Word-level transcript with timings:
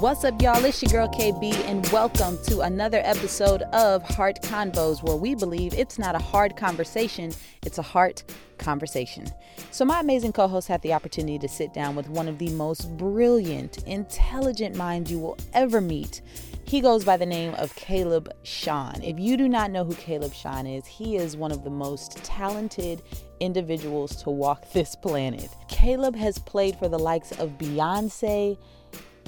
What's 0.00 0.22
up, 0.22 0.40
y'all? 0.40 0.64
It's 0.64 0.80
your 0.80 0.92
girl 0.92 1.08
KB, 1.08 1.52
and 1.64 1.84
welcome 1.88 2.38
to 2.44 2.60
another 2.60 3.00
episode 3.02 3.62
of 3.72 4.00
Heart 4.04 4.42
Convos, 4.42 5.02
where 5.02 5.16
we 5.16 5.34
believe 5.34 5.74
it's 5.74 5.98
not 5.98 6.14
a 6.14 6.20
hard 6.20 6.56
conversation, 6.56 7.32
it's 7.66 7.78
a 7.78 7.82
heart 7.82 8.22
conversation. 8.58 9.26
So, 9.72 9.84
my 9.84 9.98
amazing 9.98 10.34
co 10.34 10.46
host 10.46 10.68
had 10.68 10.82
the 10.82 10.92
opportunity 10.92 11.36
to 11.40 11.48
sit 11.48 11.74
down 11.74 11.96
with 11.96 12.08
one 12.08 12.28
of 12.28 12.38
the 12.38 12.50
most 12.50 12.96
brilliant, 12.96 13.82
intelligent 13.88 14.76
minds 14.76 15.10
you 15.10 15.18
will 15.18 15.36
ever 15.52 15.80
meet. 15.80 16.22
He 16.64 16.80
goes 16.80 17.04
by 17.04 17.16
the 17.16 17.26
name 17.26 17.54
of 17.54 17.74
Caleb 17.74 18.32
Sean. 18.44 19.02
If 19.02 19.18
you 19.18 19.36
do 19.36 19.48
not 19.48 19.72
know 19.72 19.84
who 19.84 19.94
Caleb 19.94 20.32
Sean 20.32 20.64
is, 20.68 20.86
he 20.86 21.16
is 21.16 21.36
one 21.36 21.50
of 21.50 21.64
the 21.64 21.70
most 21.70 22.22
talented 22.22 23.02
individuals 23.40 24.22
to 24.22 24.30
walk 24.30 24.70
this 24.70 24.94
planet. 24.94 25.48
Caleb 25.66 26.14
has 26.14 26.38
played 26.38 26.76
for 26.76 26.88
the 26.88 26.98
likes 27.00 27.32
of 27.32 27.58
Beyonce 27.58 28.58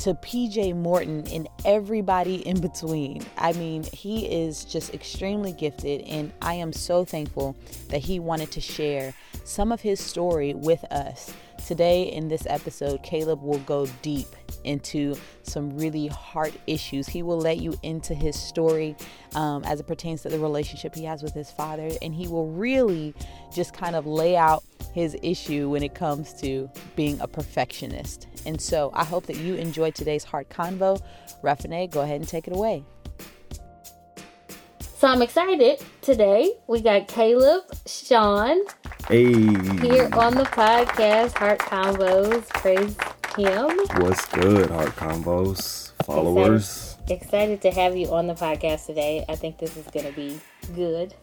to 0.00 0.14
PJ 0.14 0.74
Morton 0.76 1.26
and 1.28 1.46
everybody 1.64 2.46
in 2.46 2.58
between. 2.60 3.24
I 3.36 3.52
mean, 3.52 3.84
he 3.92 4.26
is 4.26 4.64
just 4.64 4.94
extremely 4.94 5.52
gifted, 5.52 6.00
and 6.02 6.32
I 6.40 6.54
am 6.54 6.72
so 6.72 7.04
thankful 7.04 7.54
that 7.88 8.00
he 8.00 8.18
wanted 8.18 8.50
to 8.52 8.60
share 8.62 9.12
some 9.44 9.72
of 9.72 9.80
his 9.80 10.00
story 10.00 10.54
with 10.54 10.84
us. 10.92 11.32
Today, 11.66 12.04
in 12.04 12.28
this 12.28 12.46
episode, 12.46 13.02
Caleb 13.02 13.42
will 13.42 13.58
go 13.60 13.86
deep 14.02 14.28
into 14.64 15.14
some 15.42 15.76
really 15.76 16.06
hard 16.06 16.52
issues. 16.66 17.06
He 17.06 17.22
will 17.22 17.38
let 17.38 17.58
you 17.58 17.78
into 17.82 18.14
his 18.14 18.34
story 18.34 18.96
um, 19.34 19.62
as 19.64 19.80
it 19.80 19.86
pertains 19.86 20.22
to 20.22 20.28
the 20.28 20.38
relationship 20.38 20.94
he 20.94 21.04
has 21.04 21.22
with 21.22 21.34
his 21.34 21.50
father, 21.50 21.90
and 22.02 22.14
he 22.14 22.28
will 22.28 22.50
really 22.50 23.14
just 23.54 23.74
kind 23.74 23.94
of 23.94 24.06
lay 24.06 24.36
out 24.36 24.64
his 24.94 25.16
issue 25.22 25.68
when 25.68 25.82
it 25.82 25.94
comes 25.94 26.32
to 26.40 26.68
being 26.96 27.20
a 27.20 27.28
perfectionist. 27.28 28.26
And 28.46 28.60
so 28.60 28.90
I 28.94 29.04
hope 29.04 29.26
that 29.26 29.36
you 29.36 29.54
enjoyed 29.54 29.94
today's 29.94 30.24
heart 30.24 30.48
convo. 30.48 31.00
Rafine, 31.42 31.90
go 31.90 32.00
ahead 32.00 32.20
and 32.20 32.28
take 32.28 32.48
it 32.48 32.54
away. 32.56 32.84
So 35.00 35.08
I'm 35.08 35.22
excited 35.22 35.82
today. 36.02 36.56
We 36.66 36.82
got 36.82 37.08
Caleb, 37.08 37.62
Sean, 37.86 38.60
hey. 39.08 39.32
here 39.32 40.10
on 40.12 40.34
the 40.34 40.46
podcast, 40.52 41.38
Heart 41.38 41.60
Convos. 41.60 42.46
Praise 42.50 42.98
him. 43.34 43.78
What's 44.02 44.26
good, 44.26 44.68
Heart 44.68 44.96
Convos 44.96 45.92
followers? 46.04 46.98
Excited, 47.08 47.22
excited 47.22 47.62
to 47.62 47.70
have 47.70 47.96
you 47.96 48.12
on 48.12 48.26
the 48.26 48.34
podcast 48.34 48.84
today. 48.84 49.24
I 49.26 49.36
think 49.36 49.56
this 49.56 49.74
is 49.78 49.86
going 49.86 50.04
to 50.04 50.12
be 50.12 50.38
good. 50.74 51.14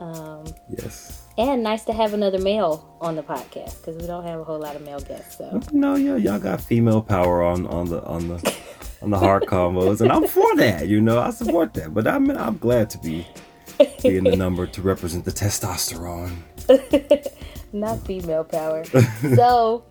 Um, 0.00 0.44
yes. 0.68 1.22
And 1.38 1.62
nice 1.62 1.84
to 1.84 1.92
have 1.92 2.14
another 2.14 2.40
male 2.40 2.98
on 3.00 3.14
the 3.14 3.22
podcast 3.22 3.78
because 3.78 3.98
we 3.98 4.08
don't 4.08 4.24
have 4.24 4.40
a 4.40 4.44
whole 4.44 4.58
lot 4.58 4.74
of 4.74 4.82
male 4.82 4.98
guests. 4.98 5.38
So 5.38 5.60
no, 5.70 5.94
yeah, 5.94 6.16
y'all 6.16 6.40
got 6.40 6.60
female 6.60 7.00
power 7.00 7.44
on 7.44 7.68
on 7.68 7.88
the 7.88 8.02
on 8.02 8.26
the 8.26 8.38
on 9.02 9.10
the 9.10 9.18
Heart 9.18 9.46
Convos, 9.46 10.00
and 10.00 10.12
I'm 10.12 10.26
for 10.26 10.56
that. 10.56 10.88
You 10.88 11.00
know, 11.00 11.18
I 11.18 11.30
support 11.30 11.74
that. 11.74 11.92
But 11.92 12.06
I'm 12.06 12.30
I'm 12.30 12.58
glad 12.58 12.90
to 12.90 12.98
be 12.98 13.26
be 14.02 14.16
in 14.16 14.24
the 14.24 14.36
number 14.36 14.66
to 14.66 14.82
represent 14.82 15.24
the 15.24 15.32
testosterone. 15.32 16.36
Not 17.72 18.06
female 18.06 18.44
power. 18.44 18.84
so 19.34 19.84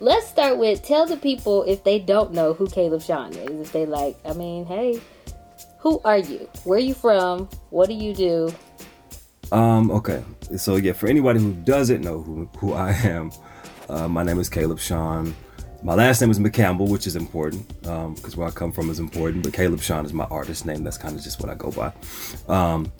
let's 0.00 0.26
start 0.26 0.58
with 0.58 0.82
tell 0.82 1.06
the 1.06 1.16
people 1.16 1.62
if 1.64 1.84
they 1.84 1.98
don't 1.98 2.32
know 2.32 2.54
who 2.54 2.66
Caleb 2.66 3.02
Sean 3.02 3.32
is. 3.32 3.60
If 3.60 3.72
they 3.72 3.86
like, 3.86 4.16
I 4.24 4.32
mean, 4.32 4.64
hey, 4.66 5.00
who 5.78 6.00
are 6.04 6.18
you? 6.18 6.48
Where 6.64 6.78
are 6.78 6.82
you 6.82 6.94
from? 6.94 7.48
What 7.70 7.88
do 7.88 7.94
you 7.94 8.14
do? 8.14 8.54
Um, 9.52 9.90
okay. 9.90 10.24
So 10.56 10.76
yeah, 10.76 10.92
for 10.92 11.06
anybody 11.06 11.40
who 11.40 11.52
doesn't 11.52 12.02
know 12.02 12.20
who, 12.20 12.48
who 12.58 12.72
I 12.72 12.92
am, 12.92 13.30
uh, 13.88 14.08
my 14.08 14.22
name 14.24 14.40
is 14.40 14.48
Caleb 14.48 14.80
Sean. 14.80 15.34
My 15.86 15.94
last 15.94 16.20
name 16.20 16.32
is 16.32 16.40
McCampbell, 16.40 16.88
which 16.88 17.06
is 17.06 17.14
important 17.14 17.68
because 17.80 18.34
um, 18.34 18.40
where 18.40 18.48
I 18.48 18.50
come 18.50 18.72
from 18.72 18.90
is 18.90 18.98
important. 18.98 19.44
But 19.44 19.52
Caleb 19.52 19.80
Sean 19.80 20.04
is 20.04 20.12
my 20.12 20.24
artist 20.24 20.66
name. 20.66 20.82
That's 20.82 20.98
kind 20.98 21.16
of 21.16 21.22
just 21.22 21.40
what 21.40 21.48
I 21.48 21.54
go 21.54 21.70
by. 21.70 21.92
Um, 22.52 22.92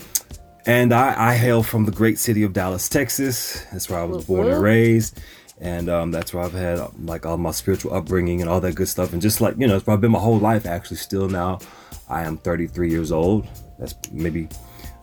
and 0.67 0.95
I, 0.95 1.31
I, 1.31 1.35
hail 1.35 1.65
from 1.65 1.85
the 1.85 1.91
great 1.91 2.17
city 2.17 2.45
of 2.45 2.53
Dallas, 2.53 2.89
Texas. 2.89 3.65
That's 3.73 3.91
where 3.91 3.99
I 3.99 4.05
was 4.05 4.25
born 4.27 4.47
and 4.47 4.63
raised. 4.63 5.21
And 5.61 5.89
um, 5.91 6.13
that's 6.13 6.33
where 6.33 6.45
I've 6.45 6.53
had 6.53 6.79
like 7.01 7.27
all 7.27 7.37
my 7.39 7.51
spiritual 7.51 7.93
upbringing 7.93 8.41
and 8.41 8.49
all 8.49 8.61
that 8.61 8.77
good 8.77 8.87
stuff. 8.87 9.13
And 9.13 9.21
just 9.21 9.41
like, 9.41 9.57
you 9.59 9.67
know, 9.67 9.75
it's 9.75 9.85
probably 9.85 10.03
been 10.03 10.13
my 10.13 10.21
whole 10.21 10.39
life 10.39 10.65
actually. 10.65 10.99
Still 10.99 11.29
now, 11.29 11.59
I 12.09 12.23
am 12.23 12.37
33 12.37 12.89
years 12.89 13.11
old. 13.11 13.49
That's 13.81 13.97
maybe 14.13 14.49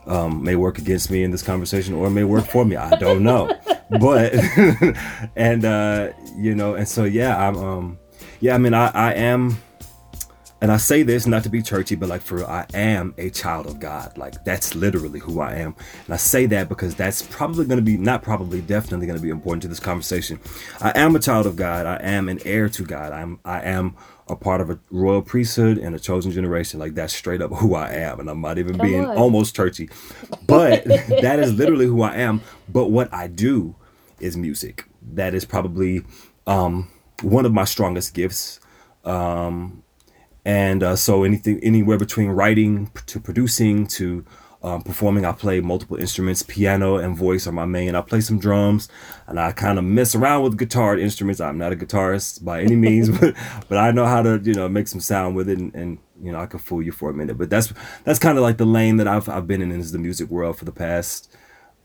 um, 0.05 0.43
may 0.43 0.55
work 0.55 0.77
against 0.77 1.09
me 1.09 1.23
in 1.23 1.31
this 1.31 1.41
conversation 1.41 1.93
or 1.93 2.09
may 2.09 2.23
work 2.23 2.45
for 2.45 2.65
me. 2.65 2.75
I 2.75 2.95
don't 2.97 3.23
know. 3.23 3.55
but 3.99 4.33
and 5.35 5.65
uh, 5.65 6.09
you 6.37 6.55
know, 6.55 6.75
and 6.75 6.87
so 6.87 7.03
yeah, 7.03 7.37
I'm 7.37 7.57
um 7.57 7.99
yeah, 8.39 8.55
I 8.55 8.57
mean 8.57 8.73
I, 8.73 8.87
I 8.89 9.13
am 9.13 9.57
and 10.63 10.71
I 10.71 10.77
say 10.77 11.03
this 11.03 11.27
not 11.27 11.43
to 11.43 11.49
be 11.49 11.61
churchy, 11.61 11.95
but 11.95 12.07
like 12.07 12.21
for 12.21 12.35
real, 12.35 12.45
I 12.45 12.65
am 12.73 13.13
a 13.17 13.29
child 13.29 13.67
of 13.67 13.81
God. 13.81 14.17
Like 14.17 14.45
that's 14.45 14.73
literally 14.75 15.19
who 15.19 15.41
I 15.41 15.55
am. 15.55 15.75
And 16.05 16.13
I 16.13 16.17
say 16.17 16.45
that 16.45 16.69
because 16.69 16.95
that's 16.95 17.21
probably 17.21 17.65
going 17.65 17.79
to 17.79 17.83
be, 17.83 17.97
not 17.97 18.23
probably, 18.23 18.61
definitely 18.61 19.05
going 19.05 19.17
to 19.17 19.21
be 19.21 19.29
important 19.29 19.63
to 19.63 19.67
this 19.67 19.81
conversation. 19.81 20.39
I 20.79 20.93
am 20.95 21.17
a 21.17 21.19
child 21.19 21.47
of 21.47 21.57
God. 21.57 21.85
I 21.85 21.97
am 21.97 22.29
an 22.29 22.39
heir 22.45 22.69
to 22.69 22.85
God. 22.85 23.11
I'm, 23.11 23.41
I 23.43 23.59
am 23.59 23.97
a 24.29 24.37
part 24.37 24.61
of 24.61 24.69
a 24.69 24.79
royal 24.89 25.21
priesthood 25.21 25.77
and 25.77 25.93
a 25.97 25.99
chosen 25.99 26.31
generation. 26.31 26.79
Like 26.79 26.95
that's 26.95 27.13
straight 27.13 27.41
up 27.41 27.51
who 27.51 27.75
I 27.75 27.89
am. 27.91 28.21
And 28.21 28.29
I'm 28.29 28.39
not 28.39 28.57
even 28.57 28.77
Come 28.77 28.87
being 28.87 29.05
on. 29.05 29.17
almost 29.17 29.57
churchy, 29.57 29.89
but 30.47 30.85
that 30.85 31.39
is 31.39 31.53
literally 31.53 31.87
who 31.87 32.03
I 32.03 32.15
am. 32.15 32.39
But 32.69 32.89
what 32.89 33.13
I 33.13 33.27
do 33.27 33.75
is 34.21 34.37
music. 34.37 34.85
That 35.11 35.33
is 35.33 35.43
probably 35.43 36.03
um, 36.47 36.89
one 37.21 37.45
of 37.45 37.51
my 37.51 37.65
strongest 37.65 38.13
gifts. 38.13 38.61
Um, 39.03 39.82
and 40.45 40.83
uh, 40.83 40.95
so 40.95 41.23
anything 41.23 41.59
anywhere 41.63 41.97
between 41.97 42.29
writing 42.29 42.91
to 43.05 43.19
producing 43.19 43.87
to 43.87 44.25
um, 44.61 44.81
performing 44.81 45.25
i 45.25 45.31
play 45.31 45.59
multiple 45.59 45.97
instruments 45.97 46.41
piano 46.41 46.97
and 46.97 47.17
voice 47.17 47.45
are 47.47 47.51
my 47.51 47.65
main 47.65 47.95
i 47.95 48.01
play 48.01 48.21
some 48.21 48.39
drums 48.39 48.87
and 49.27 49.39
i 49.39 49.51
kind 49.51 49.77
of 49.77 49.83
mess 49.83 50.15
around 50.15 50.43
with 50.43 50.57
guitar 50.57 50.97
instruments 50.97 51.41
i'm 51.41 51.57
not 51.57 51.73
a 51.73 51.75
guitarist 51.75 52.43
by 52.43 52.61
any 52.61 52.75
means 52.75 53.09
but, 53.19 53.35
but 53.67 53.77
i 53.77 53.91
know 53.91 54.05
how 54.05 54.21
to 54.21 54.39
you 54.43 54.53
know 54.53 54.69
make 54.69 54.87
some 54.87 55.01
sound 55.01 55.35
with 55.35 55.49
it 55.49 55.59
and, 55.59 55.73
and 55.75 55.97
you 56.21 56.31
know 56.31 56.39
i 56.39 56.45
can 56.45 56.59
fool 56.59 56.81
you 56.81 56.91
for 56.91 57.09
a 57.09 57.13
minute 57.13 57.37
but 57.37 57.49
that's 57.49 57.73
that's 58.05 58.19
kind 58.19 58.37
of 58.37 58.43
like 58.43 58.57
the 58.57 58.65
lane 58.65 58.97
that 58.97 59.07
i've, 59.07 59.27
I've 59.27 59.47
been 59.47 59.61
in 59.61 59.71
is 59.71 59.91
the 59.91 59.99
music 59.99 60.29
world 60.29 60.57
for 60.57 60.65
the 60.65 60.71
past 60.71 61.35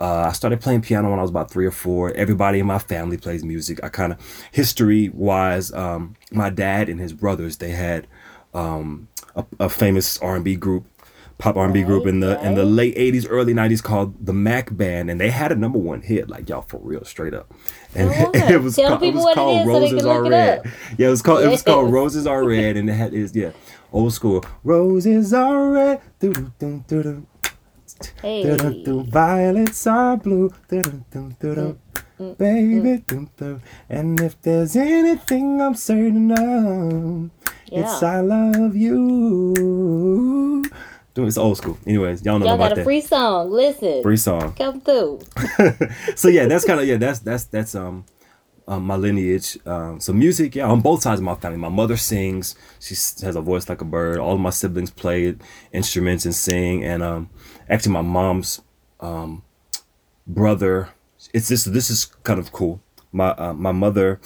uh, 0.00 0.26
I 0.28 0.32
started 0.32 0.60
playing 0.60 0.82
piano 0.82 1.10
when 1.10 1.18
I 1.18 1.22
was 1.22 1.30
about 1.30 1.50
three 1.50 1.66
or 1.66 1.72
four. 1.72 2.12
Everybody 2.12 2.60
in 2.60 2.66
my 2.66 2.78
family 2.78 3.16
plays 3.16 3.44
music. 3.44 3.82
I 3.82 3.88
kind 3.88 4.12
of, 4.12 4.44
history 4.52 5.08
wise, 5.08 5.72
um, 5.72 6.14
my 6.30 6.50
dad 6.50 6.88
and 6.88 7.00
his 7.00 7.12
brothers, 7.12 7.56
they 7.56 7.70
had 7.70 8.06
um, 8.54 9.08
a, 9.34 9.44
a, 9.60 9.68
famous 9.68 10.18
R&B 10.18 10.56
group, 10.56 10.86
pop 11.38 11.56
R&B 11.56 11.80
right, 11.80 11.86
group 11.86 12.06
in 12.06 12.20
the 12.20 12.36
right. 12.36 12.44
in 12.44 12.54
the 12.54 12.64
late 12.64 12.96
'80s, 12.96 13.26
early 13.28 13.54
'90s 13.54 13.82
called 13.82 14.24
the 14.24 14.32
Mac 14.32 14.76
Band, 14.76 15.10
and 15.10 15.20
they 15.20 15.30
had 15.30 15.52
a 15.52 15.56
number 15.56 15.78
one 15.78 16.02
hit, 16.02 16.28
like 16.28 16.48
y'all 16.48 16.62
for 16.62 16.78
real, 16.78 17.04
straight 17.04 17.34
up. 17.34 17.52
And 17.94 18.10
it, 18.10 18.50
it 18.52 18.62
was 18.62 18.76
Tell 18.76 18.90
called, 18.90 19.02
it 19.02 19.14
was 19.14 19.34
called 19.34 19.66
it 19.66 19.70
Roses 19.70 20.02
so 20.02 20.10
Are 20.10 20.22
Red. 20.22 20.72
Yeah, 20.96 21.08
it 21.08 21.10
was 21.10 21.22
called 21.22 21.44
it 21.44 21.48
was 21.48 21.62
called 21.62 21.92
Roses 21.92 22.26
Are 22.26 22.44
Red, 22.44 22.76
and 22.76 22.88
it 22.88 22.94
had 22.94 23.14
is 23.14 23.34
yeah, 23.34 23.52
old 23.92 24.12
school 24.12 24.44
Roses 24.64 25.32
Are 25.32 25.70
Red. 25.70 26.00
Doo, 26.18 26.32
doo, 26.32 26.52
doo, 26.58 26.84
doo, 26.88 27.02
doo. 27.02 27.26
Hey. 28.22 28.44
Violets 29.08 29.86
are 29.86 30.16
blue. 30.16 30.50
Mm, 30.70 31.76
mm, 32.18 32.38
Baby, 32.38 33.04
mm. 33.06 33.60
and 33.88 34.20
if 34.20 34.40
there's 34.42 34.76
anything 34.76 35.60
I'm 35.60 35.74
certain 35.74 36.32
of, 36.32 37.30
yeah. 37.70 37.80
It's 37.80 38.02
I 38.02 38.20
love 38.20 38.76
you. 38.76 40.64
It's 41.26 41.36
old 41.36 41.56
school. 41.56 41.76
Anyways, 41.84 42.24
y'all 42.24 42.38
know 42.38 42.46
y'all 42.46 42.54
about 42.54 42.68
got 42.68 42.72
a 42.72 42.74
that. 42.76 42.84
free 42.84 43.00
song. 43.00 43.50
Listen, 43.50 44.02
free 44.02 44.16
song. 44.16 44.54
Come 44.54 44.80
through. 44.80 45.20
so 46.14 46.28
yeah, 46.28 46.46
that's 46.46 46.64
kind 46.64 46.80
of 46.80 46.86
yeah. 46.86 46.96
That's 46.96 47.18
that's 47.18 47.44
that's 47.44 47.74
um, 47.74 48.04
um 48.68 48.84
my 48.84 48.94
lineage. 48.94 49.58
Um, 49.66 50.00
so 50.00 50.12
music, 50.12 50.54
yeah, 50.54 50.68
on 50.68 50.80
both 50.80 51.02
sides 51.02 51.20
of 51.20 51.24
my 51.24 51.34
family. 51.34 51.58
My 51.58 51.68
mother 51.68 51.96
sings. 51.96 52.54
She 52.78 52.94
has 53.24 53.34
a 53.34 53.40
voice 53.40 53.68
like 53.68 53.80
a 53.80 53.84
bird. 53.84 54.18
All 54.18 54.34
of 54.34 54.40
my 54.40 54.50
siblings 54.50 54.90
play 54.90 55.34
instruments 55.72 56.24
and 56.24 56.34
sing. 56.34 56.84
And 56.84 57.02
um, 57.02 57.30
actually, 57.68 57.92
my 57.92 58.02
mom's 58.02 58.62
um 59.00 59.42
brother. 60.26 60.90
It's 61.34 61.48
this. 61.48 61.64
This 61.64 61.90
is 61.90 62.06
kind 62.22 62.38
of 62.38 62.52
cool. 62.52 62.80
My 63.10 63.30
uh, 63.30 63.54
my 63.54 63.72
mother 63.72 64.20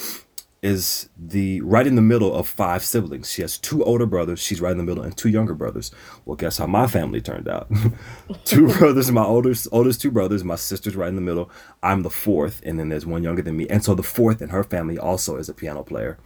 is 0.62 1.08
the 1.18 1.60
right 1.62 1.88
in 1.88 1.96
the 1.96 2.02
middle 2.02 2.32
of 2.32 2.46
five 2.46 2.84
siblings. 2.84 3.30
She 3.30 3.42
has 3.42 3.58
two 3.58 3.82
older 3.82 4.06
brothers, 4.06 4.38
she's 4.38 4.60
right 4.60 4.70
in 4.70 4.78
the 4.78 4.84
middle, 4.84 5.02
and 5.02 5.16
two 5.16 5.28
younger 5.28 5.54
brothers. 5.54 5.90
Well, 6.24 6.36
guess 6.36 6.58
how 6.58 6.68
my 6.68 6.86
family 6.86 7.20
turned 7.20 7.48
out? 7.48 7.68
two 8.44 8.68
brothers, 8.78 9.10
my 9.10 9.24
oldest 9.24 9.66
oldest 9.72 10.00
two 10.00 10.12
brothers, 10.12 10.44
my 10.44 10.54
sister's 10.54 10.94
right 10.94 11.08
in 11.08 11.16
the 11.16 11.20
middle. 11.20 11.50
I'm 11.82 12.02
the 12.02 12.10
fourth, 12.10 12.62
and 12.64 12.78
then 12.78 12.90
there's 12.90 13.04
one 13.04 13.24
younger 13.24 13.42
than 13.42 13.56
me. 13.56 13.66
And 13.68 13.84
so 13.84 13.94
the 13.94 14.04
fourth 14.04 14.40
in 14.40 14.50
her 14.50 14.62
family 14.62 14.98
also 14.98 15.36
is 15.36 15.48
a 15.48 15.54
piano 15.54 15.82
player. 15.82 16.18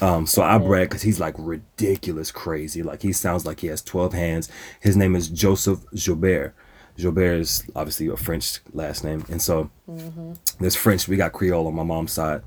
Um, 0.00 0.26
so 0.26 0.42
I 0.42 0.58
brag 0.58 0.88
because 0.88 1.02
he's 1.02 1.20
like 1.20 1.34
ridiculous 1.38 2.30
crazy. 2.30 2.82
Like 2.82 3.02
he 3.02 3.12
sounds 3.12 3.44
like 3.44 3.60
he 3.60 3.68
has 3.68 3.82
12 3.82 4.12
hands. 4.12 4.48
His 4.80 4.96
name 4.96 5.16
is 5.16 5.28
Joseph 5.28 5.80
Joubert. 5.94 6.54
Joubert 6.96 7.40
is 7.40 7.64
obviously 7.74 8.06
a 8.08 8.16
French 8.16 8.60
last 8.72 9.04
name. 9.04 9.24
And 9.28 9.42
so 9.42 9.70
mm-hmm. 9.88 10.34
there's 10.60 10.76
French, 10.76 11.08
we 11.08 11.16
got 11.16 11.32
Creole 11.32 11.66
on 11.66 11.74
my 11.74 11.82
mom's 11.82 12.12
side. 12.12 12.42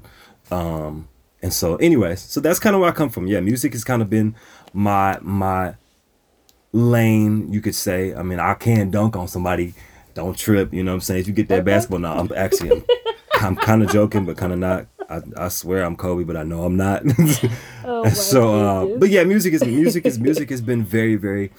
Um, 0.51 1.07
and 1.41 1.53
so 1.53 1.75
anyways 1.77 2.19
so 2.21 2.39
that's 2.39 2.59
kind 2.59 2.75
of 2.75 2.81
where 2.81 2.89
i 2.89 2.93
come 2.93 3.09
from. 3.09 3.27
Yeah 3.27 3.39
music 3.39 3.73
has 3.73 3.83
kind 3.83 4.01
of 4.01 4.09
been 4.09 4.35
my 4.73 5.17
my 5.21 5.75
lane 6.71 7.51
you 7.51 7.61
could 7.61 7.75
say. 7.75 8.13
I 8.13 8.23
mean 8.23 8.39
i 8.39 8.53
can 8.53 8.91
dunk 8.91 9.15
on 9.15 9.27
somebody. 9.27 9.73
Don't 10.13 10.37
trip 10.37 10.73
you 10.73 10.83
know 10.83 10.91
what 10.91 10.95
i'm 10.95 11.01
saying? 11.01 11.21
If 11.21 11.27
you 11.27 11.33
get 11.33 11.47
that 11.49 11.63
basketball 11.63 11.99
now 11.99 12.15
i'm 12.17 12.31
actually 12.35 12.71
i'm, 13.35 13.45
I'm 13.45 13.55
kind 13.55 13.83
of 13.83 13.91
joking 13.91 14.25
but 14.25 14.37
kind 14.37 14.53
of 14.53 14.59
not. 14.59 14.87
I, 15.09 15.21
I 15.37 15.47
swear 15.49 15.83
i'm 15.83 15.95
kobe 15.95 16.23
but 16.23 16.35
i 16.35 16.43
know 16.43 16.63
i'm 16.63 16.75
not. 16.75 17.03
Oh 17.85 18.09
so 18.09 18.55
uh, 18.55 18.97
but 18.97 19.09
yeah 19.09 19.23
music 19.23 19.53
is 19.53 19.63
music 19.63 20.05
is 20.05 20.19
music 20.19 20.49
has 20.49 20.59
been 20.61 20.83
very 20.83 21.15
very 21.15 21.51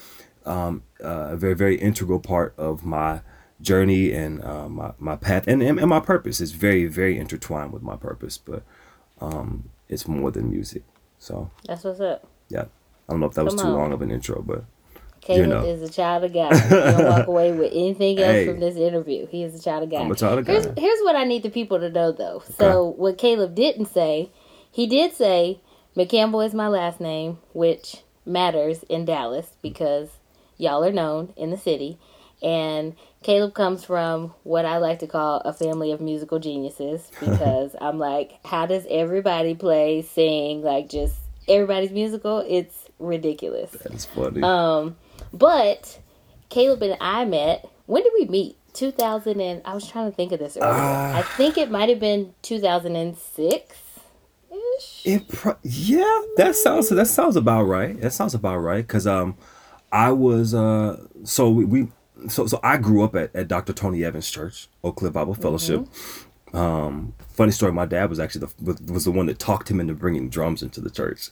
um 0.44 0.82
uh, 1.02 1.28
a 1.30 1.36
very 1.36 1.54
very 1.54 1.76
integral 1.76 2.20
part 2.20 2.52
of 2.58 2.84
my 2.84 3.20
journey 3.60 4.12
and 4.12 4.42
uh, 4.44 4.68
my, 4.68 4.92
my 4.98 5.16
path 5.16 5.46
and, 5.48 5.62
and 5.62 5.78
and 5.78 5.88
my 5.88 6.00
purpose. 6.00 6.40
Is 6.40 6.52
very 6.52 6.86
very 6.86 7.18
intertwined 7.18 7.72
with 7.72 7.82
my 7.82 7.96
purpose 7.96 8.38
but 8.38 8.62
um 9.20 9.68
it's 9.88 10.06
more 10.08 10.30
than 10.30 10.50
music 10.50 10.82
so 11.18 11.50
That's 11.66 11.84
what's 11.84 12.00
up. 12.00 12.26
yeah 12.48 12.62
i 13.08 13.12
don't 13.12 13.20
know 13.20 13.26
if 13.26 13.34
that 13.34 13.44
was 13.44 13.54
too 13.54 13.62
on. 13.62 13.72
long 13.74 13.92
of 13.92 14.02
an 14.02 14.10
intro 14.10 14.42
but 14.42 14.64
Caleb 15.20 15.48
know. 15.50 15.64
is 15.64 15.82
a 15.82 15.92
child 15.92 16.24
of 16.24 16.32
God. 16.32 16.52
You 16.54 16.70
don't 16.70 17.04
walk 17.04 17.26
away 17.34 17.52
with 17.52 17.70
anything 17.74 18.18
else 18.18 18.28
Hey. 18.28 18.46
from 18.46 18.60
this 18.60 18.76
interview. 18.76 19.26
He 19.26 19.42
is 19.42 19.54
a 19.54 19.62
child 19.62 19.82
of 19.82 19.90
God. 19.90 20.02
I'm 20.02 20.10
a 20.12 20.14
child 20.14 20.38
of 20.38 20.46
God. 20.46 20.72
Here's 20.78 21.00
what 21.00 21.16
I 21.16 21.24
need 21.24 21.42
the 21.42 21.50
people 21.50 21.78
to 21.80 21.90
know, 21.90 22.12
though. 22.12 22.42
So, 22.56 22.84
what 22.96 23.18
Caleb 23.18 23.54
didn't 23.54 23.86
say, 23.86 24.30
he 24.70 24.86
did 24.86 25.12
say 25.12 25.60
McCampbell 25.96 26.46
is 26.46 26.54
my 26.54 26.68
last 26.68 26.98
name, 27.00 27.38
which 27.52 27.96
matters 28.24 28.84
in 28.88 29.04
Dallas 29.04 29.50
because 29.60 30.08
y'all 30.56 30.82
are 30.84 30.92
known 30.92 31.34
in 31.36 31.50
the 31.50 31.58
city. 31.58 31.98
And 32.40 32.94
Caleb 33.22 33.54
comes 33.54 33.84
from 33.84 34.32
what 34.44 34.64
I 34.64 34.78
like 34.78 35.00
to 35.00 35.06
call 35.06 35.40
a 35.40 35.52
family 35.52 35.92
of 35.92 36.00
musical 36.00 36.38
geniuses 36.38 37.10
because 37.20 37.74
I'm 37.80 37.98
like, 37.98 38.38
how 38.44 38.66
does 38.66 38.86
everybody 38.88 39.54
play, 39.54 40.02
sing, 40.02 40.62
like 40.62 40.88
just 40.88 41.16
everybody's 41.48 41.90
musical? 41.90 42.44
It's 42.46 42.86
ridiculous. 42.98 43.70
that's 43.72 44.04
funny 44.04 44.42
Um, 44.42 44.96
but 45.32 46.00
Caleb 46.48 46.82
and 46.82 46.96
I 47.00 47.24
met. 47.24 47.68
When 47.86 48.02
did 48.02 48.12
we 48.18 48.26
meet? 48.26 48.56
2000 48.74 49.40
and 49.40 49.62
I 49.64 49.74
was 49.74 49.88
trying 49.88 50.08
to 50.10 50.14
think 50.14 50.30
of 50.30 50.38
this 50.38 50.56
earlier. 50.56 50.70
Ah. 50.72 51.16
I 51.18 51.22
think 51.22 51.58
it 51.58 51.68
might 51.70 51.88
have 51.88 51.98
been 51.98 52.34
2006 52.42 53.76
ish. 54.78 55.02
It 55.04 55.28
pro- 55.28 55.56
yeah, 55.62 56.20
that 56.36 56.54
sounds 56.54 56.88
that 56.90 57.06
sounds 57.06 57.34
about 57.34 57.64
right. 57.64 58.00
That 58.00 58.12
sounds 58.12 58.34
about 58.34 58.58
right 58.58 58.86
because 58.86 59.06
um, 59.06 59.36
I 59.90 60.12
was 60.12 60.54
uh, 60.54 61.04
so 61.24 61.50
we, 61.50 61.64
we 61.64 61.88
so 62.28 62.46
so 62.46 62.58
I 62.62 62.76
grew 62.78 63.02
up 63.04 63.14
at, 63.14 63.34
at 63.34 63.48
Dr. 63.48 63.72
Tony 63.72 64.04
Evans 64.04 64.30
Church, 64.30 64.68
Oak 64.82 64.96
Cliff 64.96 65.12
Bible 65.12 65.34
Fellowship. 65.34 65.86
Um, 66.54 67.12
funny 67.28 67.52
story, 67.52 67.72
my 67.72 67.84
dad 67.86 68.08
was 68.08 68.18
actually 68.18 68.46
the 68.60 68.92
was, 68.92 69.04
the 69.04 69.10
one 69.10 69.26
that 69.26 69.38
talked 69.38 69.70
him 69.70 69.80
into 69.80 69.94
bringing 69.94 70.28
drums 70.30 70.62
into 70.62 70.80
the 70.80 70.90
church. 70.90 71.28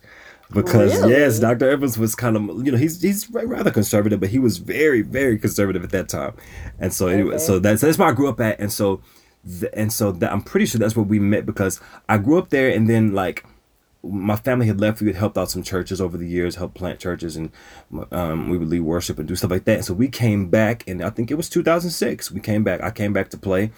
Because 0.52 0.94
Really? 1.00 1.12
yes, 1.12 1.38
Dr. 1.40 1.68
Evans 1.70 1.98
was 1.98 2.14
kind 2.14 2.36
of 2.36 2.64
you 2.64 2.70
know 2.70 2.78
he's 2.78 3.00
he's 3.02 3.28
rather 3.30 3.70
conservative, 3.70 4.20
but 4.20 4.28
he 4.28 4.38
was 4.38 4.58
very 4.58 5.02
very 5.02 5.38
conservative 5.38 5.82
at 5.82 5.90
that 5.90 6.08
time, 6.08 6.34
and 6.78 6.92
so 6.92 7.08
anyway, 7.08 7.34
Okay. 7.36 7.38
so 7.44 7.58
that's 7.58 7.80
that's 7.80 7.98
where 7.98 8.08
I 8.08 8.12
grew 8.12 8.28
up 8.28 8.40
at, 8.40 8.60
and 8.60 8.70
so 8.72 9.00
th- 9.58 9.72
and 9.74 9.92
so 9.92 10.12
that 10.12 10.30
I'm 10.30 10.42
pretty 10.42 10.66
sure 10.66 10.78
that's 10.78 10.94
where 10.94 11.02
we 11.04 11.18
met 11.18 11.46
because 11.46 11.80
I 12.08 12.18
grew 12.18 12.38
up 12.38 12.50
there, 12.50 12.68
and 12.68 12.88
then 12.88 13.12
like 13.12 13.44
my 14.08 14.36
family 14.36 14.66
had 14.66 14.80
left. 14.80 15.00
We 15.00 15.06
had 15.08 15.16
helped 15.16 15.36
out 15.38 15.50
some 15.50 15.62
churches 15.62 16.00
over 16.00 16.16
the 16.16 16.26
years, 16.28 16.56
helped 16.56 16.74
plant 16.74 16.98
churches, 17.00 17.36
and 17.36 17.50
um, 18.12 18.48
we 18.48 18.58
would 18.58 18.68
lead 18.68 18.80
worship 18.80 19.18
and 19.18 19.26
do 19.28 19.36
stuff 19.36 19.50
like 19.50 19.64
that. 19.64 19.84
So 19.84 19.94
we 19.94 20.08
came 20.08 20.48
back, 20.48 20.84
and 20.86 21.02
I 21.02 21.10
think 21.10 21.30
it 21.30 21.34
was 21.34 21.48
2006. 21.48 22.30
We 22.30 22.40
came 22.40 22.64
back. 22.64 22.82
I 22.82 22.90
came 22.90 23.12
back 23.12 23.30
to 23.30 23.38
play. 23.38 23.70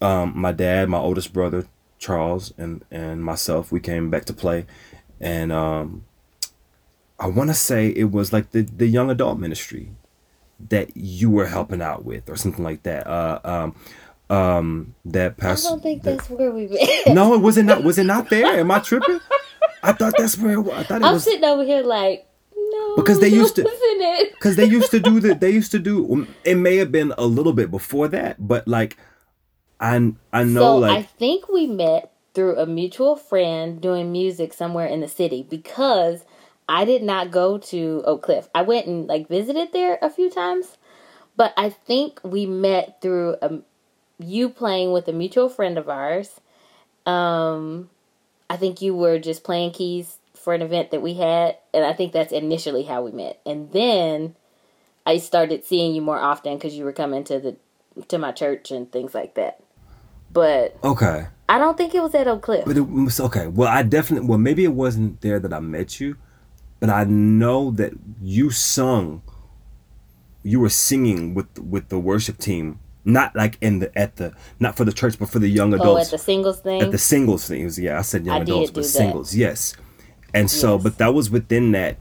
Um, 0.00 0.32
my 0.36 0.52
dad, 0.52 0.88
my 0.88 0.98
oldest 0.98 1.32
brother 1.32 1.66
Charles, 1.98 2.52
and 2.58 2.84
and 2.90 3.24
myself, 3.24 3.70
we 3.72 3.80
came 3.80 4.10
back 4.10 4.24
to 4.26 4.32
play, 4.32 4.66
and 5.20 5.50
um, 5.52 6.04
I 7.18 7.28
want 7.28 7.50
to 7.50 7.54
say 7.54 7.88
it 7.88 8.10
was 8.10 8.32
like 8.32 8.50
the 8.50 8.62
the 8.62 8.86
young 8.86 9.10
adult 9.10 9.38
ministry 9.38 9.90
that 10.68 10.96
you 10.96 11.30
were 11.30 11.46
helping 11.46 11.82
out 11.82 12.04
with, 12.04 12.28
or 12.28 12.36
something 12.36 12.64
like 12.64 12.82
that. 12.84 13.06
Uh, 13.06 13.40
um, 13.44 13.74
um, 14.30 14.94
that 15.04 15.34
I 15.42 15.54
don't 15.54 15.82
think 15.82 16.02
that- 16.02 16.16
that's 16.18 16.30
where 16.30 16.50
we 16.50 16.66
met. 17.06 17.14
no, 17.14 17.34
it 17.34 17.38
was 17.40 17.56
it 17.56 17.64
not. 17.64 17.84
Was 17.84 17.98
it 17.98 18.04
not 18.04 18.30
there? 18.30 18.46
Am 18.58 18.70
I 18.70 18.78
tripping? 18.80 19.20
I 19.84 19.92
thought 19.92 20.14
that's 20.16 20.36
where 20.38 20.58
it. 20.58 20.66
I 20.72 20.82
thought 20.82 21.02
it 21.02 21.04
I'm 21.04 21.14
was 21.14 21.24
sitting 21.24 21.44
over 21.44 21.64
here 21.64 21.82
like, 21.82 22.26
no. 22.56 22.96
Because 22.96 23.20
they 23.20 23.28
used 23.28 23.56
to- 23.56 23.62
because 24.32 24.56
they 24.56 24.64
used 24.64 24.90
to 24.90 25.00
do 25.00 25.20
the. 25.20 25.34
They 25.34 25.50
used 25.50 25.70
to 25.72 25.78
do. 25.78 26.10
um, 26.12 26.34
It 26.44 26.56
may 26.56 26.76
have 26.76 26.90
been 26.90 27.12
a 27.18 27.26
little 27.26 27.52
bit 27.52 27.70
before 27.70 28.08
that, 28.08 28.36
but 28.46 28.66
like, 28.66 28.96
I 29.80 30.12
I 30.32 30.44
know 30.44 30.80
so 30.80 30.84
I 30.84 31.02
think 31.02 31.48
we 31.48 31.66
met 31.66 32.12
through 32.34 32.56
a 32.58 32.66
mutual 32.66 33.14
friend 33.16 33.80
doing 33.80 34.10
music 34.10 34.52
somewhere 34.52 34.86
in 34.86 35.00
the 35.00 35.08
city 35.08 35.46
because 35.48 36.24
I 36.68 36.84
did 36.84 37.02
not 37.02 37.30
go 37.30 37.58
to 37.58 38.02
Oak 38.06 38.22
Cliff. 38.22 38.48
I 38.54 38.62
went 38.62 38.86
and 38.86 39.06
like 39.06 39.28
visited 39.28 39.72
there 39.72 39.98
a 40.02 40.08
few 40.10 40.30
times, 40.30 40.78
but 41.36 41.52
I 41.56 41.70
think 41.70 42.20
we 42.24 42.46
met 42.46 43.00
through 43.02 43.36
a, 43.42 43.58
you 44.18 44.48
playing 44.48 44.92
with 44.92 45.06
a 45.08 45.12
mutual 45.12 45.48
friend 45.48 45.76
of 45.78 45.88
ours. 45.88 46.40
Um, 47.06 47.90
I 48.54 48.56
think 48.56 48.80
you 48.80 48.94
were 48.94 49.18
just 49.18 49.42
playing 49.42 49.72
keys 49.72 50.18
for 50.32 50.54
an 50.54 50.62
event 50.62 50.92
that 50.92 51.02
we 51.02 51.14
had, 51.14 51.56
and 51.74 51.84
I 51.84 51.92
think 51.92 52.12
that's 52.12 52.32
initially 52.32 52.84
how 52.84 53.02
we 53.02 53.10
met. 53.10 53.40
And 53.44 53.72
then 53.72 54.36
I 55.04 55.18
started 55.18 55.64
seeing 55.64 55.92
you 55.92 56.00
more 56.00 56.20
often 56.20 56.54
because 56.54 56.76
you 56.76 56.84
were 56.84 56.92
coming 56.92 57.24
to 57.24 57.40
the 57.40 57.56
to 58.06 58.16
my 58.16 58.30
church 58.30 58.70
and 58.70 58.90
things 58.92 59.12
like 59.12 59.34
that. 59.34 59.58
But 60.32 60.76
okay, 60.84 61.26
I 61.48 61.58
don't 61.58 61.76
think 61.76 61.96
it 61.96 62.02
was 62.02 62.14
at 62.14 62.28
Oak 62.28 62.42
Cliff. 62.42 62.64
but 62.64 62.76
it 62.76 62.88
was 62.88 63.18
okay. 63.18 63.48
Well, 63.48 63.68
I 63.68 63.82
definitely. 63.82 64.28
Well, 64.28 64.38
maybe 64.38 64.62
it 64.62 64.72
wasn't 64.72 65.20
there 65.20 65.40
that 65.40 65.52
I 65.52 65.58
met 65.58 65.98
you, 65.98 66.16
but 66.78 66.90
I 66.90 67.02
know 67.02 67.72
that 67.72 67.94
you 68.22 68.50
sung. 68.50 69.22
You 70.44 70.60
were 70.60 70.68
singing 70.68 71.34
with 71.34 71.58
with 71.58 71.88
the 71.88 71.98
worship 71.98 72.38
team, 72.38 72.78
not 73.04 73.34
like 73.36 73.58
in 73.60 73.80
the 73.80 73.96
at 73.98 74.16
the 74.16 74.32
not 74.60 74.76
for 74.76 74.84
the 74.84 74.92
church, 74.92 75.18
but 75.18 75.28
for 75.28 75.38
the 75.38 75.48
young 75.48 75.74
adults. 75.74 75.98
oh, 75.98 76.04
at 76.04 76.10
the 76.10 76.18
singles 76.18 76.60
thing. 76.60 76.80
at 76.82 76.90
the 76.90 76.98
singles 76.98 77.46
things. 77.46 77.78
Yeah, 77.78 77.98
I 77.98 78.02
said 78.02 78.24
young 78.26 78.38
I 78.38 78.42
adults, 78.42 78.70
but 78.70 78.82
that. 78.82 78.88
singles, 78.88 79.34
yes. 79.34 79.74
And 80.32 80.50
so, 80.50 80.74
Yes. 80.74 80.82
but 80.82 80.98
that 80.98 81.14
was 81.14 81.30
within 81.30 81.70
that, 81.72 81.96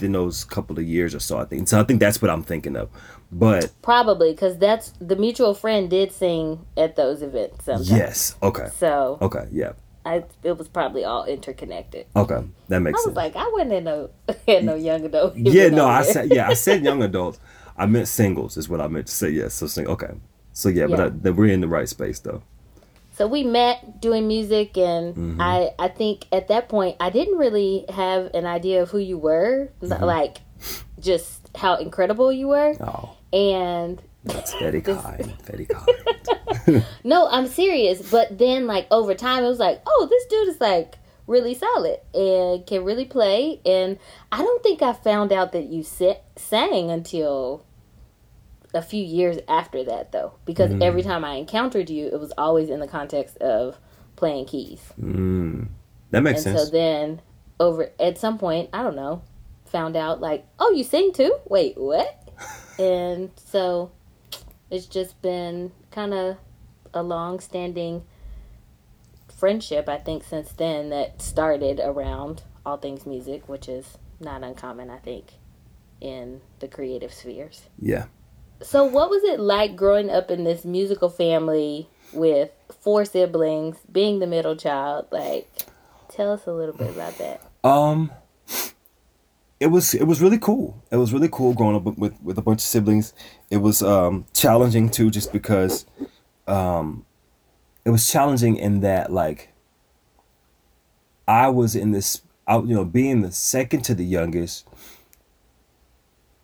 in 0.00 0.12
those 0.12 0.44
couple 0.44 0.78
of 0.78 0.84
years 0.84 1.14
or 1.14 1.20
so, 1.20 1.38
I 1.38 1.44
think. 1.46 1.68
So 1.68 1.80
I 1.80 1.84
think 1.84 2.00
that's 2.00 2.20
what 2.20 2.30
I'm 2.30 2.42
thinking 2.42 2.76
of. 2.76 2.90
But 3.32 3.70
Probably 3.82 4.32
because 4.32 4.58
that's 4.58 4.92
the 5.00 5.16
mutual 5.16 5.54
friend 5.54 5.88
did 5.88 6.12
sing 6.12 6.66
at 6.76 6.96
those 6.96 7.22
events. 7.22 7.64
Sometimes. 7.64 7.90
yes, 7.90 8.36
okay, 8.42 8.68
So 8.78 9.18
okay, 9.22 9.46
yeah, 9.52 9.72
I 10.04 10.24
it 10.42 10.56
was 10.58 10.66
probably 10.68 11.04
all 11.04 11.24
interconnected. 11.24 12.06
okay, 12.16 12.40
that 12.68 12.80
makes 12.80 13.02
sense. 13.04 13.16
I 13.16 13.20
was 13.20 13.24
sense. 13.24 13.34
like, 13.34 13.36
I 13.36 13.50
wasn't 13.52 13.72
in 13.74 13.84
no 13.84 14.10
in 14.46 14.66
no 14.66 14.74
young 14.74 15.04
adult. 15.04 15.36
yeah, 15.36 15.68
no, 15.68 15.86
I 15.86 16.02
said, 16.02 16.30
yeah, 16.32 16.48
I 16.48 16.54
said 16.54 16.82
young 16.84 17.02
adults. 17.02 17.38
I 17.76 17.86
meant 17.86 18.08
singles 18.08 18.56
is 18.56 18.68
what 18.68 18.80
I 18.80 18.88
meant 18.88 19.06
to 19.06 19.12
say. 19.14 19.30
Yes, 19.30 19.54
so 19.54 19.66
sing. 19.66 19.86
Okay, 19.86 20.10
so 20.58 20.68
yeah, 20.68 20.86
but 20.88 21.00
I, 21.00 21.30
we're 21.30 21.52
in 21.52 21.60
the 21.60 21.68
right 21.68 21.88
space 21.88 22.18
though. 22.20 22.42
So 23.12 23.26
we 23.26 23.42
met 23.42 24.00
doing 24.00 24.26
music, 24.28 24.76
and 24.76 25.14
Mm-hmm. 25.14 25.40
I 25.40 25.70
I 25.78 25.88
think 25.88 26.26
at 26.32 26.48
that 26.48 26.68
point 26.68 26.96
I 27.00 27.10
didn't 27.10 27.38
really 27.38 27.84
have 27.88 28.30
an 28.34 28.46
idea 28.46 28.82
of 28.82 28.90
who 28.90 28.98
you 28.98 29.18
were, 29.18 29.70
Mm-hmm. 29.82 30.04
like 30.04 30.38
just 31.00 31.48
how 31.56 31.76
incredible 31.76 32.32
you 32.32 32.48
were, 32.48 32.74
Oh, 32.80 33.16
and 33.32 34.02
that's 34.24 34.52
very 34.58 34.80
kind, 34.82 35.32
very 35.50 35.66
kind. 35.66 36.84
No, 37.04 37.28
I'm 37.30 37.46
serious. 37.46 38.10
But 38.10 38.36
then, 38.38 38.66
like 38.66 38.86
over 38.90 39.14
time, 39.14 39.44
it 39.44 39.48
was 39.48 39.58
like, 39.58 39.80
oh, 39.86 40.06
this 40.10 40.24
dude 40.26 40.48
is 40.54 40.60
like 40.60 40.98
really 41.26 41.54
solid 41.54 41.98
and 42.14 42.66
can 42.66 42.84
really 42.84 43.04
play. 43.04 43.60
And 43.64 43.98
I 44.32 44.38
don't 44.38 44.62
think 44.62 44.82
I 44.82 44.92
found 44.92 45.32
out 45.32 45.52
that 45.52 45.66
you 45.74 45.82
sa- 45.82 46.20
sang 46.36 46.90
until 46.90 47.64
a 48.74 48.82
few 48.82 49.02
years 49.02 49.38
after 49.48 49.84
that, 49.84 50.12
though, 50.12 50.34
because 50.44 50.70
every 50.82 51.02
time 51.02 51.24
I 51.24 51.34
encountered 51.34 51.88
you, 51.88 52.06
it 52.06 52.20
was 52.20 52.32
always 52.36 52.68
in 52.68 52.80
the 52.80 52.88
context 52.88 53.38
of 53.38 53.78
playing 54.16 54.46
keys. 54.46 54.80
Mm, 55.00 55.68
that 56.10 56.22
makes 56.22 56.44
and 56.44 56.56
sense. 56.56 56.68
so 56.68 56.70
then, 56.70 57.22
over 57.58 57.90
at 57.98 58.18
some 58.18 58.38
point, 58.38 58.70
I 58.72 58.82
don't 58.82 58.96
know, 58.96 59.22
found 59.66 59.96
out 59.96 60.20
like, 60.20 60.46
oh, 60.58 60.72
you 60.72 60.84
sing 60.84 61.12
too? 61.12 61.38
Wait, 61.46 61.78
what? 61.78 62.28
and 62.78 63.30
so 63.36 63.90
it's 64.70 64.86
just 64.86 65.20
been 65.22 65.72
kind 65.90 66.12
of 66.12 66.36
a 66.92 67.02
long-standing 67.02 68.04
friendship, 69.34 69.88
I 69.88 69.98
think, 69.98 70.24
since 70.24 70.52
then 70.52 70.90
that 70.90 71.22
started 71.22 71.80
around 71.82 72.42
all 72.66 72.76
things 72.76 73.06
music, 73.06 73.48
which 73.48 73.68
is 73.68 73.96
not 74.20 74.42
uncommon, 74.42 74.90
I 74.90 74.98
think, 74.98 75.32
in 76.00 76.40
the 76.60 76.68
creative 76.68 77.12
spheres. 77.14 77.62
yeah. 77.80 78.06
So, 78.60 78.84
what 78.84 79.10
was 79.10 79.22
it 79.24 79.38
like 79.38 79.76
growing 79.76 80.10
up 80.10 80.30
in 80.30 80.44
this 80.44 80.64
musical 80.64 81.08
family 81.08 81.88
with 82.12 82.50
four 82.80 83.04
siblings, 83.04 83.76
being 83.90 84.18
the 84.18 84.26
middle 84.26 84.56
child? 84.56 85.06
Like, 85.10 85.48
tell 86.08 86.32
us 86.32 86.46
a 86.46 86.52
little 86.52 86.74
bit 86.74 86.90
about 86.90 87.16
that. 87.18 87.42
Um, 87.62 88.10
it 89.60 89.68
was 89.68 89.94
it 89.94 90.04
was 90.04 90.20
really 90.20 90.38
cool. 90.38 90.80
It 90.90 90.96
was 90.96 91.12
really 91.12 91.28
cool 91.30 91.54
growing 91.54 91.76
up 91.76 91.84
with 91.84 92.20
with, 92.22 92.38
a 92.38 92.42
bunch 92.42 92.58
of 92.58 92.66
siblings. 92.66 93.12
It 93.50 93.58
was 93.58 93.82
um 93.82 94.26
challenging 94.32 94.88
too, 94.88 95.10
just 95.10 95.32
because 95.32 95.86
um 96.46 97.04
it 97.84 97.90
was 97.90 98.10
challenging 98.10 98.56
in 98.56 98.80
that 98.80 99.12
like 99.12 99.52
I 101.26 101.48
was 101.48 101.76
in 101.76 101.90
this, 101.90 102.22
I, 102.46 102.56
you 102.56 102.74
know, 102.74 102.84
being 102.84 103.20
the 103.20 103.30
second 103.30 103.82
to 103.82 103.94
the 103.94 104.04
youngest, 104.04 104.66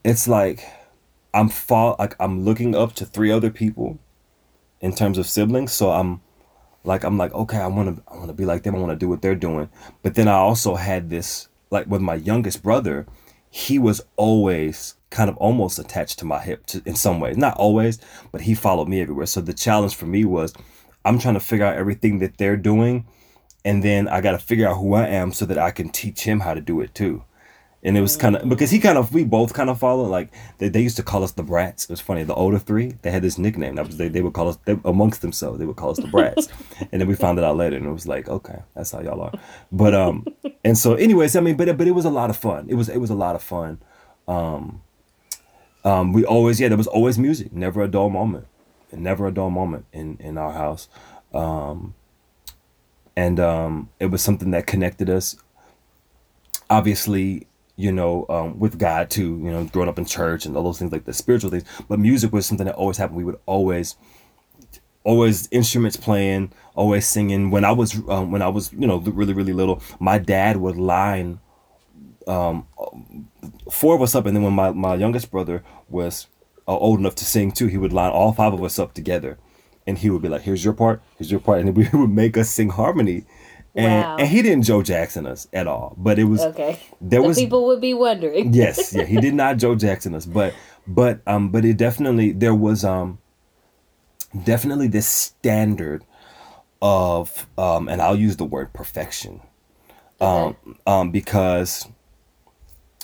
it's 0.05 0.29
like 0.29 0.69
I'm 1.35 1.49
fall 1.49 1.97
like 1.99 2.17
I'm 2.21 2.45
looking 2.45 2.75
up 2.75 2.95
to 2.95 3.05
three 3.05 3.31
other 3.31 3.51
people 3.51 3.99
in 4.81 4.95
terms 4.95 5.19
of 5.19 5.27
siblings. 5.27 5.73
So 5.73 5.91
I'm 5.91 6.23
like 6.85 7.05
I'm 7.05 7.19
like 7.19 7.35
okay, 7.35 7.59
I 7.59 7.67
want 7.67 7.97
to 7.97 8.03
I 8.11 8.17
want 8.17 8.29
to 8.29 8.35
be 8.35 8.45
like 8.45 8.63
them. 8.63 8.75
I 8.75 8.79
want 8.79 8.93
to 8.93 8.97
do 8.97 9.09
what 9.09 9.21
they're 9.21 9.35
doing. 9.35 9.69
But 10.03 10.15
then 10.15 10.29
I 10.29 10.35
also 10.35 10.77
had 10.77 11.11
this 11.11 11.49
like 11.71 11.87
with 11.87 12.01
my 12.01 12.15
youngest 12.15 12.63
brother, 12.63 13.07
he 13.51 13.79
was 13.79 14.01
always 14.17 14.95
kind 15.11 15.29
of 15.29 15.37
almost 15.37 15.79
attached 15.79 16.19
to 16.21 16.25
my 16.25 16.41
hip 16.41 16.67
to, 16.67 16.83
in 16.87 16.97
some 16.97 17.21
ways. 17.21 17.37
Not 17.37 17.57
always, 17.57 17.99
but 18.33 18.43
he 18.43 18.55
followed 18.55 18.89
me 18.89 19.01
everywhere. 19.01 19.27
So 19.27 19.41
the 19.41 19.53
challenge 19.53 19.95
for 19.95 20.07
me 20.07 20.25
was 20.25 20.55
I'm 21.05 21.19
trying 21.19 21.35
to 21.35 21.41
figure 21.41 21.67
out 21.67 21.77
everything 21.77 22.21
that 22.21 22.39
they're 22.39 22.57
doing 22.57 23.07
and 23.65 23.83
then 23.83 24.09
I 24.09 24.21
got 24.21 24.33
to 24.33 24.39
figure 24.39 24.69
out 24.69 24.77
who 24.77 24.95
I 24.95 25.07
am 25.07 25.33
so 25.33 25.47
that 25.47 25.59
I 25.59 25.71
can 25.71 25.89
teach 25.89 26.23
him 26.23 26.41
how 26.41 26.55
to 26.55 26.61
do 26.61 26.81
it 26.81 26.95
too. 26.95 27.25
And 27.85 27.99
it 27.99 28.01
was 28.01 28.17
kind 28.17 28.37
of 28.37 28.49
because 28.49 28.71
he 28.71 28.79
kind 28.79 28.97
of 28.97 29.13
we 29.13 29.25
both 29.25 29.53
kind 29.53 29.69
of 29.69 29.79
follow 29.79 30.05
like 30.05 30.31
they, 30.59 30.71
they 30.71 30.81
used 30.81 30.97
to 30.97 31.03
call 31.03 31.23
us 31.23 31.33
the 31.33 31.43
brats. 31.43 31.85
It 31.85 31.91
was 31.91 32.01
funny. 32.01 32.23
The 32.23 32.35
older 32.35 32.59
three 32.59 32.97
they 33.03 33.11
had 33.11 33.23
this 33.23 33.37
nickname 33.37 33.75
that 33.75 33.87
was 33.87 33.99
they, 33.99 34.09
they 34.09 34.23
would 34.23 34.33
call 34.33 34.49
us 34.49 34.59
they, 34.65 34.79
amongst 34.85 35.21
themselves 35.21 35.59
they 35.59 35.67
would 35.67 35.77
call 35.77 35.91
us 35.91 35.99
the 35.99 36.07
brats, 36.07 36.49
and 36.93 37.01
then 37.01 37.07
we 37.07 37.15
found 37.15 37.39
it 37.39 37.45
out 37.45 37.57
later 37.57 37.77
and 37.77 37.85
it 37.85 37.93
was 37.93 38.09
like 38.09 38.29
okay 38.29 38.63
that's 38.75 38.93
how 38.93 39.01
y'all 39.01 39.21
are. 39.21 39.33
But 39.71 39.95
um 39.95 40.25
and 40.65 40.79
so 40.79 40.95
anyways 40.95 41.37
I 41.37 41.41
mean 41.41 41.57
but 41.57 41.77
but 41.77 41.87
it 41.87 41.93
was 41.93 42.07
a 42.07 42.11
lot 42.11 42.31
of 42.31 42.37
fun. 42.39 42.67
It 42.71 42.75
was 42.75 42.89
it 42.89 42.99
was 42.99 43.11
a 43.11 43.15
lot 43.15 43.37
of 43.37 43.43
fun. 43.43 43.81
Um, 44.27 44.81
um 45.85 46.15
we 46.15 46.25
always 46.25 46.61
yeah 46.61 46.69
there 46.69 46.79
was 46.79 46.87
always 46.87 47.19
music. 47.19 47.53
Never 47.53 47.83
a 47.83 47.89
dull 47.89 48.09
moment. 48.09 48.47
Never 48.93 49.27
a 49.27 49.33
dull 49.33 49.51
moment 49.51 49.85
in 49.93 50.17
in 50.21 50.39
our 50.39 50.53
house. 50.53 50.89
Um, 51.35 51.95
and 53.17 53.39
um, 53.41 53.91
it 54.01 54.07
was 54.07 54.23
something 54.23 54.51
that 54.53 54.67
connected 54.67 55.09
us. 55.11 55.37
Obviously, 56.71 57.47
you 57.77 57.91
know, 57.93 58.27
um, 58.29 58.59
with 58.59 58.79
God 58.79 59.11
too. 59.11 59.39
You 59.43 59.51
know, 59.51 59.65
growing 59.65 59.89
up 59.89 59.99
in 59.99 60.05
church 60.05 60.47
and 60.47 60.57
all 60.57 60.63
those 60.65 60.79
things 60.79 60.93
like 60.93 61.05
the 61.05 61.13
spiritual 61.13 61.51
things. 61.51 61.65
But 61.89 61.99
music 61.99 62.33
was 62.33 62.47
something 62.47 62.67
that 62.67 62.77
always 62.77 62.97
happened. 62.97 63.19
We 63.19 63.25
would 63.25 63.39
always, 63.47 63.97
always 65.03 65.49
instruments 65.51 65.97
playing, 65.97 66.53
always 66.75 67.07
singing. 67.07 67.51
When 67.51 67.65
I 67.65 67.73
was 67.73 67.97
um, 68.09 68.31
when 68.31 68.43
I 68.43 68.49
was 68.49 68.73
you 68.73 68.87
know 68.87 68.99
really 68.99 69.33
really 69.33 69.53
little, 69.53 69.83
my 69.99 70.19
dad 70.19 70.57
would 70.59 70.77
line 70.77 71.41
um, 72.27 72.67
four 73.71 73.95
of 73.95 74.03
us 74.03 74.15
up, 74.15 74.27
and 74.27 74.37
then 74.37 74.43
when 74.43 74.55
my 74.55 74.71
my 74.71 74.95
youngest 74.95 75.31
brother 75.31 75.63
was 75.89 76.29
uh, 76.69 76.77
old 76.77 77.01
enough 77.01 77.15
to 77.17 77.25
sing 77.25 77.53
too, 77.53 77.67
he 77.67 77.77
would 77.77 77.93
line 77.93 78.11
all 78.11 78.33
five 78.33 78.53
of 78.53 78.63
us 78.63 78.79
up 78.79 78.95
together 78.95 79.39
and 79.87 79.99
he 79.99 80.11
would 80.11 80.23
be 80.23 80.29
like, 80.29 80.43
"Here's 80.43 80.65
your 80.65 80.75
part, 80.75 81.03
here's 81.19 81.31
your 81.31 81.41
part," 81.41 81.61
and 81.61 81.77
we 81.77 81.89
would 81.93 82.11
make 82.11 82.37
us 82.37 82.51
sing 82.51 82.71
harmony. 82.71 83.25
And, 83.77 83.87
wow. 83.87 84.17
and 84.19 84.29
he 84.29 84.41
didn't 84.41 84.65
Joe 84.65 84.83
Jackson 84.83 85.27
us 85.27 85.49
at 85.53 85.67
all, 85.67 85.95
but 85.97 86.19
it 86.19 86.25
was 86.25 86.41
okay. 86.43 86.79
There 87.01 87.21
the 87.21 87.27
was 87.27 87.37
people 87.37 87.67
would 87.67 87.81
be 87.81 87.93
wondering. 87.93 88.55
yes, 88.55 88.95
yeah, 88.95 89.05
he 89.05 89.21
did 89.21 89.35
not 89.43 89.57
Joe 89.57 89.75
Jackson 89.75 90.15
us, 90.15 90.27
but 90.27 90.55
but 90.87 91.21
um, 91.27 91.51
but 91.51 91.65
it 91.65 91.77
definitely 91.77 92.31
there 92.31 92.55
was 92.55 92.85
um, 92.85 93.19
definitely 94.45 94.87
this 94.87 95.09
standard 95.09 96.05
of 96.81 97.49
um, 97.59 97.89
and 97.89 98.01
I'll 98.01 98.17
use 98.17 98.37
the 98.37 98.45
word 98.45 98.73
perfection, 98.73 99.41
okay. 100.21 100.57
um, 100.67 100.79
um, 100.87 101.11
because 101.11 101.89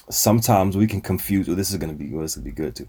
sometimes 0.09 0.77
we 0.77 0.87
can 0.87 1.01
confuse. 1.01 1.49
Well, 1.49 1.57
this 1.57 1.73
is 1.73 1.79
gonna 1.79 1.95
be 1.95 2.11
well, 2.11 2.23
this 2.23 2.37
will 2.37 2.45
be 2.45 2.53
good 2.53 2.77
too 2.77 2.87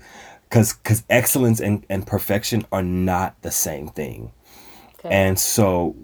because 0.52 0.74
because 0.74 1.04
excellence 1.10 1.60
and, 1.60 1.86
and 1.90 2.06
perfection 2.06 2.66
are 2.72 2.84
not 2.84 3.42
the 3.42 3.50
same 3.50 3.88
thing 3.88 4.34
okay. 5.00 5.10
and 5.10 5.40
so 5.40 5.96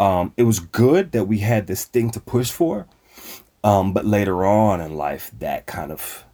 um, 0.00 0.32
it 0.36 0.44
was 0.44 0.58
good 0.58 1.12
that 1.12 1.24
we 1.24 1.38
had 1.38 1.66
this 1.66 1.84
thing 1.84 2.10
to 2.10 2.20
push 2.20 2.50
for 2.50 2.86
um, 3.62 3.92
but 3.92 4.04
later 4.04 4.44
on 4.44 4.80
in 4.80 4.96
life 4.96 5.30
that 5.38 5.66
kind 5.66 5.92
of 5.92 6.24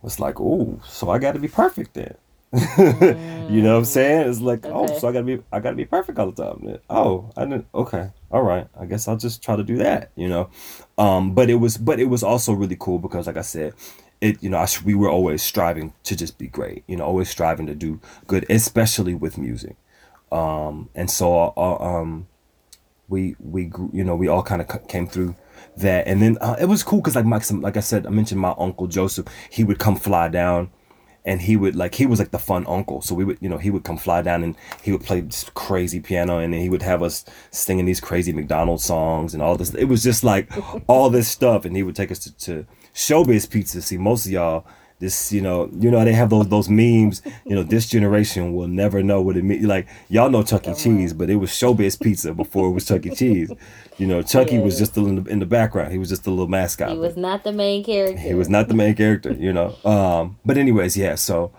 was 0.00 0.18
like 0.18 0.40
oh 0.40 0.80
so 0.86 1.10
i 1.10 1.18
got 1.18 1.32
to 1.32 1.38
be 1.38 1.48
perfect 1.48 1.94
then. 1.94 2.14
Mm. 2.54 3.50
you 3.52 3.62
know 3.62 3.74
what 3.74 3.78
i'm 3.80 3.84
saying? 3.84 4.28
It's 4.28 4.40
like 4.40 4.64
oh, 4.64 4.84
okay. 4.84 4.94
oh 4.94 4.98
so 4.98 5.08
i 5.08 5.12
gotta 5.12 5.24
be 5.24 5.42
i 5.52 5.60
gotta 5.60 5.76
be 5.76 5.84
perfect 5.84 6.18
all 6.18 6.30
the 6.30 6.42
time 6.42 6.78
oh 6.88 7.30
i 7.36 7.44
didn't 7.44 7.66
okay 7.74 8.10
all 8.30 8.42
right. 8.42 8.66
I 8.78 8.86
guess 8.86 9.06
i'll 9.06 9.16
just 9.16 9.42
try 9.42 9.56
to 9.56 9.64
do 9.64 9.76
that 9.78 10.10
you 10.16 10.28
know? 10.28 10.48
Um, 10.96 11.34
but 11.34 11.50
it 11.50 11.56
was 11.56 11.76
but 11.76 12.00
it 12.00 12.06
was 12.06 12.22
also 12.22 12.52
really 12.52 12.76
cool 12.78 12.98
because 12.98 13.26
like 13.26 13.36
i 13.36 13.42
said 13.42 13.74
it 14.20 14.42
you 14.42 14.50
know 14.50 14.64
we 14.84 14.94
were 14.94 15.08
always 15.08 15.42
striving 15.42 15.92
to 16.04 16.14
just 16.14 16.38
be 16.38 16.46
great 16.46 16.84
you 16.86 16.96
know 16.96 17.04
always 17.04 17.28
striving 17.28 17.66
to 17.66 17.74
do 17.74 18.00
good 18.26 18.46
especially 18.50 19.14
with 19.14 19.38
music. 19.38 19.76
Um, 20.32 20.90
and 20.94 21.10
so 21.10 21.52
uh, 21.56 21.76
um, 21.80 22.28
we 23.10 23.36
we 23.38 23.70
you 23.92 24.04
know 24.04 24.16
we 24.16 24.28
all 24.28 24.42
kind 24.42 24.62
of 24.62 24.88
came 24.88 25.06
through 25.06 25.34
that. 25.76 26.06
And 26.06 26.22
then 26.22 26.38
uh, 26.40 26.56
it 26.58 26.66
was 26.66 26.82
cool 26.82 27.00
because 27.00 27.16
like 27.16 27.26
like 27.52 27.76
I 27.76 27.80
said 27.80 28.06
I 28.06 28.10
mentioned 28.10 28.40
my 28.40 28.54
uncle 28.56 28.86
Joseph 28.86 29.26
he 29.50 29.64
would 29.64 29.78
come 29.78 29.96
fly 29.96 30.28
down 30.28 30.70
and 31.24 31.42
he 31.42 31.56
would 31.56 31.76
like 31.76 31.96
he 31.96 32.06
was 32.06 32.18
like 32.18 32.30
the 32.30 32.38
fun 32.38 32.64
uncle. 32.66 33.02
So 33.02 33.14
we 33.14 33.24
would 33.24 33.38
you 33.40 33.48
know 33.48 33.58
he 33.58 33.70
would 33.70 33.84
come 33.84 33.98
fly 33.98 34.22
down 34.22 34.42
and 34.42 34.56
he 34.82 34.92
would 34.92 35.02
play 35.02 35.20
this 35.20 35.50
crazy 35.54 36.00
piano 36.00 36.38
and 36.38 36.54
then 36.54 36.60
he 36.60 36.70
would 36.70 36.82
have 36.82 37.02
us 37.02 37.24
singing 37.50 37.84
these 37.84 38.00
crazy 38.00 38.32
mcdonald's 38.32 38.84
songs 38.84 39.34
and 39.34 39.42
all 39.42 39.56
this 39.56 39.74
it 39.74 39.84
was 39.84 40.02
just 40.02 40.24
like 40.24 40.50
all 40.86 41.10
this 41.10 41.28
stuff. 41.28 41.64
And 41.64 41.76
he 41.76 41.82
would 41.82 41.96
take 41.96 42.10
us 42.10 42.20
to, 42.20 42.36
to 42.38 42.66
showbiz 42.94 43.50
pizza. 43.50 43.82
See, 43.82 43.98
most 43.98 44.26
of 44.26 44.32
y'all, 44.32 44.66
this, 45.00 45.32
you 45.32 45.40
know, 45.40 45.68
you 45.78 45.90
know, 45.90 46.04
they 46.04 46.12
have 46.12 46.30
those 46.30 46.48
those 46.48 46.68
memes. 46.68 47.22
You 47.44 47.54
know, 47.56 47.62
this 47.62 47.88
generation 47.88 48.54
will 48.54 48.68
never 48.68 49.02
know 49.02 49.20
what 49.20 49.36
it 49.36 49.42
means. 49.44 49.64
Like 49.64 49.88
y'all 50.08 50.30
know 50.30 50.42
Chuck 50.42 50.68
E. 50.68 50.74
Cheese, 50.74 51.12
but 51.12 51.28
it 51.28 51.36
was 51.36 51.50
showbiz 51.50 52.00
pizza 52.00 52.32
before 52.32 52.68
it 52.68 52.72
was 52.72 52.86
Chuck 52.86 53.04
E. 53.06 53.10
Cheese. 53.10 53.50
You 53.98 54.06
know, 54.06 54.22
Chucky 54.22 54.56
yeah. 54.56 54.62
was 54.62 54.78
just 54.78 54.96
in 54.96 55.24
the, 55.24 55.30
in 55.30 55.40
the 55.40 55.46
background. 55.46 55.92
He 55.92 55.98
was 55.98 56.08
just 56.08 56.26
a 56.26 56.30
little 56.30 56.48
mascot. 56.48 56.90
He 56.90 56.98
was 56.98 57.16
not 57.16 57.44
the 57.44 57.52
main 57.52 57.82
character. 57.82 58.20
He 58.20 58.34
was 58.34 58.48
not 58.48 58.68
the 58.68 58.74
main 58.74 58.94
character. 58.94 59.32
You 59.32 59.52
know. 59.52 59.74
Um, 59.90 60.38
but 60.44 60.56
anyways, 60.56 60.96
yeah. 60.96 61.16
So, 61.16 61.52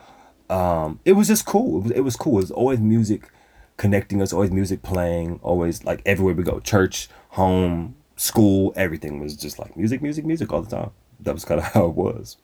um, 0.49 0.99
it 1.03 1.13
was 1.13 1.27
just 1.27 1.45
cool. 1.45 1.79
It 1.79 1.83
was, 1.83 1.91
it 1.91 1.99
was 2.01 2.15
cool. 2.15 2.33
It 2.33 2.41
was 2.41 2.51
always 2.51 2.79
music 2.79 3.29
connecting 3.75 4.21
us. 4.21 4.31
Always 4.31 4.51
music 4.51 4.83
playing. 4.83 5.39
Always 5.43 5.83
like 5.83 6.01
everywhere 6.05 6.33
we 6.33 6.43
go, 6.43 6.59
church, 6.59 7.09
home, 7.29 7.95
school, 8.15 8.71
everything 8.75 9.19
was 9.19 9.35
just 9.35 9.59
like 9.59 9.75
music, 9.75 10.01
music, 10.01 10.25
music 10.25 10.53
all 10.53 10.61
the 10.61 10.73
time 10.73 10.91
that 11.23 11.33
was 11.33 11.45
kind 11.45 11.59
of 11.59 11.65
how 11.73 11.85
it 11.85 11.95
was. 11.95 12.37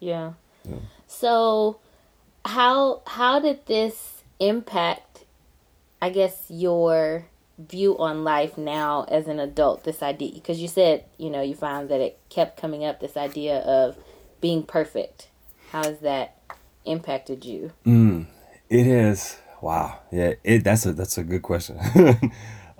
Yeah. 0.00 0.32
So, 1.06 1.78
how 2.44 3.02
how 3.06 3.40
did 3.40 3.66
this 3.66 4.22
impact? 4.40 5.24
I 6.00 6.10
guess 6.10 6.46
your 6.48 7.26
view 7.58 7.96
on 7.98 8.24
life 8.24 8.58
now 8.58 9.04
as 9.04 9.28
an 9.28 9.38
adult. 9.38 9.84
This 9.84 10.02
idea, 10.02 10.32
because 10.34 10.60
you 10.60 10.68
said 10.68 11.04
you 11.18 11.30
know 11.30 11.42
you 11.42 11.54
found 11.54 11.88
that 11.90 12.00
it 12.00 12.18
kept 12.28 12.60
coming 12.60 12.84
up. 12.84 13.00
This 13.00 13.16
idea 13.16 13.58
of 13.60 13.96
being 14.40 14.62
perfect. 14.62 15.28
How 15.70 15.84
has 15.84 16.00
that 16.00 16.36
impacted 16.84 17.44
you? 17.44 17.72
Mm, 17.86 18.26
it 18.68 18.86
is. 18.86 19.38
Wow. 19.60 20.00
Yeah. 20.10 20.34
It. 20.42 20.64
That's 20.64 20.86
a 20.86 20.92
that's 20.92 21.18
a 21.18 21.24
good 21.24 21.42
question. 21.42 21.78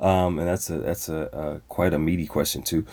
Um, 0.02 0.40
and 0.40 0.48
that's 0.48 0.68
a 0.68 0.78
that's 0.78 1.08
a, 1.08 1.28
a, 1.32 1.60
quite 1.68 1.94
a 1.94 1.98
meaty 1.98 2.26
question 2.26 2.62
too. 2.62 2.84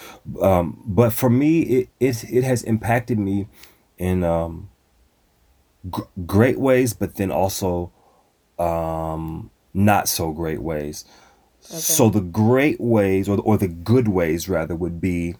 Um, 0.43 0.79
but 0.85 1.11
for 1.11 1.27
me, 1.27 1.61
it, 1.61 1.89
it 1.99 2.23
it 2.31 2.43
has 2.43 2.61
impacted 2.61 3.17
me 3.17 3.47
in 3.97 4.23
um, 4.23 4.69
g- 5.89 6.03
great 6.25 6.59
ways, 6.59 6.93
but 6.93 7.15
then 7.15 7.31
also 7.31 7.91
um, 8.57 9.51
not 9.73 10.07
so 10.07 10.31
great 10.31 10.61
ways. 10.61 11.05
Okay. 11.65 11.77
So 11.77 12.09
the 12.09 12.21
great 12.21 12.79
ways, 12.79 13.27
or 13.29 13.37
the, 13.37 13.43
or 13.43 13.57
the 13.57 13.67
good 13.67 14.07
ways 14.07 14.49
rather, 14.49 14.75
would 14.75 14.99
be, 15.01 15.35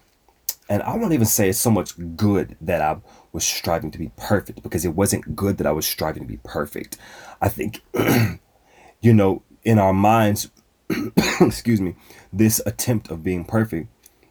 and 0.70 0.84
I 0.84 0.96
won't 0.96 1.14
even 1.14 1.26
say 1.26 1.50
it's 1.50 1.60
so 1.60 1.72
much 1.72 1.94
good 2.16 2.56
that 2.62 2.82
I 2.82 2.98
was 3.32 3.46
striving 3.46 3.92
to 3.92 3.98
be 3.98 4.12
perfect 4.18 4.62
because 4.62 4.86
it 4.86 4.96
wasn't 4.96 5.36
good 5.36 5.58
that 5.58 5.68
I 5.68 5.72
was 5.72 5.88
striving 5.88 6.24
to 6.24 6.28
be 6.28 6.40
perfect. 6.44 6.98
I 7.42 7.50
think, 7.50 7.82
you 9.02 9.14
know, 9.14 9.44
in 9.64 9.80
our 9.80 9.94
minds 9.94 10.50
excuse 11.42 11.80
me, 11.82 11.96
this 12.34 12.62
attempt 12.66 13.12
of 13.12 13.24
being 13.24 13.46
perfect, 13.46 13.88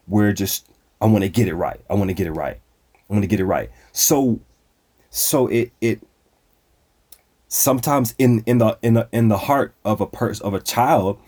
we're 0.06 0.32
just 0.32 0.68
I 1.00 1.06
want 1.06 1.22
to 1.22 1.28
get 1.28 1.48
it 1.48 1.54
right. 1.54 1.80
I 1.88 1.94
want 1.94 2.10
to 2.10 2.14
get 2.14 2.26
it 2.26 2.32
right. 2.32 2.58
I 2.94 3.12
want 3.12 3.22
to 3.22 3.28
get 3.28 3.40
it 3.40 3.44
right. 3.44 3.70
So 3.92 4.40
so 5.10 5.46
it 5.48 5.72
it 5.80 6.00
sometimes 7.48 8.14
in 8.18 8.42
in 8.46 8.58
the 8.58 8.78
in 8.82 8.94
the 8.94 9.08
in 9.12 9.28
the 9.28 9.38
heart 9.38 9.74
of 9.84 10.00
a 10.00 10.06
person 10.06 10.46
of 10.46 10.54
a 10.54 10.60
child, 10.60 11.18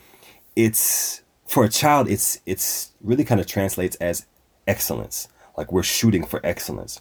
it's 0.54 1.22
for 1.46 1.64
a 1.64 1.68
child 1.68 2.08
it's 2.08 2.40
it's 2.46 2.92
really 3.00 3.24
kind 3.24 3.40
of 3.40 3.46
translates 3.46 3.96
as 3.96 4.26
excellence. 4.66 5.28
Like 5.56 5.72
we're 5.72 5.82
shooting 5.82 6.24
for 6.24 6.40
excellence. 6.44 7.00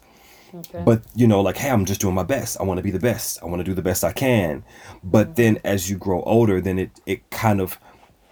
Okay. 0.54 0.82
But 0.84 1.04
you 1.16 1.28
know, 1.28 1.42
like, 1.42 1.58
hey, 1.58 1.70
I'm 1.70 1.86
just 1.86 2.02
doing 2.02 2.16
my 2.16 2.24
best. 2.24 2.60
I 2.60 2.64
want 2.64 2.80
to 2.80 2.84
be 2.84 2.92
the 2.92 3.00
best. 3.00 3.42
I 3.44 3.46
want 3.46 3.60
to 3.60 3.64
do 3.64 3.76
the 3.76 3.82
best 3.82 4.04
I 4.04 4.12
can. 4.12 4.64
But 5.04 5.28
mm-hmm. 5.28 5.34
then 5.36 5.60
as 5.64 5.90
you 5.90 5.98
grow 5.98 6.24
older, 6.24 6.60
then 6.60 6.80
it 6.80 6.92
it 7.06 7.30
kind 7.30 7.62
of 7.62 7.80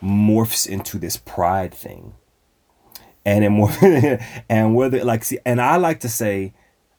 morphs 0.01 0.67
into 0.67 0.97
this 0.97 1.17
pride 1.17 1.73
thing. 1.73 2.15
And 3.25 3.43
it 3.43 3.49
more 3.49 3.71
and 4.49 4.75
whether 4.75 5.03
like 5.03 5.23
see 5.23 5.39
and 5.45 5.61
I 5.61 5.75
like 5.75 5.99
to 6.01 6.09
say 6.09 6.53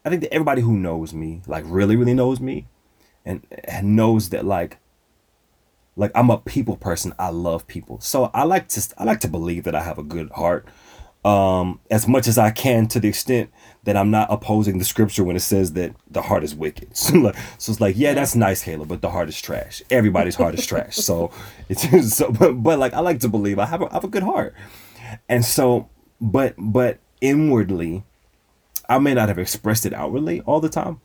I 0.05 0.11
think 0.11 0.23
that 0.23 0.33
everybody 0.35 0.63
who 0.63 0.75
knows 0.77 1.15
me, 1.15 1.43
like 1.47 1.65
really, 1.67 1.97
really 1.97 2.15
knows 2.15 2.41
me, 2.41 2.67
and, 3.25 3.47
and 3.65 3.97
knows 3.97 4.31
that 4.31 4.45
like 4.47 4.79
like 5.97 6.13
I'm 6.15 6.31
a 6.31 6.39
people 6.39 6.77
person. 6.77 7.15
I 7.19 7.31
love 7.31 7.67
people. 7.67 8.01
So 8.01 8.31
I 8.35 8.45
like 8.45 8.69
to 8.71 8.95
I 8.99 9.05
like 9.05 9.21
to 9.21 9.29
believe 9.29 9.65
that 9.65 9.75
I 9.75 9.83
have 9.83 9.99
a 9.99 10.03
good 10.05 10.31
heart. 10.33 10.67
um, 11.25 11.81
as 11.91 12.09
much 12.09 12.29
as 12.29 12.39
I 12.39 12.51
can 12.51 12.89
to 12.89 13.01
the 13.01 13.09
extent 13.09 13.51
that 13.85 13.97
I'm 13.97 14.11
not 14.11 14.29
opposing 14.31 14.79
the 14.79 14.85
scripture 14.85 15.25
when 15.25 15.37
it 15.37 15.41
says 15.41 15.75
that 15.75 15.95
the 16.11 16.23
heart 16.23 16.45
is 16.45 16.55
wicked. 16.55 16.91
So, 16.97 17.73
it's 17.73 17.81
like, 17.81 17.97
yeah, 17.99 18.15
that's 18.15 18.37
nice, 18.37 18.63
Caleb, 18.65 18.89
but 18.89 19.03
the 19.03 19.11
heart 19.11 19.29
is 19.29 19.41
trash. 19.41 19.83
Everybody's 19.91 20.37
heart 20.37 20.55
is 20.55 20.67
trash. 20.67 20.97
So 20.97 21.31
it's 21.69 22.15
so, 22.15 22.33
but, 22.33 22.53
but 22.63 22.79
like 22.79 22.95
I 22.95 23.01
like 23.01 23.21
to 23.21 23.29
believe 23.29 23.59
I 23.59 23.67
have 23.67 23.83
a, 23.83 23.87
I 23.91 23.95
have 23.95 24.05
a 24.05 24.09
good 24.09 24.23
heart, 24.25 24.55
and 25.29 25.45
so, 25.45 25.89
but 26.21 26.55
but 26.59 26.99
inwardly, 27.21 28.05
I 28.89 28.99
may 28.99 29.15
not 29.15 29.29
have 29.29 29.39
expressed 29.39 29.87
it 29.87 29.93
outwardly 29.93 30.41
all 30.43 30.61
the 30.61 30.69
time, 30.69 31.01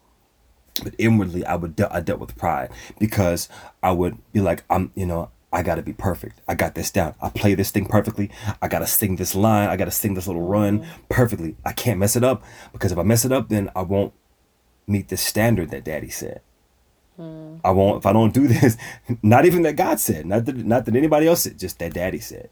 but 0.83 0.95
inwardly 0.97 1.45
I 1.45 1.55
would 1.55 1.75
de- 1.75 1.93
I 1.93 1.99
dealt 2.01 2.19
with 2.19 2.37
pride 2.37 2.71
because 2.99 3.49
I 3.81 3.91
would 3.91 4.17
be 4.31 4.41
like 4.41 4.63
I'm 4.69 4.91
you 4.95 5.05
know 5.05 5.29
I 5.51 5.61
got 5.61 5.75
to 5.75 5.83
be 5.83 5.93
perfect. 5.93 6.41
I 6.47 6.55
got 6.55 6.73
this 6.73 6.89
down. 6.89 7.13
I 7.21 7.29
play 7.29 7.53
this 7.53 7.69
thing 7.69 7.85
perfectly. 7.85 8.31
I 8.59 8.67
got 8.67 8.79
to 8.79 8.87
sing 8.87 9.17
this 9.17 9.35
line. 9.35 9.69
I 9.69 9.77
got 9.77 9.85
to 9.85 9.91
sing 9.91 10.15
this 10.15 10.25
little 10.25 10.41
run 10.41 10.85
perfectly. 11.09 11.55
I 11.63 11.73
can't 11.73 11.99
mess 11.99 12.15
it 12.15 12.23
up 12.23 12.43
because 12.71 12.91
if 12.91 12.97
I 12.97 13.03
mess 13.03 13.23
it 13.23 13.31
up, 13.31 13.49
then 13.49 13.69
I 13.75 13.83
won't 13.83 14.13
meet 14.87 15.09
the 15.09 15.17
standard 15.17 15.69
that 15.69 15.83
daddy 15.83 16.09
said. 16.09 16.41
Mm. 17.19 17.59
I 17.63 17.69
won't, 17.69 17.97
if 17.99 18.05
I 18.07 18.13
don't 18.13 18.33
do 18.33 18.47
this, 18.59 18.77
not 19.21 19.45
even 19.45 19.61
that 19.63 19.75
God 19.75 19.99
said, 19.99 20.25
not 20.25 20.45
that, 20.45 20.57
not 20.57 20.85
that 20.85 20.95
anybody 20.95 21.27
else 21.27 21.41
said, 21.41 21.59
just 21.59 21.79
that 21.79 21.93
daddy 21.93 22.19
said. 22.19 22.49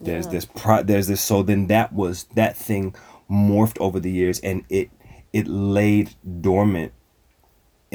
There's 0.00 0.24
yeah. 0.26 0.32
this 0.32 0.44
pride, 0.46 0.86
there's 0.86 1.08
this, 1.08 1.20
so 1.20 1.42
then 1.42 1.66
that 1.66 1.92
was, 1.92 2.24
that 2.34 2.56
thing 2.56 2.94
morphed 3.30 3.78
over 3.80 4.00
the 4.00 4.10
years 4.10 4.40
and 4.40 4.64
it, 4.68 4.90
it 5.32 5.46
laid 5.46 6.14
dormant 6.40 6.92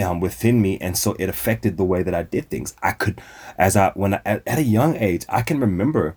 um, 0.01 0.20
within 0.20 0.62
me, 0.62 0.77
and 0.80 0.98
so 0.98 1.15
it 1.20 1.30
affected 1.30 1.77
the 1.77 1.84
way 1.86 2.04
that 2.04 2.13
I 2.13 2.24
did 2.24 2.50
things. 2.50 2.75
I 2.84 2.92
could, 2.92 3.22
as 3.58 3.77
I 3.77 3.92
when 3.96 4.15
I, 4.15 4.22
at, 4.25 4.44
at 4.46 4.58
a 4.60 4.63
young 4.63 4.96
age, 4.98 5.25
I 5.30 5.42
can 5.42 5.60
remember, 5.60 6.15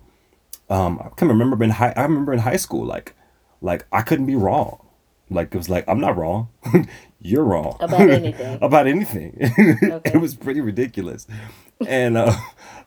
um, 0.69 1.01
I 1.05 1.11
can 1.11 1.29
remember 1.29 1.63
in 1.63 1.71
high, 1.71 1.93
I 1.97 2.03
remember 2.03 2.33
in 2.33 2.41
high 2.41 2.57
school, 2.57 2.85
like, 2.85 3.15
like 3.61 3.87
I 3.93 4.03
couldn't 4.03 4.27
be 4.27 4.35
wrong. 4.37 4.85
Like 5.31 5.55
it 5.55 5.59
was 5.59 5.69
like 5.69 5.85
I'm 5.87 6.01
not 6.01 6.17
wrong, 6.17 6.49
you're 7.21 7.45
wrong 7.45 7.77
about 7.81 8.01
anything. 8.11 8.59
about 8.63 8.87
anything. 8.87 9.37
Okay. 9.93 10.13
it 10.15 10.19
was 10.19 10.35
pretty 10.35 10.61
ridiculous, 10.61 11.27
and 11.87 12.17
uh, 12.17 12.35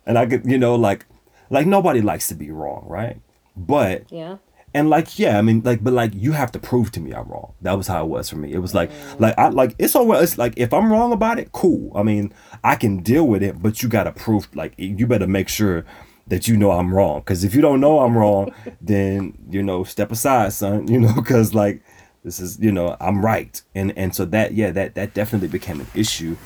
and 0.06 0.18
I 0.18 0.26
could 0.26 0.46
you 0.46 0.58
know 0.58 0.76
like 0.76 1.06
like 1.52 1.68
nobody 1.68 2.02
likes 2.02 2.28
to 2.30 2.36
be 2.36 2.50
wrong, 2.52 2.86
right? 2.90 3.22
But 3.56 4.12
yeah 4.12 4.38
and 4.74 4.90
like 4.90 5.20
yeah 5.20 5.38
i 5.38 5.42
mean 5.42 5.62
like 5.64 5.84
but 5.84 5.94
like 5.94 6.12
you 6.14 6.32
have 6.32 6.52
to 6.52 6.60
prove 6.60 6.92
to 6.92 7.00
me 7.00 7.12
i'm 7.14 7.28
wrong. 7.28 7.54
That 7.62 7.74
was 7.74 7.88
how 7.88 8.04
it 8.04 8.08
was 8.08 8.30
for 8.30 8.38
me. 8.38 8.54
It 8.54 8.60
was 8.60 8.74
like 8.74 8.92
mm. 8.92 9.20
like 9.20 9.38
i 9.38 9.50
like 9.50 9.76
it's 9.78 9.96
all 9.96 10.12
it's 10.14 10.38
like 10.38 10.54
if 10.58 10.74
i'm 10.74 10.92
wrong 10.92 11.12
about 11.12 11.40
it 11.40 11.52
cool. 11.52 11.92
I 11.96 12.04
mean 12.04 12.34
i 12.64 12.76
can 12.76 13.02
deal 13.02 13.28
with 13.28 13.44
it 13.44 13.62
but 13.62 13.82
you 13.82 13.90
gotta 13.90 14.12
prove 14.12 14.48
like 14.56 14.74
you 14.78 15.08
better 15.08 15.28
make 15.28 15.50
sure 15.50 15.86
that 16.28 16.48
you 16.48 16.56
know 16.56 16.72
i'm 16.72 16.94
wrong. 16.94 17.20
Because 17.20 17.44
if 17.44 17.54
you 17.54 17.62
don't 17.62 17.80
know 17.80 18.00
i'm 18.00 18.18
wrong 18.18 18.54
then 18.82 19.38
you 19.50 19.62
know 19.62 19.84
step 19.84 20.12
aside 20.12 20.54
son 20.54 20.88
you 20.88 21.00
know 21.00 21.14
because 21.14 21.54
like 21.54 21.84
this 22.24 22.40
is 22.40 22.60
you 22.60 22.72
know 22.72 22.96
i'm 23.00 23.24
right. 23.24 23.62
And 23.76 23.98
and 23.98 24.16
so 24.16 24.26
that 24.26 24.54
yeah 24.54 24.72
that 24.72 24.96
that 24.96 25.14
definitely 25.14 25.50
became 25.50 25.82
an 25.82 25.88
issue 25.94 26.38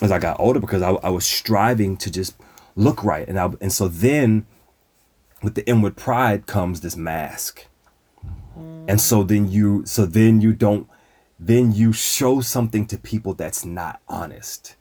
as 0.00 0.10
i 0.10 0.18
got 0.18 0.38
older 0.40 0.60
because 0.60 0.82
i, 0.82 0.90
I 0.90 1.10
was 1.10 1.24
striving 1.24 1.96
to 1.98 2.10
just 2.10 2.34
look 2.76 3.02
right. 3.02 3.26
And 3.26 3.38
i 3.38 3.50
and 3.60 3.72
so 3.72 3.88
then 3.88 4.46
with 5.42 5.54
the 5.54 5.66
inward 5.68 5.96
pride 5.96 6.46
comes 6.46 6.80
this 6.80 6.96
mask. 6.96 7.66
And 8.88 9.00
so 9.00 9.22
then 9.22 9.50
you 9.50 9.84
so 9.86 10.06
then 10.06 10.40
you 10.40 10.52
don't 10.52 10.88
then 11.38 11.72
you 11.72 11.92
show 11.92 12.40
something 12.40 12.86
to 12.86 12.98
people 12.98 13.34
that's 13.34 13.64
not 13.64 14.00
honest. 14.08 14.76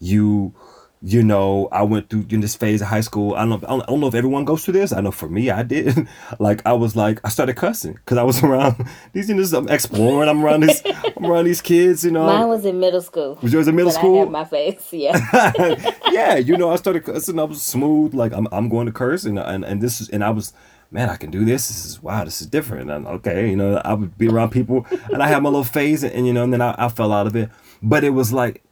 You 0.00 0.54
you 1.02 1.22
know, 1.22 1.68
I 1.72 1.82
went 1.82 2.10
through 2.10 2.26
in 2.28 2.40
this 2.40 2.54
phase 2.54 2.82
of 2.82 2.88
high 2.88 3.00
school. 3.00 3.34
I 3.34 3.46
don't, 3.46 3.62
know, 3.62 3.68
I 3.68 3.86
don't 3.86 4.00
know 4.00 4.06
if 4.06 4.14
everyone 4.14 4.44
goes 4.44 4.64
through 4.64 4.74
this. 4.74 4.92
I 4.92 5.00
know 5.00 5.10
for 5.10 5.28
me, 5.28 5.50
I 5.50 5.62
did. 5.62 6.06
like 6.38 6.60
I 6.66 6.74
was 6.74 6.94
like, 6.94 7.20
I 7.24 7.30
started 7.30 7.56
cussing 7.56 7.94
because 7.94 8.18
I 8.18 8.22
was 8.22 8.42
around 8.44 8.86
these. 9.12 9.28
You 9.28 9.34
know, 9.34 9.58
I'm 9.58 9.68
exploring. 9.68 10.28
I'm 10.28 10.44
around 10.44 10.64
these. 10.64 10.82
I'm 11.16 11.24
around 11.24 11.46
these 11.46 11.62
kids. 11.62 12.04
You 12.04 12.10
know, 12.10 12.26
mine 12.26 12.48
was 12.48 12.66
in 12.66 12.80
middle 12.80 13.00
school. 13.00 13.38
Was 13.40 13.52
yours 13.52 13.66
in 13.66 13.76
middle 13.76 13.92
school? 13.92 14.16
I 14.16 14.20
had 14.20 14.30
my 14.30 14.44
face. 14.44 14.92
Yeah. 14.92 15.90
yeah, 16.10 16.36
you 16.36 16.56
know, 16.56 16.70
I 16.70 16.76
started 16.76 17.04
cussing. 17.04 17.38
I 17.38 17.44
was 17.44 17.62
smooth. 17.62 18.12
Like 18.12 18.32
I'm, 18.32 18.46
I'm 18.52 18.68
going 18.68 18.86
to 18.86 18.92
curse, 18.92 19.24
and 19.24 19.38
and 19.38 19.64
and 19.64 19.80
this 19.80 20.02
is, 20.02 20.10
and 20.10 20.22
I 20.22 20.30
was 20.30 20.52
man, 20.90 21.08
I 21.08 21.16
can 21.16 21.30
do 21.30 21.44
this. 21.44 21.68
This 21.68 21.86
is 21.86 22.02
wow, 22.02 22.24
this 22.24 22.40
is 22.40 22.46
different. 22.46 22.90
And 22.90 23.06
okay, 23.06 23.48
you 23.48 23.56
know, 23.56 23.80
I 23.84 23.94
would 23.94 24.18
be 24.18 24.28
around 24.28 24.50
people 24.50 24.86
and 25.12 25.22
I 25.22 25.28
had 25.28 25.42
my 25.42 25.48
little 25.48 25.64
phase 25.64 26.02
and, 26.02 26.12
and 26.12 26.26
you 26.26 26.32
know, 26.32 26.42
and 26.42 26.52
then 26.52 26.60
I, 26.60 26.74
I, 26.76 26.88
fell 26.88 27.12
out 27.12 27.26
of 27.26 27.36
it. 27.36 27.48
But 27.82 28.02
it 28.02 28.10
was 28.10 28.32
like 28.32 28.62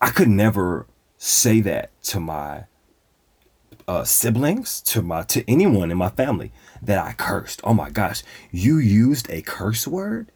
I 0.00 0.10
could 0.10 0.28
never 0.28 0.86
say 1.18 1.60
that 1.60 1.90
to 2.04 2.20
my 2.20 2.64
uh, 3.86 4.04
siblings, 4.04 4.80
to 4.80 5.02
my 5.02 5.22
to 5.22 5.44
anyone 5.50 5.90
in 5.90 5.98
my 5.98 6.10
family 6.10 6.52
that 6.82 6.98
I 7.04 7.12
cursed. 7.12 7.60
Oh 7.64 7.74
my 7.74 7.90
gosh, 7.90 8.22
you 8.50 8.78
used 8.78 9.28
a 9.30 9.42
curse 9.42 9.86
word? 9.86 10.30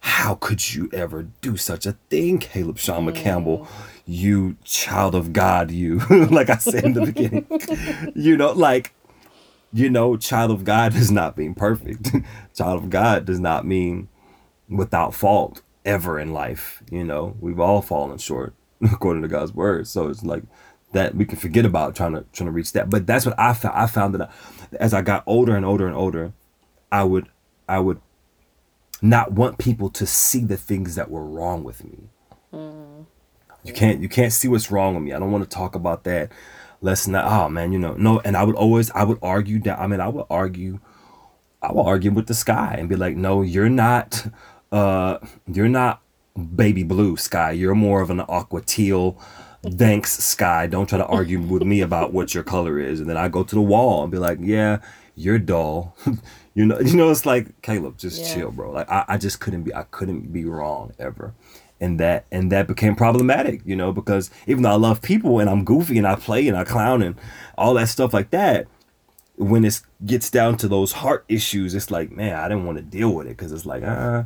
How 0.00 0.34
could 0.34 0.74
you 0.74 0.88
ever 0.92 1.24
do 1.40 1.56
such 1.56 1.84
a 1.84 1.92
thing, 2.08 2.38
Caleb 2.38 2.78
Sean 2.78 3.06
McCampbell? 3.06 3.66
You 4.06 4.56
child 4.64 5.14
of 5.14 5.32
God, 5.32 5.70
you. 5.70 5.98
like 6.30 6.50
I 6.50 6.56
said 6.56 6.84
in 6.84 6.94
the 6.94 7.06
beginning. 7.06 7.46
you 8.14 8.36
know, 8.36 8.52
like, 8.52 8.94
you 9.72 9.90
know, 9.90 10.16
child 10.16 10.50
of 10.50 10.64
God 10.64 10.92
does 10.92 11.10
not 11.10 11.36
mean 11.36 11.54
perfect. 11.54 12.12
child 12.54 12.82
of 12.82 12.90
God 12.90 13.24
does 13.24 13.40
not 13.40 13.66
mean 13.66 14.08
without 14.68 15.14
fault 15.14 15.62
ever 15.88 16.20
in 16.20 16.32
life. 16.32 16.82
You 16.90 17.02
know, 17.02 17.36
we've 17.40 17.58
all 17.58 17.82
fallen 17.82 18.18
short 18.18 18.54
according 18.92 19.22
to 19.22 19.28
God's 19.28 19.52
word. 19.52 19.88
So 19.88 20.08
it's 20.08 20.22
like 20.22 20.44
that 20.92 21.14
we 21.14 21.24
can 21.24 21.38
forget 21.38 21.64
about 21.64 21.96
trying 21.96 22.12
to 22.12 22.24
trying 22.32 22.46
to 22.46 22.52
reach 22.52 22.72
that. 22.72 22.90
But 22.90 23.06
that's 23.06 23.26
what 23.26 23.38
I 23.38 23.54
found. 23.54 23.76
I 23.76 23.86
found 23.86 24.14
that 24.14 24.30
as 24.78 24.94
I 24.94 25.02
got 25.02 25.24
older 25.26 25.56
and 25.56 25.64
older 25.64 25.86
and 25.86 25.96
older, 25.96 26.32
I 26.92 27.04
would 27.04 27.26
I 27.68 27.80
would 27.80 28.00
not 29.00 29.32
want 29.32 29.58
people 29.58 29.90
to 29.90 30.06
see 30.06 30.44
the 30.44 30.56
things 30.56 30.94
that 30.94 31.10
were 31.10 31.24
wrong 31.24 31.64
with 31.64 31.84
me. 31.84 32.10
Mm. 32.52 33.06
You 33.64 33.72
can't 33.72 34.00
you 34.00 34.08
can't 34.08 34.32
see 34.32 34.48
what's 34.48 34.70
wrong 34.70 34.94
with 34.94 35.04
me. 35.04 35.12
I 35.12 35.18
don't 35.18 35.32
want 35.32 35.48
to 35.48 35.54
talk 35.54 35.74
about 35.74 36.04
that. 36.04 36.30
Let's 36.80 37.08
not. 37.08 37.24
Oh 37.26 37.48
man, 37.48 37.72
you 37.72 37.78
know 37.78 37.94
no. 37.94 38.20
And 38.20 38.36
I 38.36 38.44
would 38.44 38.56
always 38.56 38.90
I 38.92 39.04
would 39.04 39.18
argue 39.22 39.60
that. 39.62 39.78
I 39.78 39.86
mean 39.86 40.00
I 40.00 40.08
would 40.08 40.26
argue. 40.30 40.80
I 41.60 41.72
would 41.72 41.82
argue 41.82 42.12
with 42.12 42.28
the 42.28 42.34
sky 42.34 42.76
and 42.78 42.88
be 42.88 42.94
like, 42.94 43.16
no, 43.16 43.42
you're 43.42 43.68
not. 43.68 44.28
Uh, 44.70 45.18
you're 45.46 45.68
not 45.68 46.02
baby 46.38 46.82
blue 46.82 47.16
sky. 47.16 47.52
You're 47.52 47.74
more 47.74 48.00
of 48.00 48.10
an 48.10 48.20
aqua 48.20 48.62
teal. 48.62 49.18
Thanks, 49.64 50.18
sky. 50.18 50.66
Don't 50.66 50.88
try 50.88 50.98
to 50.98 51.06
argue 51.06 51.40
with 51.40 51.62
me 51.62 51.80
about 51.80 52.12
what 52.12 52.34
your 52.34 52.44
color 52.44 52.78
is. 52.78 53.00
And 53.00 53.08
then 53.08 53.16
I 53.16 53.28
go 53.28 53.42
to 53.42 53.54
the 53.54 53.60
wall 53.60 54.02
and 54.02 54.12
be 54.12 54.18
like, 54.18 54.38
yeah, 54.40 54.78
you're 55.16 55.38
dull. 55.38 55.96
you 56.54 56.64
know, 56.64 56.78
you 56.80 56.96
know, 56.96 57.10
it's 57.10 57.26
like 57.26 57.60
Caleb, 57.62 57.98
just 57.98 58.20
yeah. 58.20 58.34
chill, 58.34 58.50
bro. 58.52 58.70
Like 58.70 58.90
I, 58.90 59.04
I 59.08 59.18
just 59.18 59.40
couldn't 59.40 59.64
be, 59.64 59.74
I 59.74 59.82
couldn't 59.84 60.32
be 60.32 60.44
wrong 60.44 60.92
ever. 60.98 61.34
And 61.80 62.00
that, 62.00 62.26
and 62.32 62.50
that 62.50 62.66
became 62.66 62.96
problematic, 62.96 63.62
you 63.64 63.76
know, 63.76 63.92
because 63.92 64.30
even 64.46 64.62
though 64.62 64.72
I 64.72 64.76
love 64.76 65.00
people 65.00 65.38
and 65.38 65.48
I'm 65.48 65.64
goofy 65.64 65.96
and 65.96 66.06
I 66.06 66.16
play 66.16 66.48
and 66.48 66.56
I 66.56 66.64
clown 66.64 67.02
and 67.02 67.14
all 67.56 67.74
that 67.74 67.88
stuff 67.88 68.12
like 68.12 68.30
that, 68.30 68.66
when 69.36 69.64
it 69.64 69.80
gets 70.04 70.30
down 70.30 70.56
to 70.56 70.68
those 70.68 70.92
heart 70.92 71.24
issues, 71.28 71.76
it's 71.76 71.92
like, 71.92 72.10
man, 72.10 72.34
I 72.34 72.48
didn't 72.48 72.66
want 72.66 72.78
to 72.78 72.82
deal 72.82 73.14
with 73.14 73.26
it 73.28 73.36
because 73.36 73.52
it's 73.52 73.66
like, 73.66 73.82
ah. 73.84 73.88
Uh, 73.88 74.24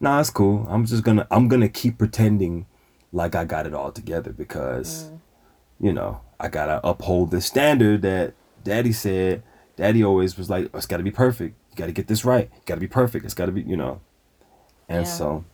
nah, 0.00 0.20
it's 0.20 0.30
cool. 0.30 0.66
I'm 0.68 0.86
just 0.86 1.04
gonna 1.04 1.26
I'm 1.30 1.48
gonna 1.48 1.68
keep 1.68 1.98
pretending 1.98 2.66
like 3.12 3.34
I 3.34 3.44
got 3.44 3.66
it 3.66 3.74
all 3.74 3.92
together 3.92 4.32
because 4.32 5.04
mm. 5.04 5.20
you 5.78 5.92
know 5.92 6.20
I 6.38 6.48
gotta 6.48 6.80
uphold 6.86 7.30
the 7.30 7.40
standard 7.40 8.02
that 8.02 8.34
Daddy 8.64 8.92
said. 8.92 9.42
Daddy 9.76 10.04
always 10.04 10.36
was 10.36 10.50
like, 10.50 10.68
oh, 10.74 10.78
it's 10.78 10.86
gotta 10.86 11.02
be 11.02 11.10
perfect. 11.10 11.56
You 11.70 11.76
gotta 11.76 11.92
get 11.92 12.06
this 12.06 12.24
right. 12.24 12.50
You 12.52 12.60
gotta 12.66 12.80
be 12.80 12.88
perfect. 12.88 13.24
It's 13.24 13.34
gotta 13.34 13.52
be 13.52 13.62
you 13.62 13.76
know. 13.76 14.00
And 14.88 15.06
yeah. 15.06 15.12
so. 15.12 15.44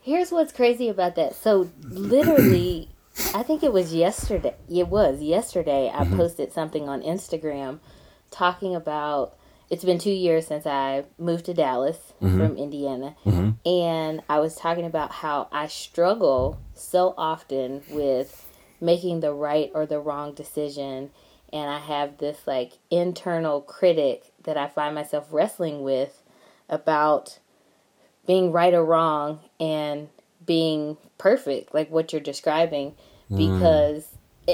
Here's 0.00 0.30
what's 0.30 0.52
crazy 0.52 0.88
about 0.88 1.16
that. 1.16 1.34
So 1.34 1.70
literally. 1.82 2.90
I 3.32 3.44
think 3.44 3.62
it 3.62 3.72
was 3.72 3.94
yesterday. 3.94 4.56
It 4.68 4.88
was 4.88 5.22
yesterday. 5.22 5.88
I 5.88 6.02
mm-hmm. 6.02 6.16
posted 6.16 6.52
something 6.52 6.88
on 6.88 7.00
Instagram 7.00 7.78
talking 8.32 8.74
about 8.74 9.36
it's 9.70 9.84
been 9.84 9.98
two 9.98 10.10
years 10.10 10.46
since 10.46 10.66
I 10.66 11.04
moved 11.18 11.46
to 11.46 11.54
Dallas 11.54 12.12
mm-hmm. 12.20 12.38
from 12.38 12.56
Indiana. 12.56 13.16
Mm-hmm. 13.24 13.68
And 13.68 14.22
I 14.28 14.38
was 14.40 14.56
talking 14.56 14.84
about 14.84 15.10
how 15.10 15.48
I 15.50 15.68
struggle 15.68 16.58
so 16.74 17.14
often 17.16 17.82
with 17.90 18.50
making 18.80 19.20
the 19.20 19.32
right 19.32 19.70
or 19.74 19.86
the 19.86 20.00
wrong 20.00 20.34
decision. 20.34 21.10
And 21.52 21.70
I 21.70 21.78
have 21.78 22.18
this 22.18 22.46
like 22.46 22.74
internal 22.90 23.60
critic 23.60 24.32
that 24.42 24.56
I 24.56 24.68
find 24.68 24.94
myself 24.94 25.28
wrestling 25.30 25.82
with 25.82 26.22
about 26.68 27.38
being 28.26 28.52
right 28.52 28.74
or 28.74 28.84
wrong 28.84 29.40
and 29.58 30.08
being 30.44 30.96
perfect, 31.18 31.74
like 31.74 31.90
what 31.90 32.12
you're 32.12 32.20
describing. 32.20 32.94
Mm. 33.30 33.38
Because, 33.38 34.08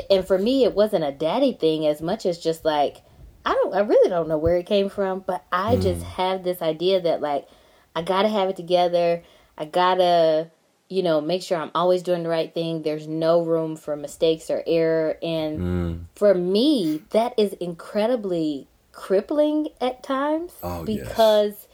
and 0.09 0.27
for 0.27 0.39
me, 0.39 0.65
it 0.65 0.75
wasn't 0.75 1.05
a 1.05 1.13
daddy 1.13 1.53
thing 1.53 1.87
as 1.87 2.01
much 2.01 2.25
as 2.27 2.39
just 2.39 2.65
like, 2.65 2.99
I 3.45 3.53
don't 3.55 3.75
I 3.75 3.81
really 3.81 4.11
don't 4.11 4.29
know 4.29 4.39
where 4.39 4.57
it 4.57 4.67
came 4.67 4.89
from, 4.89 5.21
but 5.21 5.45
I 5.51 5.77
mm. 5.77 5.83
just 5.83 6.03
have 6.05 6.45
this 6.45 6.63
idea 6.63 7.01
that 7.01 7.21
like 7.21 7.49
I 7.95 8.03
got 8.03 8.23
to 8.23 8.29
have 8.29 8.49
it 8.49 8.57
together. 8.57 9.23
I 9.57 9.65
got 9.65 9.97
to 9.97 10.51
you 10.91 11.05
know, 11.05 11.21
make 11.21 11.41
sure 11.41 11.57
I'm 11.57 11.71
always 11.73 12.03
doing 12.03 12.25
the 12.25 12.29
right 12.29 12.53
thing. 12.53 12.83
There's 12.83 13.07
no 13.07 13.43
room 13.43 13.77
for 13.77 13.95
mistakes 13.97 14.51
or 14.51 14.63
error 14.67 15.17
and 15.23 15.61
mm. 15.61 16.01
for 16.17 16.35
me 16.35 17.03
that 17.11 17.33
is 17.39 17.53
incredibly 17.55 18.67
crippling 18.93 19.69
at 19.81 20.03
times 20.03 20.53
Oh, 20.65 20.85
yes. 20.87 21.09
because 21.09 21.69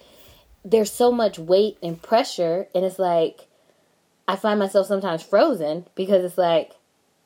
there's 0.64 0.92
so 0.92 1.10
much 1.10 1.38
weight 1.38 1.78
and 1.82 2.00
pressure 2.00 2.68
and 2.74 2.84
it's 2.84 2.98
like 2.98 3.48
I 4.28 4.36
find 4.36 4.58
myself 4.58 4.86
sometimes 4.86 5.22
frozen 5.22 5.86
because 5.94 6.22
it's 6.22 6.38
like 6.38 6.72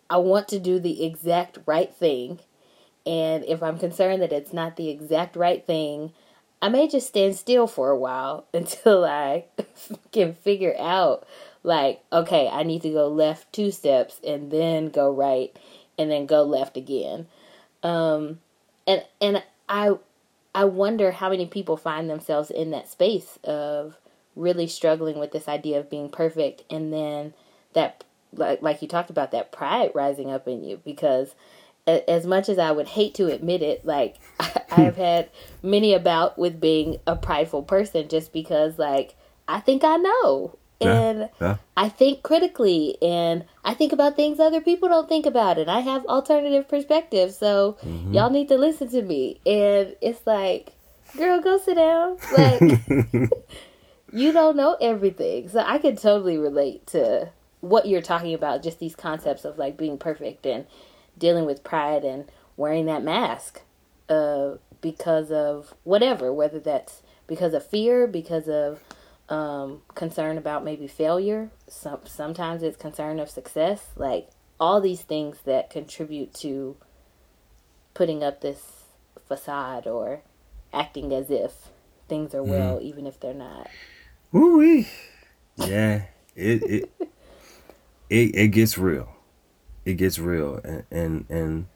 I 0.08 0.18
want 0.18 0.46
to 0.48 0.60
do 0.60 0.78
the 0.78 1.04
exact 1.04 1.58
right 1.66 1.92
thing 1.92 2.38
and 3.06 3.44
if 3.44 3.62
I'm 3.62 3.78
concerned 3.78 4.22
that 4.22 4.32
it's 4.32 4.52
not 4.52 4.76
the 4.76 4.88
exact 4.88 5.36
right 5.36 5.64
thing, 5.66 6.12
I 6.62 6.68
may 6.68 6.88
just 6.88 7.08
stand 7.08 7.36
still 7.36 7.66
for 7.66 7.90
a 7.90 7.98
while 7.98 8.46
until 8.54 9.04
I 9.04 9.44
can 10.12 10.34
figure 10.34 10.74
out 10.78 11.26
like 11.62 12.02
okay, 12.12 12.48
I 12.48 12.62
need 12.62 12.82
to 12.82 12.90
go 12.90 13.08
left 13.08 13.52
two 13.52 13.70
steps 13.70 14.20
and 14.26 14.50
then 14.50 14.88
go 14.88 15.10
right 15.12 15.56
and 15.98 16.10
then 16.10 16.26
go 16.26 16.42
left 16.42 16.76
again. 16.76 17.26
Um 17.82 18.40
and 18.86 19.04
and 19.20 19.42
I 19.68 19.96
I 20.54 20.64
wonder 20.64 21.12
how 21.12 21.30
many 21.30 21.46
people 21.46 21.76
find 21.76 22.10
themselves 22.10 22.50
in 22.50 22.70
that 22.72 22.88
space 22.88 23.38
of 23.44 23.96
really 24.36 24.66
struggling 24.66 25.18
with 25.18 25.32
this 25.32 25.48
idea 25.48 25.78
of 25.78 25.90
being 25.90 26.08
perfect 26.08 26.62
and 26.70 26.92
then 26.92 27.34
that 27.74 28.04
like 28.32 28.62
like 28.62 28.80
you 28.82 28.88
talked 28.88 29.10
about 29.10 29.32
that 29.32 29.52
pride 29.52 29.90
rising 29.94 30.30
up 30.30 30.46
in 30.48 30.64
you 30.64 30.80
because 30.84 31.34
as 31.86 32.26
much 32.26 32.48
as 32.48 32.58
I 32.58 32.70
would 32.72 32.88
hate 32.88 33.14
to 33.14 33.26
admit 33.32 33.62
it 33.62 33.84
like 33.84 34.16
I've 34.70 34.96
had 34.96 35.30
many 35.62 35.92
about 35.94 36.38
with 36.38 36.60
being 36.60 36.98
a 37.06 37.16
prideful 37.16 37.62
person 37.62 38.08
just 38.08 38.32
because 38.32 38.78
like 38.78 39.16
I 39.48 39.60
think 39.60 39.82
I 39.84 39.96
know 39.96 40.56
Yeah, 40.80 41.00
and 41.00 41.30
yeah. 41.40 41.56
I 41.76 41.88
think 41.88 42.22
critically 42.22 42.96
and 43.02 43.44
I 43.64 43.74
think 43.74 43.92
about 43.92 44.16
things 44.16 44.38
other 44.38 44.60
people 44.60 44.88
don't 44.88 45.08
think 45.08 45.26
about 45.26 45.58
and 45.58 45.70
I 45.70 45.80
have 45.80 46.04
alternative 46.06 46.68
perspectives 46.68 47.36
so 47.36 47.76
Mm-hmm. 47.82 48.14
y'all 48.14 48.30
need 48.30 48.48
to 48.48 48.56
listen 48.58 48.88
to 48.90 49.02
me 49.02 49.40
and 49.46 49.96
it's 50.00 50.26
like 50.26 50.72
girl 51.16 51.40
go 51.40 51.58
sit 51.58 51.74
down 51.76 52.18
like 52.36 52.60
you 54.12 54.32
don't 54.32 54.56
know 54.56 54.76
everything 54.80 55.48
so 55.48 55.60
I 55.60 55.78
can 55.78 55.96
totally 55.96 56.38
relate 56.38 56.86
to 56.88 57.30
what 57.60 57.86
you're 57.86 58.00
talking 58.02 58.32
about 58.34 58.62
just 58.62 58.78
these 58.78 58.94
concepts 58.96 59.44
of 59.44 59.58
like 59.58 59.76
being 59.76 59.98
perfect 59.98 60.46
and 60.46 60.66
dealing 61.20 61.46
with 61.46 61.62
pride 61.62 62.04
and 62.04 62.24
wearing 62.56 62.86
that 62.86 63.04
mask 63.04 63.60
uh 64.08 64.56
because 64.80 65.30
of 65.30 65.72
whatever 65.84 66.32
whether 66.32 66.58
that's 66.58 67.02
because 67.28 67.54
of 67.54 67.64
fear 67.64 68.08
because 68.08 68.48
of 68.48 68.80
um, 69.30 69.82
concern 69.94 70.36
about 70.36 70.64
maybe 70.64 70.86
failure. 70.88 71.50
Some 71.68 72.00
sometimes 72.04 72.62
it's 72.62 72.76
concern 72.76 73.20
of 73.20 73.30
success. 73.30 73.90
Like 73.96 74.28
all 74.58 74.80
these 74.80 75.02
things 75.02 75.38
that 75.44 75.70
contribute 75.70 76.34
to 76.34 76.76
putting 77.94 78.22
up 78.22 78.40
this 78.40 78.84
facade 79.26 79.86
or 79.86 80.22
acting 80.72 81.12
as 81.14 81.30
if 81.30 81.52
things 82.08 82.34
are 82.34 82.42
well, 82.42 82.80
even 82.82 83.06
if 83.06 83.20
they're 83.20 83.32
not. 83.32 83.68
Woo-wee. 84.32 84.88
Yeah, 85.56 86.02
it 86.34 86.62
it 86.64 86.90
it 88.10 88.34
it 88.34 88.48
gets 88.48 88.76
real. 88.76 89.08
It 89.90 89.96
gets 89.96 90.18
real, 90.18 90.60
and 90.64 90.84
and 90.90 91.24
and 91.28 91.66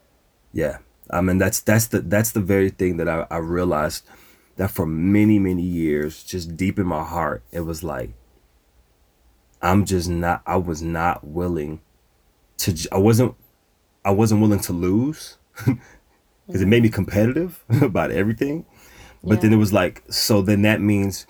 yeah. 0.53 0.79
I 1.11 1.20
mean 1.20 1.38
that's 1.38 1.61
that's 1.61 1.88
the 1.88 2.00
that's 2.00 2.33
the 2.33 2.40
very 2.40 2.70
thing 2.70 2.96
that 2.96 3.09
I, 3.09 3.27
I 3.31 3.38
realized 3.38 4.05
that 4.57 4.70
for 4.70 4.87
many 4.87 5.38
many 5.38 5.62
years, 5.62 6.22
just 6.22 6.57
deep 6.57 6.79
in 6.79 6.87
my 6.87 7.05
heart, 7.05 7.42
it 7.53 7.61
was 7.61 7.83
like 7.83 8.11
I'm 9.64 9.87
just 9.87 10.11
not. 10.11 10.42
I 10.46 10.57
was 10.57 10.83
not 10.83 11.27
willing 11.27 11.81
to. 12.59 12.77
i 12.92 12.98
wasn't. 12.98 13.35
I 14.05 14.11
wasn't 14.11 14.42
willing 14.42 14.61
to 14.61 14.74
lose 14.74 15.38
because 15.64 16.61
it 16.61 16.68
made 16.68 16.83
me 16.83 16.90
competitive 16.90 17.64
about 17.83 18.11
everything. 18.11 18.66
But 19.27 19.40
then 19.40 19.55
it 19.55 19.57
was 19.57 19.72
like, 19.72 20.03
so 20.11 20.42
then 20.42 20.61
that 20.62 20.83
means, 20.83 21.27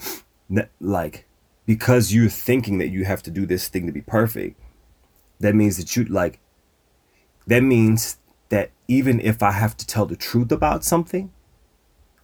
that, 0.50 0.70
like, 0.80 1.28
because 1.64 2.12
you're 2.12 2.28
thinking 2.28 2.78
that 2.78 2.88
you 2.88 3.04
have 3.04 3.22
to 3.22 3.30
do 3.30 3.46
this 3.46 3.68
thing 3.68 3.86
to 3.86 3.92
be 3.92 4.00
perfect, 4.00 4.60
that 5.38 5.54
means 5.54 5.76
that 5.76 5.94
you 5.94 6.02
like. 6.04 6.40
That 7.46 7.62
means 7.62 8.18
that 8.48 8.70
even 8.88 9.20
if 9.20 9.42
I 9.42 9.52
have 9.52 9.76
to 9.76 9.86
tell 9.86 10.06
the 10.06 10.16
truth 10.16 10.52
about 10.52 10.84
something, 10.84 11.32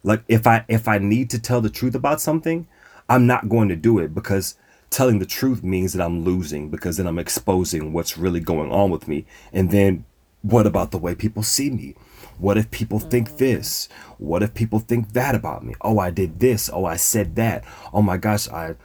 like 0.03 0.23
if 0.27 0.47
I 0.47 0.65
if 0.67 0.87
I 0.87 0.97
need 0.97 1.29
to 1.31 1.39
tell 1.39 1.61
the 1.61 1.69
truth 1.69 1.95
about 1.95 2.21
something, 2.21 2.67
I'm 3.07 3.27
not 3.27 3.49
going 3.49 3.69
to 3.69 3.75
do 3.75 3.99
it 3.99 4.13
because 4.15 4.55
telling 4.89 5.19
the 5.19 5.25
truth 5.25 5.63
means 5.63 5.93
that 5.93 6.03
I'm 6.03 6.23
losing 6.23 6.69
because 6.69 6.97
then 6.97 7.07
I'm 7.07 7.19
exposing 7.19 7.93
what's 7.93 8.17
really 8.17 8.39
going 8.39 8.71
on 8.71 8.91
with 8.91 9.07
me. 9.07 9.25
And 9.53 9.71
then 9.71 10.05
what 10.41 10.67
about 10.67 10.91
the 10.91 10.97
way 10.97 11.15
people 11.15 11.43
see 11.43 11.69
me? 11.69 11.95
What 12.37 12.57
if 12.57 12.71
people 12.71 12.99
think 12.99 13.29
mm. 13.29 13.37
this? 13.37 13.87
What 14.17 14.43
if 14.43 14.53
people 14.53 14.79
think 14.79 15.13
that 15.13 15.35
about 15.35 15.63
me? 15.63 15.75
Oh, 15.81 15.99
I 15.99 16.09
did 16.09 16.39
this. 16.39 16.69
Oh, 16.71 16.85
I 16.85 16.95
said 16.95 17.35
that. 17.35 17.63
Oh 17.93 18.01
my 18.01 18.17
gosh, 18.17 18.49
I 18.49 18.75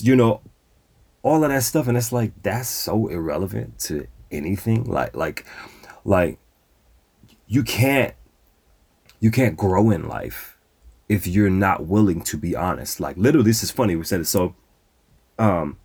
you 0.00 0.16
know 0.16 0.40
all 1.22 1.44
of 1.44 1.50
that 1.50 1.62
stuff 1.62 1.88
and 1.88 1.96
it's 1.96 2.12
like 2.12 2.32
that's 2.42 2.68
so 2.68 3.06
irrelevant 3.08 3.78
to 3.78 4.06
anything 4.30 4.84
like 4.84 5.14
like 5.14 5.46
like 6.04 6.38
you 7.46 7.62
can't 7.62 8.14
you 9.20 9.30
can't 9.30 9.56
grow 9.56 9.90
in 9.90 10.08
life 10.08 10.56
if 11.08 11.26
you're 11.26 11.50
not 11.50 11.86
willing 11.86 12.22
to 12.22 12.36
be 12.36 12.56
honest. 12.56 13.00
Like 13.00 13.16
literally 13.16 13.46
this 13.46 13.62
is 13.62 13.70
funny 13.70 13.96
we 13.96 14.04
said 14.04 14.20
it 14.20 14.26
so 14.26 14.54
um 15.38 15.76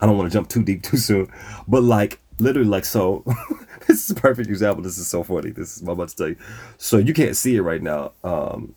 i 0.00 0.06
don't 0.06 0.16
want 0.16 0.30
to 0.30 0.36
jump 0.36 0.48
too 0.48 0.62
deep 0.62 0.82
too 0.84 0.96
soon 0.96 1.26
but 1.66 1.82
like 1.82 2.20
literally 2.38 2.68
like 2.68 2.84
so 2.84 3.24
this 3.88 4.04
is 4.04 4.10
a 4.10 4.14
perfect 4.14 4.48
example 4.48 4.82
this 4.82 4.98
is 4.98 5.06
so 5.08 5.22
funny 5.22 5.50
this 5.50 5.76
is 5.76 5.82
what 5.82 5.92
i'm 5.92 5.98
about 5.98 6.08
to 6.08 6.16
tell 6.16 6.28
you. 6.28 6.36
So 6.78 6.98
you 6.98 7.14
can't 7.14 7.36
see 7.36 7.56
it 7.56 7.62
right 7.62 7.82
now 7.82 8.12
um 8.22 8.74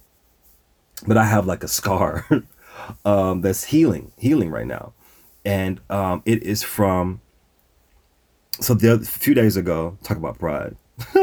but 1.05 1.17
i 1.17 1.25
have 1.25 1.45
like 1.45 1.63
a 1.63 1.67
scar 1.67 2.27
um 3.05 3.41
that's 3.41 3.65
healing 3.65 4.11
healing 4.17 4.49
right 4.49 4.67
now. 4.67 4.93
And 5.45 5.79
um 5.89 6.21
it 6.25 6.43
is 6.43 6.63
from 6.63 7.21
so 8.59 8.73
the 8.73 8.93
other, 8.93 9.05
few 9.05 9.33
days 9.33 9.57
ago 9.57 9.97
talk 10.03 10.17
about 10.17 10.37
pride 10.37 10.75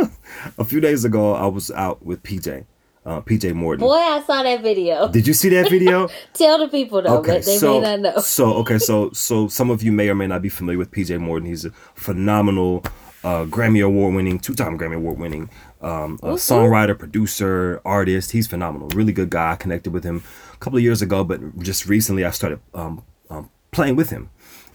a 0.59 0.65
few 0.65 0.81
days 0.81 1.05
ago 1.05 1.35
i 1.35 1.47
was 1.47 1.71
out 1.73 2.05
with 2.05 2.23
pj 2.23 2.65
uh, 3.05 3.21
pj 3.21 3.55
morton 3.55 3.87
Boy, 3.87 3.95
I 3.95 4.23
saw 4.27 4.43
that 4.43 4.63
video. 4.63 5.09
did 5.09 5.27
you 5.27 5.35
see 5.35 5.49
that 5.51 5.71
video 5.71 6.09
Tell 6.35 6.59
the 6.59 6.69
people 6.69 7.03
though, 7.03 7.23
but 7.23 7.45
they 7.45 7.57
so, 7.57 7.81
may 7.81 7.97
not 7.97 8.01
know. 8.01 8.21
So 8.21 8.55
okay, 8.55 8.79
so 8.79 9.11
so 9.13 9.49
some 9.49 9.71
of 9.71 9.83
you 9.83 9.93
may 9.93 10.09
or 10.09 10.15
may 10.15 10.27
not 10.27 10.43
be 10.43 10.49
familiar 10.49 10.79
with 10.79 10.91
PJ 10.91 11.19
Morton. 11.21 11.49
He's 11.49 11.65
a 11.65 11.71
phenomenal 11.95 12.85
uh, 13.25 13.45
Grammy 13.45 13.85
Award 13.85 14.15
winning, 14.15 14.39
two 14.39 14.55
time 14.55 14.79
Grammy 14.79 14.97
Award 14.97 15.19
winning 15.19 15.51
um, 15.81 16.19
uh, 16.23 16.35
songwriter, 16.35 16.99
producer, 16.99 17.81
artist. 17.85 18.33
He's 18.33 18.47
phenomenal. 18.47 18.89
Really 18.89 19.13
good 19.13 19.31
guy. 19.31 19.53
I 19.53 19.57
connected 19.57 19.93
with 19.93 20.05
him 20.05 20.23
a 20.53 20.57
couple 20.59 20.77
of 20.77 20.83
years 20.83 21.03
ago, 21.03 21.25
but 21.25 21.59
just 21.59 21.87
recently 21.87 22.25
I 22.25 22.31
started 22.31 22.61
um, 22.75 23.05
um, 23.31 23.51
playing 23.73 23.97
with 23.97 24.11
him. 24.11 24.31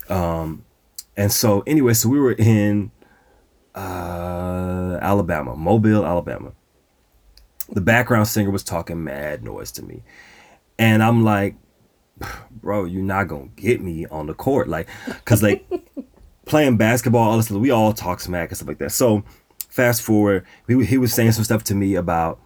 Um, 0.10 0.66
and 1.18 1.32
so 1.32 1.64
anyway, 1.68 1.94
so 1.94 2.10
we 2.10 2.20
were 2.20 2.34
in 2.34 2.92
uh, 3.76 4.98
Alabama, 5.02 5.56
Mobile, 5.56 6.06
Alabama. 6.06 6.54
The 7.70 7.82
background 7.82 8.28
singer 8.28 8.52
was 8.52 8.64
talking 8.64 9.04
mad 9.04 9.44
noise 9.44 9.72
to 9.74 9.84
me. 9.84 10.04
And 10.78 11.04
I'm 11.04 11.24
like, 11.24 11.56
bro, 12.52 12.86
you're 12.86 13.04
not 13.04 13.28
gonna 13.28 13.50
get 13.56 13.82
me 13.82 14.06
on 14.08 14.28
the 14.28 14.34
court, 14.34 14.68
like, 14.68 14.88
cause 15.26 15.42
like 15.42 15.66
playing 16.46 16.78
basketball, 16.78 17.30
all 17.30 17.38
this, 17.38 17.48
stuff, 17.48 17.60
we 17.60 17.72
all 17.72 17.94
talk 17.94 18.20
smack 18.20 18.50
and 18.50 18.58
stuff 18.58 18.68
like 18.68 18.80
that. 18.80 18.92
So 18.92 19.24
fast 19.70 20.02
forward, 20.02 20.46
he 20.68 20.98
was 20.98 21.14
saying 21.14 21.32
some 21.32 21.44
stuff 21.44 21.64
to 21.66 21.76
me 21.76 21.96
about, 21.96 22.40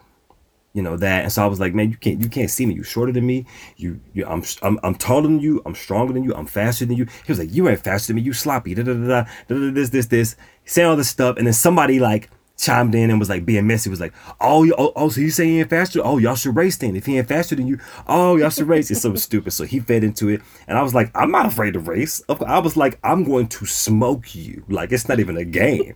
you 0.76 0.82
know 0.82 0.98
that, 0.98 1.24
and 1.24 1.32
so 1.32 1.42
I 1.42 1.46
was 1.48 1.60
like, 1.60 1.74
man, 1.74 1.90
you 1.90 1.96
can't, 1.96 2.22
you 2.22 2.28
can't 2.28 2.52
see 2.52 2.66
me. 2.66 2.76
you're 2.76 2.84
shorter 2.84 3.14
than 3.14 3.26
me. 3.26 3.46
You, 3.78 4.02
you, 4.14 4.26
I'm, 4.26 4.44
I'm, 4.62 4.78
I'm 4.84 4.94
taller 4.94 5.24
than 5.24 5.40
you. 5.40 5.62
I'm 5.66 5.74
stronger 5.74 6.12
than 6.12 6.26
you. 6.26 6.36
I'm 6.36 6.46
faster 6.46 6.86
than 6.86 6.98
you. 6.98 7.06
He 7.26 7.32
was 7.32 7.40
like, 7.40 7.54
you 7.54 7.70
ain't 7.70 7.80
faster 7.80 8.08
than 8.08 8.18
me. 8.18 8.24
You 8.24 8.34
sloppy. 8.34 8.76
Da 8.76 8.84
da 8.84 8.94
da 8.94 9.08
da. 9.08 9.24
da, 9.48 9.72
this, 9.72 9.90
this, 9.90 10.08
this. 10.08 10.36
Saying 10.66 10.90
all 10.90 10.98
this 10.98 11.08
stuff, 11.08 11.38
and 11.38 11.48
then 11.48 11.54
somebody 11.54 12.00
like 12.00 12.30
chimed 12.58 12.94
in 12.96 13.10
and 13.10 13.20
was 13.20 13.30
like 13.30 13.46
being 13.46 13.68
messy. 13.68 13.90
Was 13.90 14.02
like, 14.02 14.14
oh, 14.42 14.70
oh, 14.78 14.92
oh 14.98 15.08
so 15.08 15.22
you 15.22 15.30
saying 15.30 15.50
he 15.50 15.60
ain't 15.62 15.70
faster? 15.70 16.02
Oh, 16.04 16.18
y'all 16.18 16.36
should 16.36 16.58
race 16.58 16.76
then. 16.76 16.98
If 16.98 17.06
he 17.06 17.18
ain't 17.18 17.30
faster 17.30 17.56
than 17.56 17.68
you, 17.68 17.80
oh, 18.08 18.36
y'all 18.36 18.50
should 18.50 18.68
race. 18.68 18.92
It's 18.92 19.02
so 19.02 19.16
stupid. 19.16 19.52
So 19.52 19.64
he 19.64 19.80
fed 19.80 20.04
into 20.04 20.28
it, 20.28 20.42
and 20.68 20.78
I 20.78 20.82
was 20.82 20.94
like, 20.94 21.10
I'm 21.16 21.32
not 21.32 21.46
afraid 21.46 21.74
to 21.74 21.80
race. 21.80 22.22
I 22.28 22.60
was 22.60 22.76
like, 22.76 23.00
I'm 23.02 23.24
going 23.24 23.48
to 23.48 23.66
smoke 23.66 24.36
you. 24.36 24.66
Like 24.68 24.92
it's 24.92 25.08
not 25.08 25.20
even 25.20 25.38
a 25.38 25.46
game. 25.46 25.96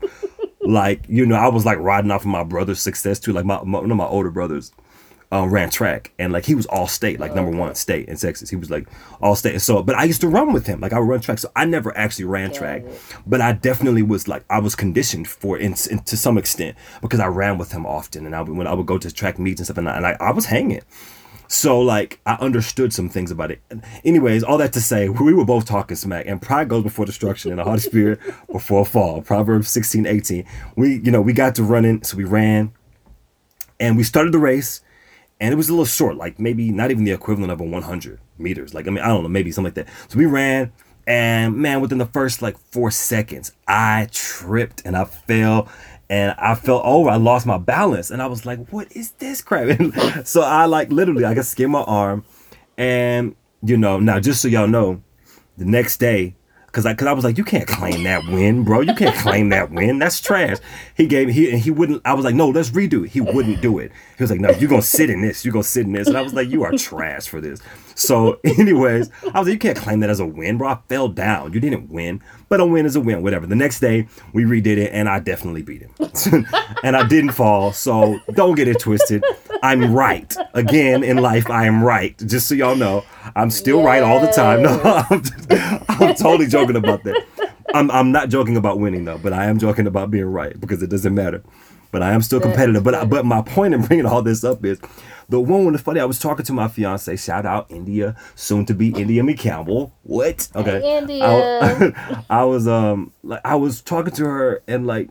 Like 0.70 1.06
you 1.10 1.26
know, 1.26 1.36
I 1.36 1.48
was 1.48 1.66
like 1.66 1.80
riding 1.80 2.12
off 2.12 2.22
of 2.22 2.28
my 2.28 2.44
brother's 2.44 2.80
success 2.82 3.20
too. 3.20 3.34
Like 3.34 3.46
my, 3.46 3.62
my 3.64 3.80
one 3.80 3.92
of 3.92 3.98
my 3.98 4.06
older 4.06 4.32
brothers 4.32 4.72
um, 5.32 5.52
ran 5.52 5.70
track 5.70 6.12
and 6.18 6.34
like 6.34 6.46
he 6.46 6.56
was 6.56 6.66
all 6.68 6.88
state, 6.88 7.20
like 7.20 7.36
number 7.36 7.56
one 7.56 7.76
state 7.76 8.08
in 8.08 8.18
Texas. 8.18 8.50
He 8.50 8.56
was 8.56 8.70
like 8.70 8.88
all 9.22 9.36
state. 9.36 9.54
And 9.54 9.62
so, 9.62 9.84
but 9.84 9.96
I 9.96 10.04
used 10.04 10.22
to 10.22 10.28
run 10.28 10.54
with 10.54 10.66
him. 10.66 10.80
Like 10.80 10.94
I 10.94 11.00
would 11.00 11.08
run 11.08 11.20
track. 11.20 11.40
So 11.40 11.52
I 11.56 11.66
never 11.66 11.96
actually 11.96 12.26
ran 12.26 12.52
track, 12.52 12.84
but 13.28 13.42
I 13.42 13.52
definitely 13.54 14.02
was 14.02 14.28
like, 14.28 14.44
I 14.50 14.60
was 14.60 14.76
conditioned 14.76 15.28
for 15.28 15.58
in, 15.58 15.76
in- 15.92 16.00
to 16.00 16.18
some 16.18 16.38
extent 16.38 16.78
because 17.02 17.20
I 17.20 17.28
ran 17.28 17.58
with 17.58 17.72
him 17.72 17.86
often. 17.86 18.26
And 18.26 18.36
I 18.36 18.42
would, 18.42 18.58
when 18.58 18.68
I 18.68 18.74
would 18.74 18.88
go 18.88 18.98
to 18.98 19.12
track 19.14 19.38
meets 19.38 19.60
and 19.60 19.68
stuff 19.68 19.78
and 19.78 19.88
I, 19.90 19.98
and 19.98 20.08
I, 20.08 20.18
I 20.20 20.32
was 20.32 20.46
hanging. 20.46 20.82
So 21.50 21.82
like 21.82 22.22
I 22.28 22.36
understood 22.36 22.94
some 22.94 23.10
things 23.10 23.32
about 23.32 23.50
it. 23.50 23.60
Anyways, 24.06 24.44
all 24.44 24.60
that 24.60 24.72
to 24.74 24.82
say, 24.82 25.10
we 25.10 25.34
were 25.34 25.46
both 25.46 25.66
talking 25.66 25.98
smack 25.98 26.28
and 26.28 26.40
pride 26.40 26.70
goes 26.70 26.84
before 26.84 27.06
destruction 27.06 27.52
and 27.52 27.60
a 27.60 27.64
haughty 27.64 27.82
spirit 27.82 28.20
before 28.52 28.84
a 28.84 28.86
fall. 28.86 29.22
Proverbs 29.24 29.68
16, 29.70 30.06
18. 30.06 30.46
We, 30.76 31.00
you 31.00 31.12
know, 31.12 31.22
we 31.22 31.34
got 31.34 31.56
to 31.56 31.64
running, 31.64 32.04
so 32.04 32.18
we 32.18 32.24
ran 32.24 32.72
and 33.80 33.98
we 33.98 34.04
started 34.04 34.32
the 34.32 34.38
race 34.38 34.82
and 35.40 35.52
it 35.52 35.56
was 35.56 35.70
a 35.70 35.72
little 35.72 35.86
short, 35.86 36.18
like 36.18 36.40
maybe 36.40 36.70
not 36.72 36.92
even 36.92 37.04
the 37.04 37.12
equivalent 37.12 37.52
of 37.52 37.60
a 37.60 37.64
100 37.64 38.20
meters. 38.38 38.76
Like 38.76 38.88
I 38.88 38.92
mean, 38.92 39.04
I 39.04 39.08
don't 39.08 39.24
know, 39.24 39.30
maybe 39.30 39.52
something 39.52 39.74
like 39.74 39.86
that. 39.86 39.94
So 40.08 40.20
we 40.20 40.28
ran, 40.28 40.72
and 41.08 41.58
man, 41.58 41.82
within 41.82 41.98
the 41.98 42.06
first 42.06 42.44
like 42.44 42.60
four 42.60 42.92
seconds, 42.92 43.54
I 43.68 44.08
tripped 44.12 44.84
and 44.86 44.96
I 44.96 45.06
fell. 45.06 45.68
And 46.10 46.34
I 46.40 46.56
fell 46.56 46.82
over. 46.84 47.10
I 47.10 47.18
lost 47.18 47.46
my 47.46 47.60
balance, 47.60 48.10
and 48.10 48.22
I 48.22 48.26
was 48.26 48.46
like, 48.46 48.68
"What 48.70 48.92
is 48.96 49.12
this 49.12 49.42
crap?" 49.42 49.80
So 50.26 50.42
I 50.42 50.66
like 50.66 50.92
literally, 50.92 51.24
I 51.24 51.36
got 51.36 51.46
skinned 51.46 51.72
my 51.72 51.82
arm, 51.84 52.26
and 52.78 53.36
you 53.62 53.78
know, 53.78 54.00
now 54.00 54.20
just 54.20 54.42
so 54.42 54.48
y'all 54.48 54.68
know, 54.68 55.04
the 55.58 55.66
next 55.66 55.98
day, 55.98 56.36
Cause 56.72 56.86
I, 56.86 56.94
cause 56.94 57.08
I 57.08 57.14
was 57.14 57.24
like, 57.24 57.38
you 57.38 57.44
can't 57.44 57.68
claim 57.68 58.04
that 58.04 58.26
win, 58.28 58.64
bro. 58.64 58.82
You 58.82 58.94
can't 58.94 59.16
claim 59.16 59.50
that 59.50 59.72
win. 59.72 60.00
That's 60.00 60.22
trash. 60.22 60.58
He 60.96 61.08
gave 61.08 61.28
me, 61.28 61.34
he, 61.34 61.52
and 61.52 61.60
he 61.60 61.72
wouldn't, 61.72 62.02
I 62.06 62.14
was 62.14 62.26
like, 62.26 62.36
no, 62.36 62.50
let's 62.50 62.70
redo 62.70 63.06
it. 63.06 63.12
He 63.12 63.22
wouldn't 63.22 63.62
do 63.62 63.80
it. 63.80 63.92
He 64.18 64.24
was 64.24 64.30
like, 64.30 64.40
no, 64.40 64.50
you're 64.52 64.70
to 64.70 64.82
sit 64.82 65.10
in 65.10 65.22
this. 65.22 65.44
You're 65.44 65.54
to 65.54 65.64
sit 65.64 65.86
in 65.86 65.94
this. 65.94 66.08
And 66.08 66.18
I 66.18 66.22
was 66.22 66.34
like, 66.34 66.50
you 66.50 66.64
are 66.64 66.72
trash 66.74 67.28
for 67.28 67.42
this. 67.42 67.60
So 67.96 68.40
anyways, 68.44 69.10
I 69.34 69.40
was 69.40 69.48
like, 69.48 69.54
you 69.54 69.60
can't 69.60 69.78
claim 69.78 70.00
that 70.02 70.10
as 70.10 70.20
a 70.20 70.26
win, 70.26 70.58
bro. 70.58 70.70
I 70.70 70.80
fell 70.88 71.08
down. 71.08 71.54
You 71.54 71.60
didn't 71.60 71.90
win, 71.90 72.22
but 72.48 72.60
a 72.60 72.66
win 72.66 72.86
is 72.86 72.96
a 72.96 73.02
win, 73.02 73.22
whatever. 73.24 73.46
The 73.46 73.56
next 73.56 73.80
day 73.80 74.08
we 74.34 74.44
redid 74.44 74.78
it 74.78 74.92
and 74.94 75.10
I 75.10 75.20
definitely 75.20 75.64
beat 75.64 75.82
him 75.82 75.94
and 76.84 76.96
I 76.96 77.08
didn't 77.08 77.32
fall. 77.32 77.74
So 77.74 78.20
don't 78.34 78.56
get 78.56 78.68
it 78.68 78.80
twisted. 78.80 79.24
I'm 79.64 79.94
right. 79.94 80.36
Again, 80.54 81.04
in 81.04 81.18
life, 81.18 81.50
I 81.50 81.66
am 81.66 81.84
right. 81.84 82.18
Just 82.18 82.48
so 82.48 82.56
y'all 82.56 82.76
know, 82.76 83.04
I'm 83.36 83.50
still 83.52 83.84
right 83.84 84.04
all 84.04 84.20
the 84.20 84.32
time. 84.32 84.64
No, 84.64 84.80
I'm, 85.10 85.22
I'm 85.90 86.16
totally 86.16 86.48
joking 86.48 86.76
about 86.76 87.04
that. 87.04 87.24
I'm, 87.74 87.92
I'm 87.92 88.12
not 88.12 88.30
joking 88.30 88.58
about 88.58 88.80
winning 88.80 89.06
though, 89.06 89.18
but 89.18 89.34
I 89.34 89.46
am 89.46 89.60
joking 89.60 89.88
about 89.88 90.12
being 90.12 90.26
right 90.26 90.60
because 90.60 90.82
it 90.82 90.90
doesn't 90.90 91.14
matter. 91.14 91.44
But 91.92 92.04
I 92.04 92.14
am 92.14 92.22
still 92.22 92.40
competitive. 92.40 92.84
But 92.84 93.10
but 93.10 93.26
my 93.26 93.42
point 93.42 93.74
in 93.74 93.82
bringing 93.82 94.06
all 94.06 94.22
this 94.22 94.44
up 94.44 94.64
is 94.64 94.80
the 95.28 95.40
one 95.40 95.66
when 95.66 95.74
it's 95.74 95.84
funny. 95.84 96.00
I 96.00 96.06
was 96.06 96.20
talking 96.20 96.46
to 96.46 96.54
my 96.54 96.68
fiance. 96.68 97.16
Shout 97.16 97.48
out 97.48 97.66
India, 97.72 98.16
soon 98.36 98.66
to 98.68 98.76
be 98.76 98.90
India 98.90 99.24
McCampbell. 99.24 99.92
What? 100.04 100.50
Okay, 100.56 100.82
Hey, 100.82 100.98
India. 101.00 101.24
I, 101.26 102.24
I 102.30 102.44
was 102.44 102.68
um 102.68 103.12
like 103.24 103.42
I 103.44 103.56
was 103.56 103.82
talking 103.82 104.14
to 104.14 104.26
her 104.26 104.62
and 104.68 104.86
like 104.86 105.10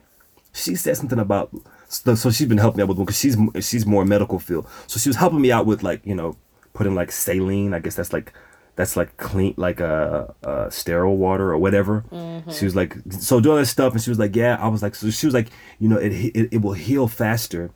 she 0.53 0.77
said 0.77 0.97
something 0.97 1.19
about 1.19 1.51
so, 1.89 2.15
so 2.15 2.31
she's 2.31 2.47
been 2.47 2.59
helping 2.59 2.79
me 2.79 2.83
out 2.83 2.89
with 2.89 2.99
one 2.99 3.07
because 3.07 3.19
she's 3.19 3.37
she's 3.61 3.87
more 3.87 4.05
medical 4.05 4.39
field. 4.39 4.67
So 4.87 5.01
she 5.01 5.09
was 5.09 5.17
helping 5.17 5.41
me 5.41 5.51
out 5.51 5.67
with 5.67 5.83
like 5.83 6.05
you 6.05 6.15
know 6.15 6.37
putting 6.75 6.95
like 6.95 7.11
saline. 7.11 7.75
I 7.75 7.79
guess 7.79 7.95
that's 7.95 8.13
like 8.13 8.33
that's 8.77 8.97
like 8.97 9.17
clean 9.17 9.55
like 9.57 9.81
a 9.81 10.35
uh, 10.45 10.47
uh, 10.47 10.71
sterile 10.71 11.17
water 11.17 11.51
or 11.51 11.59
whatever. 11.59 12.05
She 12.53 12.65
was 12.65 12.77
like 12.77 12.95
so 13.11 13.41
doing 13.41 13.59
this 13.59 13.71
stuff 13.71 13.93
and 13.95 14.03
she 14.03 14.11
was 14.11 14.19
like 14.19 14.37
yeah. 14.37 14.57
I 14.61 14.69
was 14.69 14.83
like 14.83 14.95
so 14.95 15.11
she 15.11 15.27
was 15.27 15.35
like 15.35 15.49
you 15.79 15.89
know 15.89 15.97
it 15.97 16.13
it, 16.13 16.49
it 16.53 16.63
will 16.63 16.75
heal 16.75 17.09
faster 17.09 17.71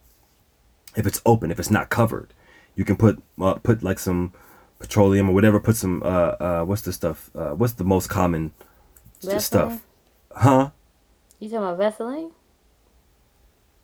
if 0.94 1.06
it's 1.06 1.20
open 1.24 1.50
if 1.50 1.58
it's 1.58 1.70
not 1.70 1.88
covered. 1.88 2.32
You 2.76 2.84
can 2.84 2.96
put 2.96 3.22
uh, 3.40 3.54
put 3.54 3.82
like 3.82 3.98
some 3.98 4.32
petroleum 4.78 5.30
or 5.30 5.32
whatever. 5.34 5.58
Put 5.58 5.76
some 5.76 6.02
uh 6.04 6.36
uh 6.38 6.64
what's 6.64 6.82
the 6.82 6.92
stuff 6.92 7.30
uh 7.34 7.50
what's 7.50 7.74
the 7.74 7.84
most 7.84 8.08
common 8.08 8.52
Vaseline? 9.22 9.40
stuff 9.40 9.86
huh 10.34 10.70
You 11.38 11.48
talking 11.48 11.64
about 11.64 11.78
Vaseline? 11.78 12.30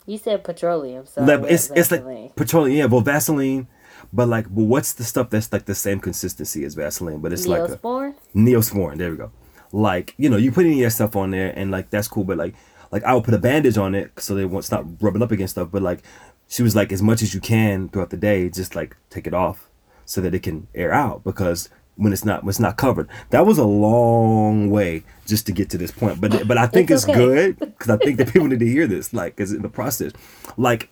You 0.09 0.17
said 0.17 0.43
petroleum, 0.43 1.05
so 1.05 1.23
Like, 1.23 1.43
it's 1.51 1.71
it's 1.77 1.91
like 1.91 2.35
petroleum, 2.35 2.79
yeah, 2.79 2.87
well 2.87 3.03
Vaseline, 3.03 3.69
but 4.11 4.27
like, 4.27 4.47
but 4.49 4.65
what's 4.65 4.95
the 4.95 5.05
stuff 5.05 5.29
that's 5.29 5.53
like 5.53 5.67
the 5.67 5.75
same 5.75 6.01
consistency 6.01 6.65
as 6.65 6.75
Vaseline, 6.75 7.21
but 7.21 7.31
it's 7.31 7.47
like 7.47 7.69
a 7.69 7.77
Neosporin? 7.77 8.15
Neosporin. 8.35 8.97
There 8.97 9.11
we 9.11 9.19
go. 9.19 9.31
Like 9.71 10.15
you 10.17 10.31
know, 10.31 10.39
you 10.39 10.51
put 10.51 10.65
any 10.65 10.77
of 10.77 10.79
your 10.79 10.91
stuff 10.91 11.15
on 11.15 11.33
there, 11.33 11.53
and 11.55 11.71
like 11.71 11.91
that's 11.91 12.09
cool, 12.09 12.25
but 12.25 12.39
like 12.39 12.55
like 12.91 13.05
I 13.05 13.13
would 13.13 13.25
put 13.25 13.35
a 13.35 13.39
bandage 13.39 13.77
on 13.77 13.95
it 13.95 14.13
so 14.19 14.35
they 14.35 14.47
won't 14.47 14.65
stop 14.65 14.87
rubbing 15.03 15.23
up 15.23 15.31
against 15.31 15.53
stuff. 15.57 15.69
But 15.71 15.83
like 15.83 16.03
she 16.49 16.63
was 16.63 16.75
like, 16.75 16.91
as 16.91 17.03
much 17.03 17.21
as 17.21 17.35
you 17.35 17.41
can 17.43 17.91
throughout 17.91 18.09
the 18.09 18.17
day, 18.17 18.49
just 18.49 18.75
like 18.75 18.97
take 19.11 19.27
it 19.27 19.35
off 19.35 19.69
so 20.07 20.23
that 20.23 20.35
it 20.35 20.43
can 20.43 20.69
air 20.75 20.91
out 20.91 21.23
because 21.23 21.69
when 21.99 22.13
it's 22.13 22.25
not 22.25 22.45
when 22.45 22.51
it's 22.51 22.61
not 22.61 22.77
covered. 22.77 23.09
That 23.31 23.45
was 23.45 23.59
a 23.59 23.65
long 23.65 24.71
way 24.71 25.03
just 25.27 25.47
to 25.47 25.53
get 25.53 25.69
to 25.71 25.79
this 25.79 25.91
point, 25.91 26.21
but 26.21 26.47
but 26.49 26.57
I 26.57 26.67
think 26.67 26.91
It's 26.91 27.05
it's, 27.05 27.17
good 27.17 27.59
because 27.59 27.91
I 27.91 27.97
think 27.99 28.17
that 28.19 28.33
people 28.33 28.49
need 28.49 28.61
to 28.61 28.67
hear 28.67 28.87
this, 28.87 29.13
like, 29.13 29.37
because 29.37 29.53
in 29.53 29.63
the 29.63 29.69
process, 29.69 30.13
like 30.57 30.89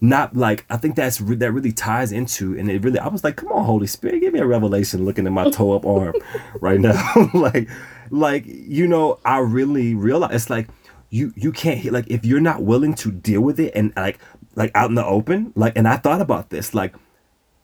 not 0.00 0.34
like 0.36 0.64
I 0.70 0.76
think 0.76 0.96
that's 0.96 1.20
re- 1.20 1.36
that 1.36 1.52
really 1.52 1.72
ties 1.72 2.12
into 2.12 2.56
and 2.56 2.70
it 2.70 2.82
really 2.82 3.00
I 3.00 3.08
was 3.08 3.24
like 3.24 3.36
come 3.36 3.50
on 3.50 3.64
Holy 3.64 3.88
Spirit 3.88 4.20
give 4.20 4.32
me 4.32 4.38
a 4.38 4.46
revelation 4.46 5.04
looking 5.04 5.26
at 5.26 5.32
my 5.32 5.50
toe 5.50 5.72
up 5.72 5.84
arm 5.84 6.14
right 6.60 6.80
now. 6.80 7.30
Like 7.34 7.68
like 8.10 8.44
you 8.46 8.86
know 8.86 9.18
I 9.24 9.38
really 9.38 9.94
realize 9.94 10.34
it's 10.34 10.50
like 10.50 10.68
you 11.10 11.32
you 11.36 11.52
can't 11.52 11.84
like 11.92 12.06
if 12.08 12.24
you're 12.24 12.40
not 12.40 12.62
willing 12.62 12.94
to 12.94 13.10
deal 13.10 13.40
with 13.40 13.58
it 13.58 13.72
and 13.74 13.92
like 13.96 14.18
like 14.54 14.70
out 14.74 14.88
in 14.88 14.94
the 14.94 15.04
open 15.04 15.52
like 15.56 15.76
and 15.76 15.88
I 15.88 15.96
thought 15.96 16.20
about 16.20 16.50
this 16.50 16.74
like 16.74 16.94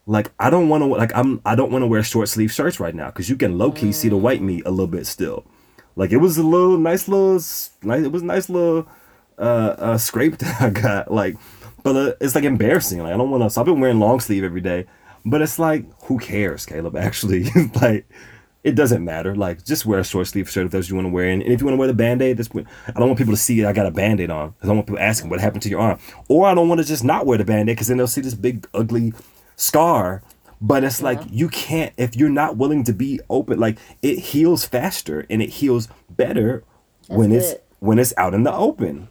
like 0.06 0.32
I 0.38 0.50
don't 0.50 0.68
want 0.68 0.82
to 0.82 0.86
like 0.86 1.14
I'm 1.14 1.40
I 1.44 1.54
don't 1.54 1.72
want 1.72 1.82
to 1.82 1.86
wear 1.86 2.02
short 2.02 2.28
sleeve 2.28 2.52
shirts 2.52 2.78
right 2.78 2.94
now 2.94 3.06
because 3.06 3.28
you 3.28 3.36
can 3.36 3.56
low 3.56 3.72
key 3.72 3.92
see 3.92 4.08
the 4.08 4.16
white 4.16 4.42
meat 4.42 4.62
a 4.66 4.70
little 4.70 4.86
bit 4.86 5.06
still. 5.06 5.46
Like 5.96 6.12
it 6.12 6.18
was 6.18 6.36
a 6.36 6.42
little 6.42 6.78
nice 6.78 7.08
little 7.08 7.34
nice 7.34 8.04
it 8.04 8.12
was 8.12 8.22
a 8.22 8.26
nice 8.26 8.48
little 8.48 8.86
uh 9.38 9.74
uh 9.78 9.98
scrape 9.98 10.38
that 10.38 10.60
I 10.60 10.70
got 10.70 11.10
like, 11.10 11.36
but 11.82 11.96
uh, 11.96 12.12
it's 12.20 12.34
like 12.34 12.44
embarrassing. 12.44 13.02
Like 13.02 13.14
I 13.14 13.16
don't 13.16 13.30
want 13.30 13.42
to. 13.44 13.50
So 13.50 13.60
I've 13.60 13.66
been 13.66 13.80
wearing 13.80 14.00
long 14.00 14.20
sleeve 14.20 14.44
every 14.44 14.60
day, 14.60 14.86
but 15.24 15.40
it's 15.40 15.58
like 15.58 15.86
who 16.04 16.18
cares, 16.18 16.66
Caleb? 16.66 16.96
Actually, 16.98 17.44
like. 17.80 18.06
It 18.62 18.76
doesn't 18.76 19.04
matter. 19.04 19.36
Like, 19.36 19.62
just 19.62 19.84
wear 19.84 19.98
a 19.98 20.04
short 20.04 20.26
sleeve 20.26 20.48
shirt 20.48 20.64
if 20.64 20.72
that's 20.72 20.86
what 20.86 20.88
you 20.88 20.94
want 20.94 21.04
to 21.04 21.10
wear. 21.12 21.28
And 21.28 21.42
if 21.42 21.60
you 21.60 21.66
want 21.66 21.74
to 21.74 21.78
wear 21.78 21.86
the 21.86 21.92
band 21.92 22.22
aid, 22.22 22.38
what, 22.54 22.64
I 22.88 22.92
don't 22.92 23.08
want 23.08 23.18
people 23.18 23.34
to 23.34 23.38
see 23.38 23.62
I 23.62 23.74
got 23.74 23.84
a 23.84 23.90
band 23.90 24.22
aid 24.22 24.30
on. 24.30 24.54
I 24.62 24.66
don't 24.66 24.76
want 24.76 24.86
people 24.86 25.02
asking 25.02 25.28
what 25.28 25.38
happened 25.38 25.60
to 25.64 25.68
your 25.68 25.80
arm. 25.80 25.98
Or 26.30 26.46
I 26.46 26.54
don't 26.54 26.70
want 26.70 26.80
to 26.80 26.86
just 26.86 27.04
not 27.04 27.26
wear 27.26 27.36
the 27.36 27.44
band 27.44 27.68
aid 27.68 27.74
because 27.74 27.88
then 27.88 27.98
they'll 27.98 28.06
see 28.06 28.22
this 28.22 28.32
big, 28.32 28.66
ugly 28.72 29.12
scar. 29.56 30.22
But 30.60 30.82
it's 30.84 31.02
like, 31.02 31.20
you 31.30 31.48
can't, 31.48 31.92
if 31.98 32.16
you're 32.16 32.30
not 32.30 32.56
willing 32.56 32.84
to 32.84 32.92
be 32.94 33.20
open, 33.28 33.58
like, 33.58 33.78
it 34.00 34.18
heals 34.18 34.64
faster 34.64 35.26
and 35.28 35.42
it 35.42 35.50
heals 35.50 35.88
better 36.08 36.64
when 37.08 37.32
it's 37.32 37.52
good. 37.52 37.60
when 37.80 37.98
it's 37.98 38.14
out 38.16 38.32
in 38.32 38.44
the 38.44 38.52
open. 38.52 39.08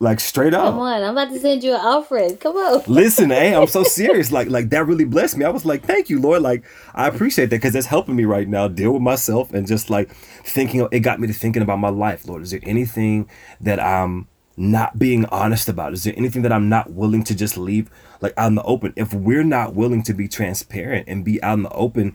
Like, 0.00 0.20
straight 0.20 0.54
up. 0.54 0.72
Come 0.72 0.80
on, 0.80 1.02
I'm 1.02 1.16
about 1.16 1.32
to 1.32 1.38
send 1.40 1.62
you 1.64 1.74
an 1.74 1.80
Alfred. 1.80 2.40
Come 2.40 2.56
on. 2.56 2.82
Listen, 2.86 3.30
hey, 3.30 3.54
I'm 3.54 3.66
so 3.66 3.82
serious. 3.84 4.32
Like, 4.32 4.48
like 4.48 4.70
that 4.70 4.86
really 4.86 5.04
blessed 5.04 5.36
me. 5.36 5.44
I 5.44 5.50
was 5.50 5.64
like, 5.66 5.84
thank 5.84 6.10
you, 6.10 6.20
Lord. 6.20 6.42
Like, 6.42 6.64
I 6.94 7.08
appreciate 7.08 7.46
that 7.46 7.56
because 7.56 7.74
it's 7.74 7.86
helping 7.86 8.16
me 8.16 8.24
right 8.24 8.48
now 8.48 8.68
deal 8.68 8.92
with 8.92 9.02
myself 9.02 9.52
and 9.52 9.66
just 9.66 9.90
like 9.90 10.10
thinking. 10.44 10.86
It 10.92 11.00
got 11.00 11.20
me 11.20 11.26
to 11.26 11.32
thinking 11.34 11.62
about 11.62 11.78
my 11.78 11.90
life. 11.90 12.26
Lord, 12.26 12.42
is 12.42 12.50
there 12.50 12.60
anything 12.64 13.28
that 13.60 13.80
I'm 13.80 14.28
not 14.56 14.98
being 14.98 15.24
honest 15.26 15.68
about? 15.68 15.92
Is 15.92 16.04
there 16.04 16.14
anything 16.16 16.42
that 16.42 16.52
I'm 16.52 16.68
not 16.68 16.92
willing 16.92 17.24
to 17.24 17.34
just 17.34 17.56
leave 17.56 17.90
like 18.20 18.34
out 18.36 18.48
in 18.48 18.54
the 18.54 18.62
open? 18.62 18.92
If 18.96 19.12
we're 19.12 19.44
not 19.44 19.74
willing 19.74 20.02
to 20.04 20.14
be 20.14 20.28
transparent 20.28 21.08
and 21.08 21.24
be 21.24 21.42
out 21.42 21.54
in 21.54 21.62
the 21.64 21.70
open, 21.70 22.14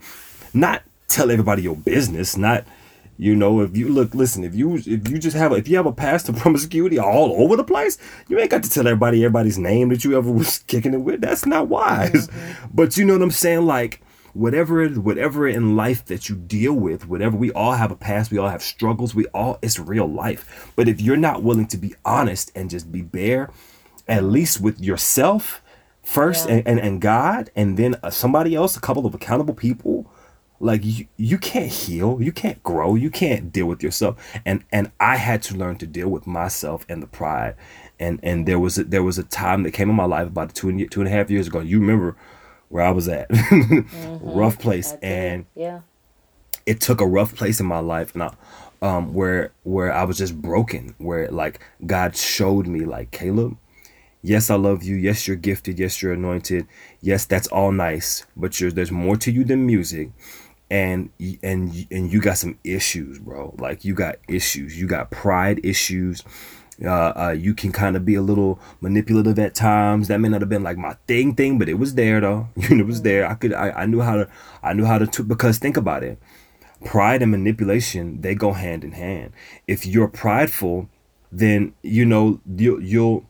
not 0.54 0.82
tell 1.08 1.30
everybody 1.30 1.62
your 1.62 1.76
business, 1.76 2.36
not 2.36 2.64
you 3.20 3.36
know, 3.36 3.60
if 3.60 3.76
you 3.76 3.90
look, 3.90 4.14
listen, 4.14 4.44
if 4.44 4.54
you 4.54 4.76
if 4.76 4.86
you 5.10 5.18
just 5.18 5.36
have 5.36 5.52
a, 5.52 5.56
if 5.56 5.68
you 5.68 5.76
have 5.76 5.84
a 5.84 5.92
past 5.92 6.28
of 6.30 6.36
promiscuity 6.36 6.98
all 6.98 7.34
over 7.42 7.54
the 7.54 7.64
place, 7.64 7.98
you 8.28 8.38
ain't 8.38 8.50
got 8.50 8.62
to 8.62 8.70
tell 8.70 8.86
everybody 8.86 9.22
everybody's 9.22 9.58
name 9.58 9.90
that 9.90 10.04
you 10.04 10.16
ever 10.16 10.30
was 10.32 10.60
kicking 10.60 10.94
it 10.94 11.02
with. 11.02 11.20
That's 11.20 11.44
not 11.44 11.68
wise. 11.68 12.28
Mm-hmm. 12.28 12.66
But 12.72 12.96
you 12.96 13.04
know 13.04 13.12
what 13.12 13.22
I'm 13.22 13.30
saying? 13.30 13.66
Like 13.66 14.00
whatever 14.34 14.88
whatever 14.88 15.48
in 15.48 15.76
life 15.76 16.04
that 16.06 16.28
you 16.28 16.36
deal 16.36 16.72
with, 16.74 17.08
whatever 17.08 17.36
we 17.36 17.50
all 17.52 17.72
have 17.72 17.90
a 17.90 17.96
past, 17.96 18.30
we 18.30 18.38
all 18.38 18.48
have 18.48 18.62
struggles, 18.62 19.14
we 19.14 19.26
all 19.26 19.58
it's 19.62 19.78
real 19.78 20.06
life. 20.06 20.72
But 20.76 20.88
if 20.88 21.00
you're 21.00 21.16
not 21.16 21.42
willing 21.42 21.66
to 21.68 21.76
be 21.76 21.94
honest 22.04 22.52
and 22.54 22.70
just 22.70 22.90
be 22.92 23.02
bare, 23.02 23.50
at 24.08 24.24
least 24.24 24.60
with 24.60 24.80
yourself 24.80 25.62
first 26.02 26.48
Yeah. 26.48 26.56
and, 26.56 26.68
and, 26.68 26.80
and 26.80 27.00
God, 27.00 27.50
and 27.54 27.76
then 27.76 27.96
uh, 28.02 28.10
somebody 28.10 28.54
else, 28.54 28.76
a 28.76 28.80
couple 28.80 29.06
of 29.06 29.14
accountable 29.14 29.54
people, 29.54 30.10
like 30.62 30.84
you, 30.84 31.06
you 31.16 31.38
can't 31.38 31.72
heal 31.72 32.18
you 32.20 32.30
can't 32.30 32.62
grow 32.62 32.94
you 32.94 33.08
can't 33.10 33.50
deal 33.50 33.64
with 33.64 33.82
yourself 33.82 34.18
and 34.44 34.62
and 34.70 34.92
i 35.00 35.16
had 35.16 35.42
to 35.42 35.56
learn 35.56 35.74
to 35.74 35.86
deal 35.86 36.08
with 36.10 36.26
myself 36.26 36.84
and 36.86 37.02
the 37.02 37.06
pride 37.06 37.54
and 37.98 38.20
and 38.22 38.46
there 38.46 38.58
was 38.58 38.76
a, 38.76 38.84
there 38.84 39.02
was 39.02 39.16
a 39.18 39.22
time 39.22 39.62
that 39.62 39.70
came 39.70 39.88
in 39.88 39.96
my 39.96 40.04
life 40.04 40.26
about 40.26 40.54
two 40.54 40.68
and 40.68 40.90
two 40.90 41.00
and 41.00 41.08
a 41.08 41.10
half 41.10 41.30
years 41.30 41.46
ago 41.46 41.60
you 41.60 41.80
remember 41.80 42.14
where 42.70 42.84
i 42.84 42.90
was 42.90 43.08
at. 43.08 43.26
Rough 44.22 44.58
place. 44.58 44.96
And 45.02 45.44
yeah. 45.54 45.80
it 46.64 46.80
took 46.80 47.00
a 47.00 47.06
rough 47.06 47.34
place 47.34 47.60
in 47.60 47.66
my 47.66 47.80
life 47.80 48.14
and 48.14 48.22
I, 48.22 48.32
um 48.80 49.12
where 49.12 49.52
where 49.64 49.92
I 49.92 50.04
was 50.04 50.16
just 50.16 50.40
broken 50.40 50.94
where 50.96 51.28
like 51.28 51.60
God 51.84 52.16
showed 52.16 52.66
me 52.66 52.80
like 52.86 53.10
Caleb 53.10 53.58
yes 54.22 54.48
I 54.50 54.54
love 54.54 54.82
you. 54.82 54.96
Yes 54.96 55.26
you're 55.26 55.36
gifted. 55.36 55.78
Yes 55.78 56.00
you're 56.00 56.14
anointed. 56.14 56.66
Yes 57.02 57.26
that's 57.26 57.48
all 57.48 57.72
nice 57.72 58.24
but 58.36 58.58
you're, 58.60 58.70
there's 58.70 58.92
more 58.92 59.16
to 59.16 59.30
you 59.30 59.44
than 59.44 59.66
music. 59.66 60.10
And 60.70 61.10
and 61.42 61.86
and 61.90 62.12
you 62.12 62.20
got 62.20 62.38
some 62.38 62.56
issues 62.62 63.18
bro. 63.18 63.54
Like 63.58 63.84
you 63.84 63.94
got 63.94 64.16
issues. 64.28 64.80
You 64.80 64.86
got 64.86 65.10
pride 65.10 65.60
issues 65.64 66.22
uh, 66.84 67.12
uh, 67.16 67.36
you 67.38 67.54
can 67.54 67.72
kind 67.72 67.96
of 67.96 68.04
be 68.04 68.14
a 68.14 68.22
little 68.22 68.60
manipulative 68.80 69.38
at 69.38 69.54
times. 69.54 70.08
That 70.08 70.18
may 70.18 70.28
not 70.28 70.40
have 70.40 70.48
been 70.48 70.62
like 70.62 70.78
my 70.78 70.94
thing, 71.06 71.34
thing, 71.34 71.58
but 71.58 71.68
it 71.68 71.74
was 71.74 71.94
there 71.94 72.20
though. 72.20 72.48
it 72.56 72.86
was 72.86 73.02
there. 73.02 73.26
I 73.26 73.34
could, 73.34 73.52
I, 73.52 73.70
I 73.70 73.86
knew 73.86 74.00
how 74.00 74.16
to, 74.16 74.28
I 74.62 74.72
knew 74.72 74.84
how 74.84 74.98
to, 74.98 75.06
t- 75.06 75.22
because 75.22 75.58
think 75.58 75.76
about 75.76 76.02
it 76.02 76.18
pride 76.82 77.20
and 77.20 77.30
manipulation 77.30 78.22
they 78.22 78.34
go 78.34 78.54
hand 78.54 78.82
in 78.82 78.92
hand 78.92 79.30
if 79.66 79.84
you're 79.84 80.08
prideful 80.08 80.88
then 81.30 81.74
you 81.82 82.06
know 82.06 82.40
you, 82.56 82.80
you'll 82.80 83.26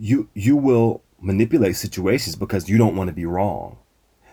you 0.00 0.28
you 0.34 0.56
will 0.56 1.02
manipulate 1.20 1.76
situations 1.76 2.34
because 2.34 2.68
you 2.68 2.78
don't 2.78 2.96
want 2.96 3.08
to 3.08 3.14
be 3.14 3.26
wrong. 3.26 3.76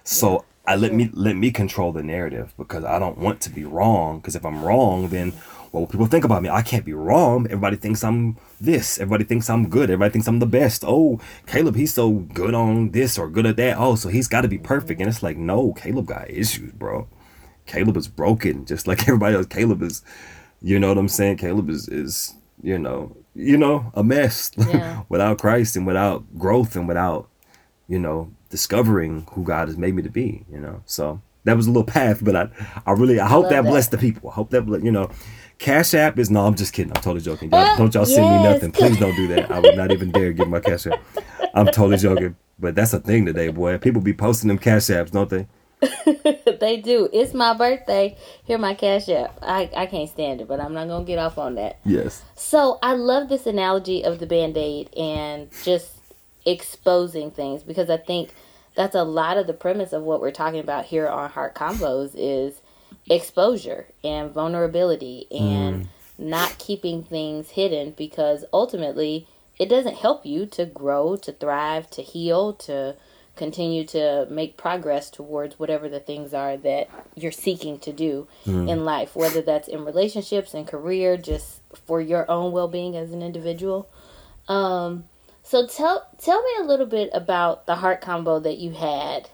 So 0.03 0.45
I 0.65 0.75
let 0.77 0.93
me 0.93 1.09
let 1.13 1.35
me 1.35 1.51
control 1.51 1.91
the 1.91 2.01
narrative 2.01 2.53
because 2.57 2.85
I 2.85 2.97
don't 2.97 3.17
want 3.17 3.41
to 3.41 3.49
be 3.49 3.65
wrong. 3.65 4.19
Because 4.19 4.35
if 4.35 4.45
I'm 4.45 4.63
wrong, 4.63 5.09
then 5.09 5.33
what 5.71 5.89
people 5.89 6.05
think 6.07 6.23
about 6.23 6.41
me? 6.41 6.49
I 6.49 6.61
can't 6.61 6.85
be 6.85 6.93
wrong. 6.93 7.45
Everybody 7.45 7.75
thinks 7.77 8.03
I'm 8.03 8.37
this. 8.59 8.99
Everybody 8.99 9.23
thinks 9.25 9.49
I'm 9.49 9.69
good. 9.69 9.89
Everybody 9.89 10.11
thinks 10.11 10.27
I'm 10.27 10.39
the 10.39 10.45
best. 10.45 10.83
Oh, 10.85 11.19
Caleb, 11.45 11.75
he's 11.75 11.93
so 11.93 12.11
good 12.11 12.53
on 12.53 12.91
this 12.91 13.17
or 13.17 13.29
good 13.29 13.45
at 13.45 13.57
that. 13.57 13.77
Oh, 13.77 13.95
so 13.95 14.09
he's 14.09 14.27
got 14.27 14.41
to 14.41 14.47
be 14.47 14.57
perfect. 14.57 14.99
And 14.99 15.09
it's 15.09 15.23
like, 15.23 15.37
no, 15.37 15.73
Caleb 15.73 16.07
got 16.07 16.29
issues, 16.29 16.71
bro. 16.73 17.07
Caleb 17.65 17.97
is 17.97 18.07
broken, 18.07 18.65
just 18.65 18.87
like 18.87 19.01
everybody 19.07 19.35
else. 19.35 19.45
Caleb 19.47 19.81
is, 19.81 20.01
you 20.61 20.79
know 20.79 20.89
what 20.89 20.97
I'm 20.97 21.09
saying? 21.09 21.37
Caleb 21.37 21.69
is 21.69 21.87
is 21.89 22.33
you 22.63 22.79
know 22.79 23.15
you 23.35 23.55
know 23.55 23.91
a 23.93 24.03
mess 24.03 24.51
Yeah. 24.57 25.03
without 25.09 25.37
Christ 25.37 25.75
and 25.75 25.85
without 25.85 26.23
growth 26.39 26.75
and 26.75 26.87
without 26.87 27.29
you 27.87 27.99
know 27.99 28.31
discovering 28.49 29.27
who 29.33 29.43
God 29.43 29.67
has 29.67 29.77
made 29.77 29.93
me 29.95 30.01
to 30.01 30.09
be. 30.09 30.45
You 30.51 30.59
know, 30.59 30.81
so 30.85 31.21
that 31.43 31.55
was 31.55 31.67
a 31.67 31.69
little 31.69 31.83
path, 31.83 32.23
but 32.23 32.35
I 32.35 32.49
I 32.85 32.91
really 32.93 33.19
I 33.19 33.27
hope 33.27 33.43
love 33.43 33.51
that, 33.51 33.63
that. 33.63 33.69
blessed 33.69 33.91
the 33.91 33.97
people. 33.97 34.29
I 34.29 34.33
hope 34.33 34.49
that 34.51 34.65
you 34.83 34.91
know. 34.91 35.11
Cash 35.59 35.93
App 35.93 36.19
is 36.19 36.29
no, 36.29 36.45
I'm 36.45 36.55
just 36.55 36.73
kidding. 36.73 36.91
I'm 36.95 37.01
totally 37.01 37.21
joking. 37.21 37.49
Y'all, 37.51 37.77
don't 37.77 37.93
y'all 37.93 38.05
send 38.05 38.29
me 38.29 38.43
nothing. 38.43 38.71
Please 38.71 38.97
don't 38.97 39.15
do 39.15 39.27
that. 39.29 39.51
I 39.51 39.59
would 39.59 39.75
not 39.75 39.91
even 39.91 40.11
dare 40.11 40.31
give 40.31 40.47
my 40.47 40.59
Cash 40.59 40.87
App. 40.87 41.01
I'm 41.53 41.65
totally 41.67 41.97
joking. 41.97 42.35
But 42.59 42.75
that's 42.75 42.93
a 42.93 42.99
thing 42.99 43.25
today, 43.25 43.49
boy. 43.49 43.77
People 43.77 44.01
be 44.01 44.13
posting 44.13 44.47
them 44.47 44.57
Cash 44.57 44.83
Apps, 44.83 45.11
don't 45.11 45.29
they? 45.29 45.47
they 46.59 46.81
do. 46.83 47.09
It's 47.13 47.33
my 47.33 47.53
birthday. 47.53 48.17
Here 48.45 48.57
my 48.57 48.73
cash 48.73 49.09
app. 49.09 49.37
I, 49.41 49.69
I 49.75 49.85
can't 49.85 50.09
stand 50.09 50.41
it, 50.41 50.47
but 50.47 50.59
I'm 50.59 50.73
not 50.73 50.87
gonna 50.87 51.05
get 51.05 51.19
off 51.19 51.37
on 51.37 51.55
that. 51.55 51.79
Yes. 51.85 52.23
So 52.35 52.79
I 52.81 52.93
love 52.93 53.29
this 53.29 53.45
analogy 53.45 54.03
of 54.03 54.19
the 54.19 54.25
band 54.25 54.57
aid 54.57 54.93
and 54.95 55.49
just 55.63 55.97
exposing 56.45 57.29
things 57.31 57.63
because 57.63 57.89
I 57.89 57.97
think 57.97 58.33
that's 58.75 58.95
a 58.95 59.03
lot 59.03 59.37
of 59.37 59.47
the 59.47 59.53
premise 59.53 59.93
of 59.93 60.03
what 60.03 60.21
we're 60.21 60.31
talking 60.31 60.59
about 60.59 60.85
here 60.85 61.07
on 61.07 61.29
Heart 61.29 61.55
Convos 61.55 62.11
is 62.15 62.61
exposure 63.09 63.87
and 64.03 64.31
vulnerability 64.31 65.27
and 65.31 65.87
not 66.17 66.57
keeping 66.57 67.03
things 67.03 67.51
hidden 67.51 67.93
because 67.97 68.43
ultimately 68.51 69.27
it 69.59 69.69
doesn't 69.69 69.95
help 69.97 70.25
you 70.25 70.45
to 70.45 70.65
grow, 70.65 71.15
to 71.15 71.31
thrive, 71.31 71.89
to 71.91 72.01
heal, 72.01 72.53
to 72.53 72.95
continue 73.35 73.85
to 73.85 74.27
make 74.29 74.57
progress 74.57 75.09
towards 75.09 75.59
whatever 75.59 75.87
the 75.87 75.99
things 75.99 76.33
are 76.33 76.57
that 76.57 76.89
you're 77.15 77.31
seeking 77.31 77.77
to 77.79 77.93
do 77.93 78.27
in 78.67 78.83
life, 78.83 79.15
whether 79.15 79.41
that's 79.41 79.67
in 79.67 79.85
relationships 79.85 80.53
and 80.53 80.67
career, 80.67 81.17
just 81.17 81.61
for 81.85 82.01
your 82.01 82.29
own 82.29 82.51
well 82.51 82.67
being 82.67 82.97
as 82.97 83.11
an 83.11 83.21
individual. 83.21 83.87
Um, 84.47 85.05
so 85.43 85.67
tell 85.67 86.07
tell 86.17 86.41
me 86.41 86.49
a 86.59 86.63
little 86.63 86.85
bit 86.85 87.09
about 87.13 87.67
the 87.67 87.75
heart 87.75 88.01
convo 88.01 88.41
that 88.41 88.57
you 88.57 88.71
had. 88.71 89.29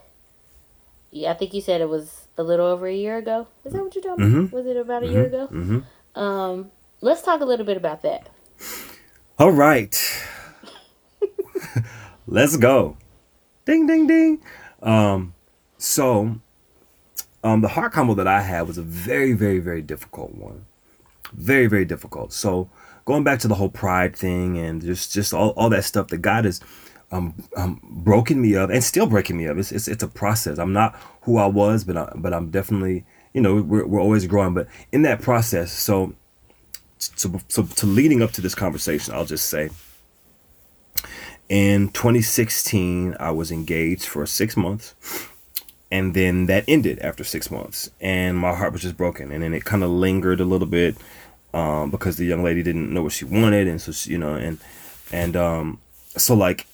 Yeah, 1.10 1.30
I 1.30 1.34
think 1.34 1.54
you 1.54 1.60
said 1.60 1.80
it 1.80 1.88
was 1.88 2.23
a 2.36 2.42
little 2.42 2.66
over 2.66 2.86
a 2.86 2.94
year 2.94 3.16
ago. 3.18 3.46
Is 3.64 3.72
that 3.72 3.82
what 3.82 3.94
you're 3.94 4.02
talking 4.04 4.24
about? 4.24 4.52
Was 4.52 4.66
it 4.66 4.76
about 4.76 5.02
a 5.02 5.06
year 5.06 5.26
ago? 5.26 5.48
Mm-hmm. 5.50 6.18
Um, 6.20 6.70
let's 7.00 7.22
talk 7.22 7.40
a 7.40 7.44
little 7.44 7.66
bit 7.66 7.76
about 7.76 8.02
that. 8.02 8.28
All 9.38 9.50
right. 9.52 9.94
Let's 12.26 12.56
go. 12.56 12.96
Ding 13.64 13.86
ding 13.86 14.06
ding. 14.06 14.40
Um 14.82 15.34
so 15.76 16.40
um 17.42 17.60
the 17.60 17.68
heart 17.68 17.92
convo 17.92 18.16
that 18.16 18.26
I 18.26 18.40
had 18.40 18.66
was 18.66 18.78
a 18.78 18.82
very 18.82 19.32
very 19.32 19.58
very 19.58 19.82
difficult 19.82 20.34
one. 20.34 20.64
Very 21.32 21.66
very 21.66 21.84
difficult. 21.84 22.32
So 22.32 22.70
going 23.04 23.24
back 23.24 23.40
to 23.40 23.48
the 23.48 23.56
whole 23.56 23.68
pride 23.68 24.16
thing 24.16 24.56
and 24.58 24.80
just 24.80 25.12
just 25.12 25.34
all, 25.34 25.50
all 25.50 25.68
that 25.70 25.84
stuff 25.84 26.08
that 26.08 26.18
God 26.18 26.44
has 26.44 26.60
um, 27.14 27.34
um 27.56 27.80
broken 27.82 28.40
me 28.40 28.54
of 28.54 28.70
and 28.70 28.82
still 28.82 29.06
breaking 29.06 29.36
me 29.36 29.46
of. 29.46 29.58
It's, 29.58 29.72
it's 29.72 29.88
it's 29.88 30.02
a 30.02 30.08
process. 30.08 30.58
I'm 30.58 30.72
not 30.72 30.94
who 31.22 31.38
I 31.38 31.46
was, 31.46 31.84
but 31.84 31.96
I, 31.96 32.12
but 32.14 32.34
I'm 32.34 32.50
definitely 32.50 33.04
you 33.32 33.40
know 33.40 33.62
we're 33.62 33.86
we're 33.86 34.00
always 34.00 34.26
growing. 34.26 34.54
But 34.54 34.68
in 34.92 35.02
that 35.02 35.22
process, 35.22 35.72
so 35.72 36.14
so, 36.98 37.40
so 37.48 37.62
to 37.62 37.86
leading 37.86 38.22
up 38.22 38.32
to 38.32 38.40
this 38.40 38.54
conversation, 38.54 39.14
I'll 39.14 39.26
just 39.26 39.46
say 39.46 39.70
in 41.48 41.90
2016, 41.90 43.16
I 43.20 43.30
was 43.30 43.50
engaged 43.50 44.06
for 44.06 44.24
six 44.26 44.56
months. 44.56 44.94
And 45.90 46.14
then 46.14 46.46
that 46.46 46.64
ended 46.66 46.98
after 47.00 47.22
six 47.22 47.50
months. 47.50 47.90
And 48.00 48.36
my 48.36 48.54
heart 48.54 48.72
was 48.72 48.82
just 48.82 48.96
broken. 48.96 49.30
And 49.30 49.42
then 49.42 49.54
it 49.54 49.64
kind 49.64 49.84
of 49.84 49.90
lingered 49.90 50.40
a 50.40 50.44
little 50.44 50.66
bit 50.66 50.96
um, 51.52 51.90
because 51.90 52.16
the 52.16 52.24
young 52.24 52.42
lady 52.42 52.62
didn't 52.62 52.92
know 52.92 53.02
what 53.02 53.12
she 53.12 53.24
wanted. 53.24 53.68
And 53.68 53.80
so, 53.80 53.92
she, 53.92 54.10
you 54.10 54.18
know, 54.18 54.34
and, 54.34 54.58
and 55.12 55.36
um, 55.36 55.80
so 56.16 56.34
like, 56.34 56.66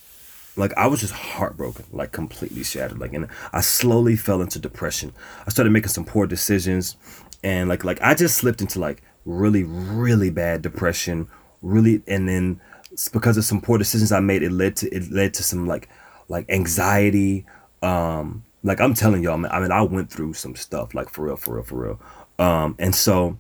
like 0.56 0.76
I 0.76 0.86
was 0.86 1.00
just 1.00 1.12
heartbroken, 1.12 1.86
like 1.92 2.12
completely 2.12 2.64
shattered. 2.64 2.98
Like, 2.98 3.12
and 3.12 3.28
I 3.52 3.60
slowly 3.60 4.16
fell 4.16 4.42
into 4.42 4.58
depression. 4.58 5.12
I 5.46 5.50
started 5.50 5.70
making 5.70 5.88
some 5.88 6.04
poor 6.04 6.26
decisions, 6.26 6.96
and 7.42 7.68
like, 7.68 7.84
like 7.84 8.00
I 8.02 8.14
just 8.14 8.36
slipped 8.36 8.60
into 8.60 8.78
like 8.78 9.02
really, 9.24 9.64
really 9.64 10.30
bad 10.30 10.62
depression. 10.62 11.28
Really, 11.62 12.02
and 12.06 12.28
then 12.28 12.60
because 13.12 13.36
of 13.36 13.44
some 13.44 13.60
poor 13.60 13.78
decisions 13.78 14.12
I 14.12 14.20
made, 14.20 14.42
it 14.42 14.52
led 14.52 14.76
to 14.76 14.88
it 14.94 15.10
led 15.10 15.34
to 15.34 15.42
some 15.42 15.66
like, 15.66 15.88
like 16.28 16.48
anxiety. 16.50 17.46
Um, 17.82 18.44
like 18.62 18.80
I'm 18.80 18.94
telling 18.94 19.22
y'all, 19.22 19.38
man, 19.38 19.50
I 19.52 19.60
mean, 19.60 19.72
I 19.72 19.82
went 19.82 20.10
through 20.10 20.34
some 20.34 20.56
stuff, 20.56 20.94
like 20.94 21.08
for 21.08 21.24
real, 21.24 21.36
for 21.36 21.54
real, 21.54 21.64
for 21.64 21.76
real. 21.76 22.00
Um, 22.38 22.74
and 22.78 22.94
so 22.94 23.38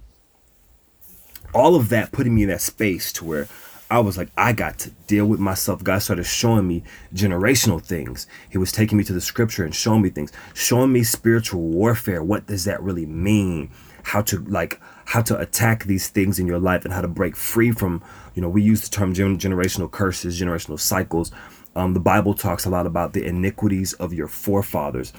all 1.54 1.74
of 1.74 1.88
that 1.88 2.12
putting 2.12 2.34
me 2.34 2.42
in 2.44 2.48
that 2.48 2.60
space 2.60 3.12
to 3.14 3.24
where 3.24 3.48
I 3.90 3.98
was 3.98 4.16
like, 4.16 4.28
I 4.36 4.52
got 4.52 4.78
to 4.80 4.90
deal 5.08 5.26
with 5.26 5.40
myself. 5.40 5.82
God 5.82 5.98
started 5.98 6.24
showing 6.24 6.68
me 6.68 6.84
generational 7.12 7.82
things. 7.82 8.26
He 8.48 8.58
was 8.58 8.70
taking 8.70 8.96
me 8.96 9.04
to 9.04 9.12
the 9.12 9.20
scripture 9.20 9.64
and 9.64 9.74
showing 9.74 10.02
me 10.02 10.10
things, 10.10 10.32
showing 10.54 10.92
me 10.92 11.02
spiritual 11.02 11.60
warfare. 11.60 12.22
What 12.22 12.46
does 12.46 12.64
that 12.66 12.82
really 12.82 13.06
mean? 13.06 13.70
How 14.04 14.22
to 14.22 14.38
like 14.44 14.80
how 15.06 15.22
to 15.22 15.38
attack 15.38 15.84
these 15.84 16.08
things 16.08 16.38
in 16.38 16.46
your 16.46 16.60
life 16.60 16.84
and 16.84 16.94
how 16.94 17.00
to 17.00 17.08
break 17.08 17.36
free 17.36 17.72
from, 17.72 18.02
you 18.34 18.40
know, 18.40 18.48
we 18.48 18.62
use 18.62 18.82
the 18.82 18.90
term 18.90 19.12
generational 19.12 19.90
curses, 19.90 20.40
generational 20.40 20.78
cycles. 20.78 21.32
Um, 21.74 21.94
the 21.94 22.00
Bible 22.00 22.34
talks 22.34 22.64
a 22.64 22.70
lot 22.70 22.86
about 22.86 23.12
the 23.12 23.24
iniquities 23.24 23.92
of 23.94 24.12
your 24.12 24.28
forefathers. 24.28 25.12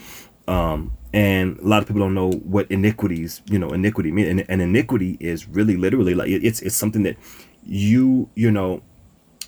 Um, 0.48 0.92
and 1.14 1.60
a 1.60 1.68
lot 1.68 1.82
of 1.82 1.88
people 1.88 2.02
don't 2.02 2.14
know 2.14 2.32
what 2.32 2.72
iniquities, 2.72 3.42
you 3.46 3.60
know, 3.60 3.70
iniquity 3.70 4.12
mean. 4.12 4.28
And, 4.28 4.46
and 4.50 4.62
iniquity 4.62 5.18
is 5.20 5.48
really 5.48 5.76
literally 5.76 6.16
like 6.16 6.30
it's 6.30 6.62
it's 6.62 6.76
something 6.76 7.04
that 7.04 7.18
you 7.64 8.30
you 8.36 8.52
know 8.52 8.82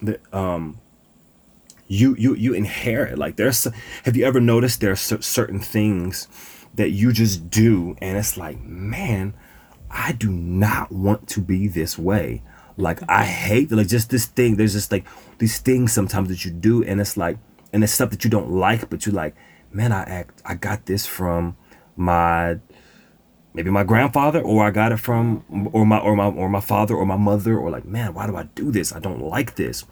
that 0.02 0.22
um 0.34 0.80
you 1.88 2.16
you 2.18 2.36
you 2.36 2.54
inherit. 2.54 3.18
Like 3.18 3.36
there's 3.36 3.68
have 4.06 4.16
you 4.16 4.26
ever 4.26 4.40
noticed 4.40 4.82
there 4.82 4.92
are 4.92 4.96
cer- 4.96 5.22
certain 5.22 5.60
things 5.60 6.28
that 6.76 6.90
you 6.90 7.12
just 7.14 7.50
do 7.50 7.96
and 8.02 8.18
it's 8.18 8.36
like 8.36 8.60
man 8.62 9.34
I 9.94 10.12
do 10.12 10.32
not 10.32 10.92
want 10.92 11.28
to 11.30 11.42
be 11.42 11.68
this 11.68 11.98
way. 12.00 12.42
Like 12.76 13.00
I 13.08 13.26
hate 13.26 13.72
like 13.72 13.88
just 13.88 14.10
this 14.10 14.26
thing. 14.26 14.56
There's 14.56 14.74
just 14.74 14.92
like 14.92 15.06
these 15.38 15.60
things 15.60 15.94
sometimes 15.94 16.30
that 16.30 16.44
you 16.44 16.50
do, 16.52 16.84
and 16.84 17.00
it's 17.00 17.16
like, 17.16 17.38
and 17.72 17.84
it's 17.84 17.94
stuff 17.94 18.10
that 18.10 18.24
you 18.24 18.30
don't 18.30 18.50
like, 18.50 18.90
but 18.90 19.06
you're 19.06 19.14
like, 19.14 19.36
man, 19.72 19.92
I 19.92 20.02
act, 20.04 20.42
I 20.44 20.56
got 20.56 20.88
this 20.88 21.06
from 21.06 21.56
my 21.96 22.60
maybe 23.54 23.70
my 23.70 23.84
grandfather, 23.84 24.42
or 24.42 24.66
I 24.66 24.72
got 24.72 24.92
it 24.92 24.98
from, 24.98 25.44
or 25.74 25.86
my 25.86 26.00
or 26.00 26.16
my 26.16 26.28
or 26.28 26.50
my 26.50 26.62
father 26.62 26.96
or 26.96 27.06
my 27.06 27.18
mother, 27.18 27.58
or 27.58 27.70
like, 27.70 27.86
man, 27.86 28.14
why 28.14 28.28
do 28.28 28.36
I 28.36 28.44
do 28.44 28.72
this? 28.72 28.94
I 28.94 29.00
don't 29.00 29.22
like 29.22 29.56
this. 29.56 29.86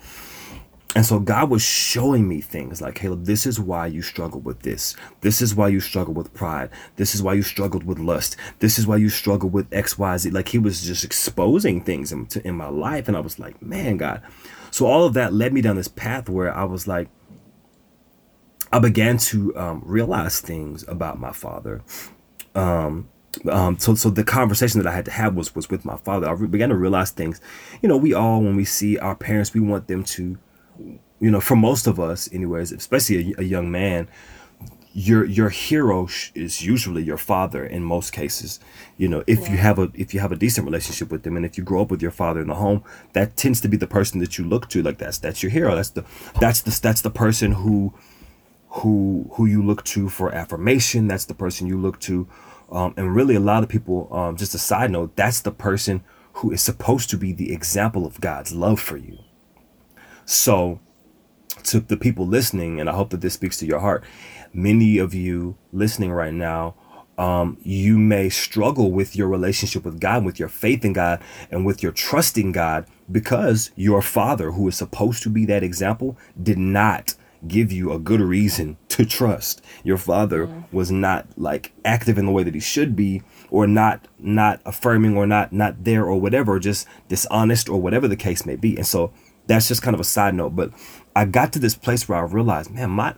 And 0.93 1.05
so 1.05 1.19
God 1.19 1.49
was 1.49 1.61
showing 1.61 2.27
me 2.27 2.41
things 2.41 2.81
like, 2.81 2.95
Caleb, 2.95 3.23
this 3.23 3.45
is 3.45 3.61
why 3.61 3.87
you 3.87 4.01
struggle 4.01 4.41
with 4.41 4.63
this. 4.63 4.93
This 5.21 5.41
is 5.41 5.55
why 5.55 5.69
you 5.69 5.79
struggle 5.79 6.13
with 6.13 6.33
pride. 6.33 6.69
This 6.97 7.15
is 7.15 7.23
why 7.23 7.33
you 7.33 7.43
struggled 7.43 7.85
with 7.85 7.97
lust. 7.97 8.35
This 8.59 8.77
is 8.77 8.85
why 8.85 8.97
you 8.97 9.07
struggle 9.07 9.47
with 9.47 9.73
X, 9.73 9.97
Y, 9.97 10.17
Z. 10.17 10.31
Like 10.31 10.49
he 10.49 10.57
was 10.57 10.83
just 10.83 11.05
exposing 11.05 11.81
things 11.81 12.11
in, 12.11 12.27
in 12.43 12.55
my 12.55 12.67
life. 12.67 13.07
And 13.07 13.15
I 13.15 13.21
was 13.21 13.39
like, 13.39 13.61
man, 13.61 13.95
God. 13.95 14.21
So 14.69 14.85
all 14.85 15.05
of 15.05 15.13
that 15.13 15.33
led 15.33 15.53
me 15.53 15.61
down 15.61 15.77
this 15.77 15.87
path 15.87 16.27
where 16.27 16.53
I 16.53 16.65
was 16.65 16.89
like, 16.89 17.07
I 18.73 18.79
began 18.79 19.17
to 19.17 19.55
um, 19.57 19.81
realize 19.85 20.41
things 20.41 20.85
about 20.89 21.19
my 21.19 21.31
father. 21.31 21.83
Um, 22.53 23.07
um, 23.49 23.77
so, 23.79 23.95
so 23.95 24.09
the 24.09 24.23
conversation 24.23 24.81
that 24.81 24.87
I 24.87 24.93
had 24.93 25.05
to 25.05 25.11
have 25.11 25.35
was 25.35 25.55
was 25.55 25.69
with 25.69 25.85
my 25.85 25.97
father. 25.97 26.27
I 26.27 26.33
re- 26.33 26.47
began 26.47 26.69
to 26.69 26.75
realize 26.75 27.11
things. 27.11 27.39
You 27.81 27.89
know, 27.89 27.97
we 27.97 28.13
all 28.13 28.41
when 28.41 28.55
we 28.55 28.65
see 28.65 28.97
our 28.97 29.15
parents, 29.15 29.53
we 29.53 29.61
want 29.61 29.87
them 29.87 30.03
to 30.03 30.37
you 31.21 31.29
know, 31.29 31.39
for 31.39 31.55
most 31.55 31.87
of 31.87 31.99
us, 31.99 32.27
anyways, 32.33 32.71
especially 32.71 33.33
a, 33.37 33.41
a 33.41 33.43
young 33.43 33.71
man, 33.71 34.07
your 34.93 35.23
your 35.23 35.49
hero 35.49 36.07
sh- 36.07 36.31
is 36.35 36.63
usually 36.63 37.03
your 37.03 37.17
father 37.17 37.65
in 37.65 37.83
most 37.83 38.11
cases. 38.11 38.59
You 38.97 39.07
know, 39.07 39.23
if 39.27 39.47
you 39.47 39.55
have 39.55 39.79
a 39.79 39.89
if 39.93 40.13
you 40.13 40.19
have 40.19 40.31
a 40.31 40.35
decent 40.35 40.65
relationship 40.65 41.11
with 41.11 41.23
them, 41.23 41.37
and 41.37 41.45
if 41.45 41.57
you 41.57 41.63
grow 41.63 41.83
up 41.83 41.91
with 41.91 42.01
your 42.01 42.11
father 42.11 42.41
in 42.41 42.47
the 42.47 42.55
home, 42.55 42.83
that 43.13 43.37
tends 43.37 43.61
to 43.61 43.69
be 43.69 43.77
the 43.77 43.87
person 43.87 44.19
that 44.19 44.37
you 44.37 44.43
look 44.43 44.67
to. 44.69 44.81
Like 44.81 44.97
that's 44.97 45.19
that's 45.19 45.41
your 45.43 45.51
hero. 45.51 45.75
That's 45.75 45.91
the 45.91 46.03
that's 46.41 46.61
the 46.61 46.77
that's 46.81 47.01
the 47.01 47.11
person 47.11 47.53
who 47.53 47.93
who 48.69 49.29
who 49.33 49.45
you 49.45 49.63
look 49.63 49.85
to 49.85 50.09
for 50.09 50.33
affirmation. 50.33 51.07
That's 51.07 51.25
the 51.25 51.35
person 51.35 51.67
you 51.67 51.77
look 51.77 51.99
to, 52.01 52.27
um, 52.71 52.93
and 52.97 53.15
really 53.15 53.35
a 53.35 53.39
lot 53.39 53.63
of 53.63 53.69
people. 53.69 54.07
Um, 54.11 54.35
just 54.35 54.55
a 54.55 54.59
side 54.59 54.91
note, 54.91 55.15
that's 55.15 55.41
the 55.41 55.51
person 55.51 56.03
who 56.33 56.51
is 56.51 56.61
supposed 56.61 57.09
to 57.09 57.17
be 57.17 57.33
the 57.33 57.53
example 57.53 58.05
of 58.05 58.21
God's 58.21 58.53
love 58.53 58.79
for 58.79 58.97
you. 58.97 59.19
So 60.25 60.79
to 61.63 61.79
the 61.79 61.97
people 61.97 62.25
listening, 62.25 62.79
and 62.79 62.89
I 62.89 62.93
hope 62.93 63.09
that 63.09 63.21
this 63.21 63.33
speaks 63.33 63.57
to 63.57 63.65
your 63.65 63.79
heart. 63.79 64.03
Many 64.53 64.97
of 64.97 65.13
you 65.13 65.57
listening 65.71 66.11
right 66.11 66.33
now, 66.33 66.75
um, 67.17 67.57
you 67.61 67.99
may 67.99 68.29
struggle 68.29 68.91
with 68.91 69.15
your 69.15 69.27
relationship 69.27 69.83
with 69.85 69.99
God, 69.99 70.25
with 70.25 70.39
your 70.39 70.47
faith 70.47 70.83
in 70.83 70.93
God, 70.93 71.21
and 71.51 71.65
with 71.65 71.83
your 71.83 71.91
trusting 71.91 72.51
God 72.51 72.87
because 73.11 73.71
your 73.75 74.01
father, 74.01 74.51
who 74.51 74.67
is 74.67 74.75
supposed 74.75 75.21
to 75.23 75.29
be 75.29 75.45
that 75.45 75.63
example, 75.63 76.17
did 76.41 76.57
not 76.57 77.15
give 77.47 77.71
you 77.71 77.91
a 77.91 77.99
good 77.99 78.21
reason 78.21 78.77
to 78.91 79.05
trust. 79.05 79.63
Your 79.83 79.97
father 79.97 80.47
mm. 80.47 80.63
was 80.71 80.91
not 80.91 81.27
like 81.37 81.71
active 81.85 82.17
in 82.17 82.25
the 82.25 82.31
way 82.31 82.43
that 82.43 82.53
he 82.53 82.59
should 82.59 82.95
be 82.95 83.23
or 83.49 83.67
not 83.67 84.07
not 84.19 84.61
affirming 84.65 85.15
or 85.17 85.25
not 85.25 85.51
not 85.51 85.83
there 85.83 86.05
or 86.05 86.19
whatever, 86.19 86.59
just 86.59 86.87
dishonest 87.07 87.69
or 87.69 87.79
whatever 87.81 88.07
the 88.07 88.15
case 88.15 88.45
may 88.45 88.55
be. 88.55 88.75
And 88.75 88.85
so 88.85 89.11
that's 89.47 89.67
just 89.67 89.81
kind 89.81 89.93
of 89.93 89.99
a 89.99 90.05
side 90.05 90.35
note, 90.35 90.55
but 90.55 90.71
I 91.15 91.25
got 91.25 91.51
to 91.53 91.59
this 91.59 91.75
place 91.75 92.07
where 92.07 92.19
I 92.19 92.23
realized, 92.23 92.71
man, 92.71 92.89
my 92.91 93.15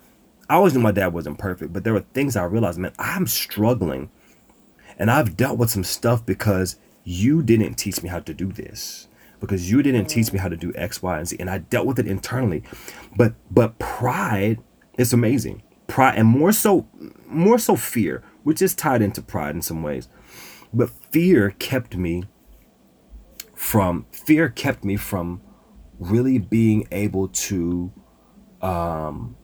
I 0.49 0.55
always 0.55 0.73
knew 0.73 0.81
my 0.81 0.91
dad 0.91 1.13
wasn't 1.13 1.39
perfect, 1.39 1.73
but 1.73 1.83
there 1.83 1.93
were 1.93 2.05
things 2.13 2.35
I 2.35 2.43
realized, 2.43 2.77
man, 2.77 2.93
I'm 2.99 3.27
struggling. 3.27 4.09
And 4.99 5.09
I've 5.09 5.35
dealt 5.35 5.57
with 5.57 5.71
some 5.71 5.83
stuff 5.83 6.23
because 6.23 6.77
you 7.03 7.41
didn't 7.41 7.75
teach 7.75 8.03
me 8.03 8.09
how 8.09 8.19
to 8.19 8.33
do 8.33 8.51
this 8.51 9.07
because 9.39 9.69
you 9.69 9.81
didn't 9.81 10.05
teach 10.05 10.27
mm. 10.27 10.33
me 10.33 10.39
how 10.39 10.47
to 10.47 10.55
do 10.55 10.71
X, 10.75 11.01
Y, 11.01 11.17
and 11.17 11.27
Z, 11.27 11.35
and 11.39 11.49
I 11.49 11.57
dealt 11.57 11.85
with 11.85 11.99
it 11.99 12.07
internally. 12.07 12.63
But 13.15 13.33
but 13.51 13.77
pride 13.79 14.59
is 14.97 15.13
amazing. 15.13 15.63
Pride 15.87 16.15
and 16.17 16.27
more 16.27 16.51
so 16.51 16.87
more 17.27 17.59
so 17.59 17.75
fear, 17.75 18.23
which 18.43 18.61
is 18.61 18.75
tied 18.75 19.01
into 19.01 19.21
pride 19.21 19.55
in 19.55 19.61
some 19.61 19.83
ways. 19.83 20.07
But 20.73 20.89
fear 21.11 21.51
kept 21.59 21.95
me 21.95 22.25
from 23.53 24.05
fear 24.11 24.49
kept 24.49 24.83
me 24.83 24.95
from 24.97 25.41
really 25.99 26.37
being 26.37 26.87
able 26.91 27.27
to 27.29 27.91
um 28.61 29.35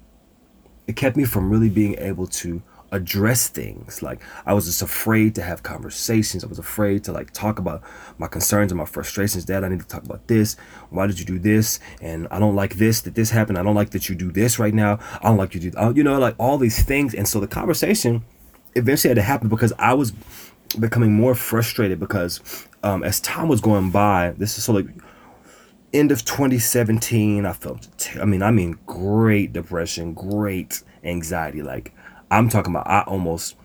it 0.88 0.96
kept 0.96 1.16
me 1.16 1.24
from 1.24 1.50
really 1.50 1.70
being 1.70 1.96
able 2.00 2.26
to 2.28 2.62
address 2.92 3.48
things. 3.48 4.02
Like 4.02 4.22
i 4.46 4.54
was 4.54 4.66
just 4.66 4.82
afraid 4.82 5.36
to 5.36 5.42
have 5.42 5.64
conversations. 5.64 6.44
I 6.44 6.48
was 6.48 6.60
afraid 6.60 7.04
to 7.06 7.12
like 7.12 7.32
talk 7.32 7.60
about 7.60 7.82
my 8.18 8.28
concerns 8.28 8.72
and 8.72 8.80
my 8.80 8.86
frustrations. 8.86 9.46
Dad 9.46 9.64
i 9.64 9.70
need 9.70 9.80
to 9.80 9.88
talk 9.88 10.04
about 10.04 10.28
this. 10.28 10.56
Why 10.90 11.08
did 11.08 11.20
you 11.20 11.26
do 11.26 11.40
this? 11.40 11.80
And 12.02 12.28
i 12.32 12.40
don't 12.40 12.56
like 12.56 12.76
this 12.76 13.02
that 13.02 13.16
this 13.16 13.32
happened. 13.32 13.58
I 13.58 13.64
don't 13.64 13.76
like 13.76 13.92
that 13.92 14.10
you 14.10 14.16
do 14.16 14.32
this 14.32 14.60
right 14.60 14.74
now. 14.74 15.00
I 15.22 15.30
don't 15.30 15.38
like 15.38 15.54
you 15.54 15.60
do 15.60 15.72
uh, 15.78 15.94
you 15.96 16.04
know 16.04 16.20
like 16.20 16.36
all 16.38 16.58
these 16.58 16.84
things. 16.84 17.14
And 17.14 17.28
so 17.28 17.40
the 17.40 17.48
conversation 17.48 18.24
eventually 18.76 19.10
had 19.10 19.16
to 19.16 19.24
happen 19.24 19.50
because 19.50 19.74
i 19.80 19.92
was 19.92 20.14
becoming 20.80 21.12
more 21.12 21.34
frustrated 21.34 22.00
because 22.00 22.68
um, 22.84 23.04
as 23.04 23.20
time 23.20 23.48
was 23.48 23.60
going 23.60 23.90
by 23.90 24.32
this 24.38 24.60
is 24.60 24.64
so 24.64 24.72
like 24.72 24.86
end 25.92 26.12
of 26.12 26.24
2017 26.24 27.48
i 27.48 27.52
felt 27.52 28.16
i 28.22 28.26
mean 28.26 28.44
i 28.44 28.52
mean 28.52 28.78
great 28.86 29.52
depression 29.52 30.14
great 30.14 30.84
anxiety. 31.04 31.62
Like 31.62 31.94
i'm 32.32 32.50
talking 32.50 32.74
about 32.74 32.88
i 32.88 33.02
almost 33.02 33.56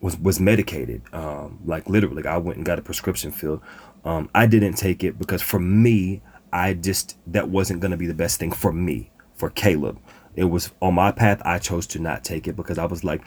was 0.00 0.18
was 0.18 0.40
medicated 0.40 1.02
um 1.12 1.58
like 1.64 1.88
literally 1.88 2.24
i 2.26 2.36
went 2.36 2.56
and 2.56 2.66
got 2.66 2.78
a 2.78 2.82
prescription 2.82 3.30
filled 3.30 3.60
um 4.04 4.28
i 4.34 4.46
didn't 4.46 4.74
take 4.74 5.02
it 5.02 5.18
because 5.18 5.42
for 5.42 5.58
me 5.58 6.22
i 6.52 6.74
just 6.74 7.16
that 7.26 7.48
wasn't 7.48 7.80
going 7.80 7.90
to 7.90 7.96
be 7.96 8.06
the 8.06 8.14
best 8.14 8.38
thing 8.38 8.52
for 8.52 8.72
me 8.72 9.10
for 9.34 9.50
caleb 9.50 9.98
it 10.34 10.44
was 10.44 10.72
on 10.80 10.94
my 10.94 11.10
path 11.10 11.40
i 11.44 11.58
chose 11.58 11.86
to 11.86 11.98
not 11.98 12.24
take 12.24 12.46
it 12.46 12.56
because 12.56 12.78
i 12.78 12.84
was 12.84 13.04
like 13.04 13.22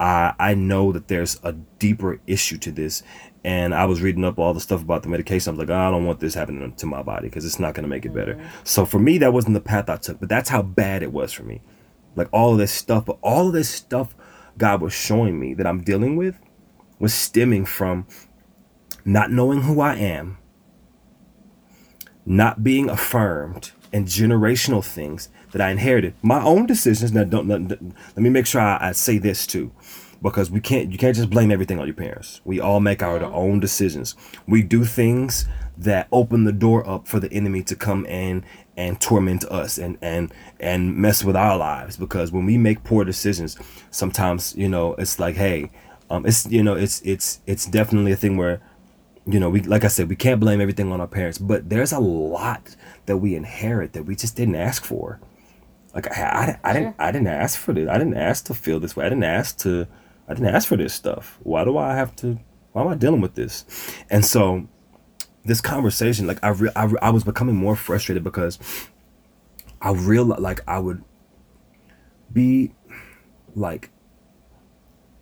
i 0.00 0.32
i 0.38 0.54
know 0.54 0.92
that 0.92 1.08
there's 1.08 1.38
a 1.42 1.52
deeper 1.52 2.20
issue 2.26 2.58
to 2.58 2.72
this 2.72 3.02
and 3.44 3.74
I 3.74 3.84
was 3.84 4.00
reading 4.00 4.24
up 4.24 4.38
all 4.38 4.54
the 4.54 4.60
stuff 4.60 4.82
about 4.82 5.02
the 5.02 5.10
medication. 5.10 5.50
I 5.50 5.52
was 5.52 5.58
like, 5.58 5.76
oh, 5.76 5.78
I 5.78 5.90
don't 5.90 6.06
want 6.06 6.18
this 6.18 6.32
happening 6.32 6.72
to 6.72 6.86
my 6.86 7.02
body 7.02 7.28
because 7.28 7.44
it's 7.44 7.60
not 7.60 7.74
going 7.74 7.82
to 7.84 7.88
make 7.88 8.06
it 8.06 8.14
better. 8.14 8.40
So 8.64 8.86
for 8.86 8.98
me, 8.98 9.18
that 9.18 9.34
wasn't 9.34 9.52
the 9.54 9.60
path 9.60 9.90
I 9.90 9.96
took, 9.96 10.18
but 10.18 10.30
that's 10.30 10.48
how 10.48 10.62
bad 10.62 11.02
it 11.02 11.12
was 11.12 11.32
for 11.32 11.42
me. 11.42 11.60
Like 12.16 12.28
all 12.32 12.52
of 12.52 12.58
this 12.58 12.72
stuff, 12.72 13.04
but 13.06 13.18
all 13.22 13.48
of 13.48 13.52
this 13.52 13.68
stuff 13.68 14.14
God 14.56 14.80
was 14.80 14.92
showing 14.92 15.38
me 15.38 15.54
that 15.54 15.66
I'm 15.66 15.82
dealing 15.82 16.16
with 16.16 16.38
was 16.98 17.12
stemming 17.12 17.66
from 17.66 18.06
not 19.04 19.30
knowing 19.30 19.62
who 19.62 19.80
I 19.80 19.96
am, 19.96 20.38
not 22.24 22.64
being 22.64 22.88
affirmed, 22.88 23.72
and 23.94 24.06
generational 24.08 24.84
things 24.84 25.28
that 25.52 25.62
I 25.62 25.70
inherited. 25.70 26.14
My 26.20 26.42
own 26.42 26.66
decisions. 26.66 27.12
Now, 27.12 27.22
don't 27.22 27.46
let, 27.46 27.80
let 27.80 28.16
me 28.16 28.28
make 28.28 28.44
sure 28.44 28.60
I, 28.60 28.88
I 28.88 28.92
say 28.92 29.18
this 29.18 29.46
too 29.46 29.70
because 30.20 30.50
we 30.50 30.58
can't 30.58 30.90
you 30.90 30.98
can't 30.98 31.14
just 31.14 31.30
blame 31.30 31.52
everything 31.52 31.78
on 31.78 31.86
your 31.86 31.94
parents. 31.94 32.40
We 32.44 32.58
all 32.58 32.80
make 32.80 33.02
our 33.02 33.22
own 33.22 33.60
decisions. 33.60 34.16
We 34.48 34.62
do 34.62 34.84
things 34.84 35.46
that 35.76 36.08
open 36.10 36.44
the 36.44 36.52
door 36.52 36.88
up 36.88 37.06
for 37.06 37.20
the 37.20 37.32
enemy 37.32 37.62
to 37.64 37.76
come 37.76 38.04
in 38.06 38.44
and 38.76 39.00
torment 39.00 39.44
us 39.46 39.78
and 39.78 39.98
and 40.02 40.32
and 40.60 40.96
mess 40.96 41.24
with 41.24 41.36
our 41.36 41.56
lives 41.56 41.96
because 41.96 42.32
when 42.32 42.44
we 42.46 42.58
make 42.58 42.84
poor 42.84 43.04
decisions, 43.04 43.56
sometimes, 43.90 44.54
you 44.56 44.68
know, 44.68 44.94
it's 44.94 45.18
like, 45.18 45.36
hey, 45.36 45.70
um 46.10 46.26
it's 46.26 46.46
you 46.50 46.62
know, 46.62 46.74
it's 46.74 47.00
it's 47.02 47.40
it's 47.46 47.66
definitely 47.66 48.12
a 48.12 48.16
thing 48.16 48.36
where 48.36 48.60
you 49.26 49.40
know, 49.40 49.48
we 49.48 49.60
like 49.62 49.84
I 49.84 49.88
said, 49.88 50.08
we 50.08 50.16
can't 50.16 50.40
blame 50.40 50.60
everything 50.60 50.92
on 50.92 51.00
our 51.00 51.06
parents, 51.06 51.38
but 51.38 51.70
there's 51.70 51.92
a 51.92 52.00
lot 52.00 52.76
that 53.06 53.18
we 53.18 53.34
inherit 53.34 53.92
that 53.94 54.04
we 54.04 54.16
just 54.16 54.36
didn't 54.36 54.56
ask 54.56 54.84
for. 54.84 55.20
Like 55.94 56.10
I, 56.16 56.58
I, 56.64 56.70
I 56.70 56.72
didn't 56.72 56.96
I 56.98 57.12
didn't 57.12 57.28
ask 57.28 57.58
for 57.58 57.72
this. 57.72 57.88
I 57.88 57.98
didn't 57.98 58.16
ask 58.16 58.44
to 58.46 58.54
feel 58.54 58.80
this 58.80 58.96
way. 58.96 59.06
I 59.06 59.08
didn't 59.08 59.24
ask 59.24 59.56
to 59.58 59.86
I 60.28 60.34
didn't 60.34 60.54
ask 60.54 60.68
for 60.68 60.76
this 60.76 60.94
stuff. 60.94 61.38
Why 61.42 61.64
do 61.64 61.78
I 61.78 61.94
have 61.94 62.14
to? 62.16 62.38
Why 62.72 62.82
am 62.82 62.88
I 62.88 62.94
dealing 62.96 63.20
with 63.20 63.34
this? 63.34 63.64
And 64.10 64.24
so, 64.24 64.66
this 65.44 65.60
conversation, 65.60 66.26
like 66.26 66.42
I, 66.42 66.48
re- 66.48 66.70
I, 66.74 66.84
re- 66.84 66.98
I 67.02 67.10
was 67.10 67.24
becoming 67.24 67.56
more 67.56 67.76
frustrated 67.76 68.24
because 68.24 68.58
I 69.80 69.92
real 69.92 70.24
like 70.24 70.60
I 70.66 70.78
would 70.78 71.04
be 72.32 72.72
like 73.54 73.90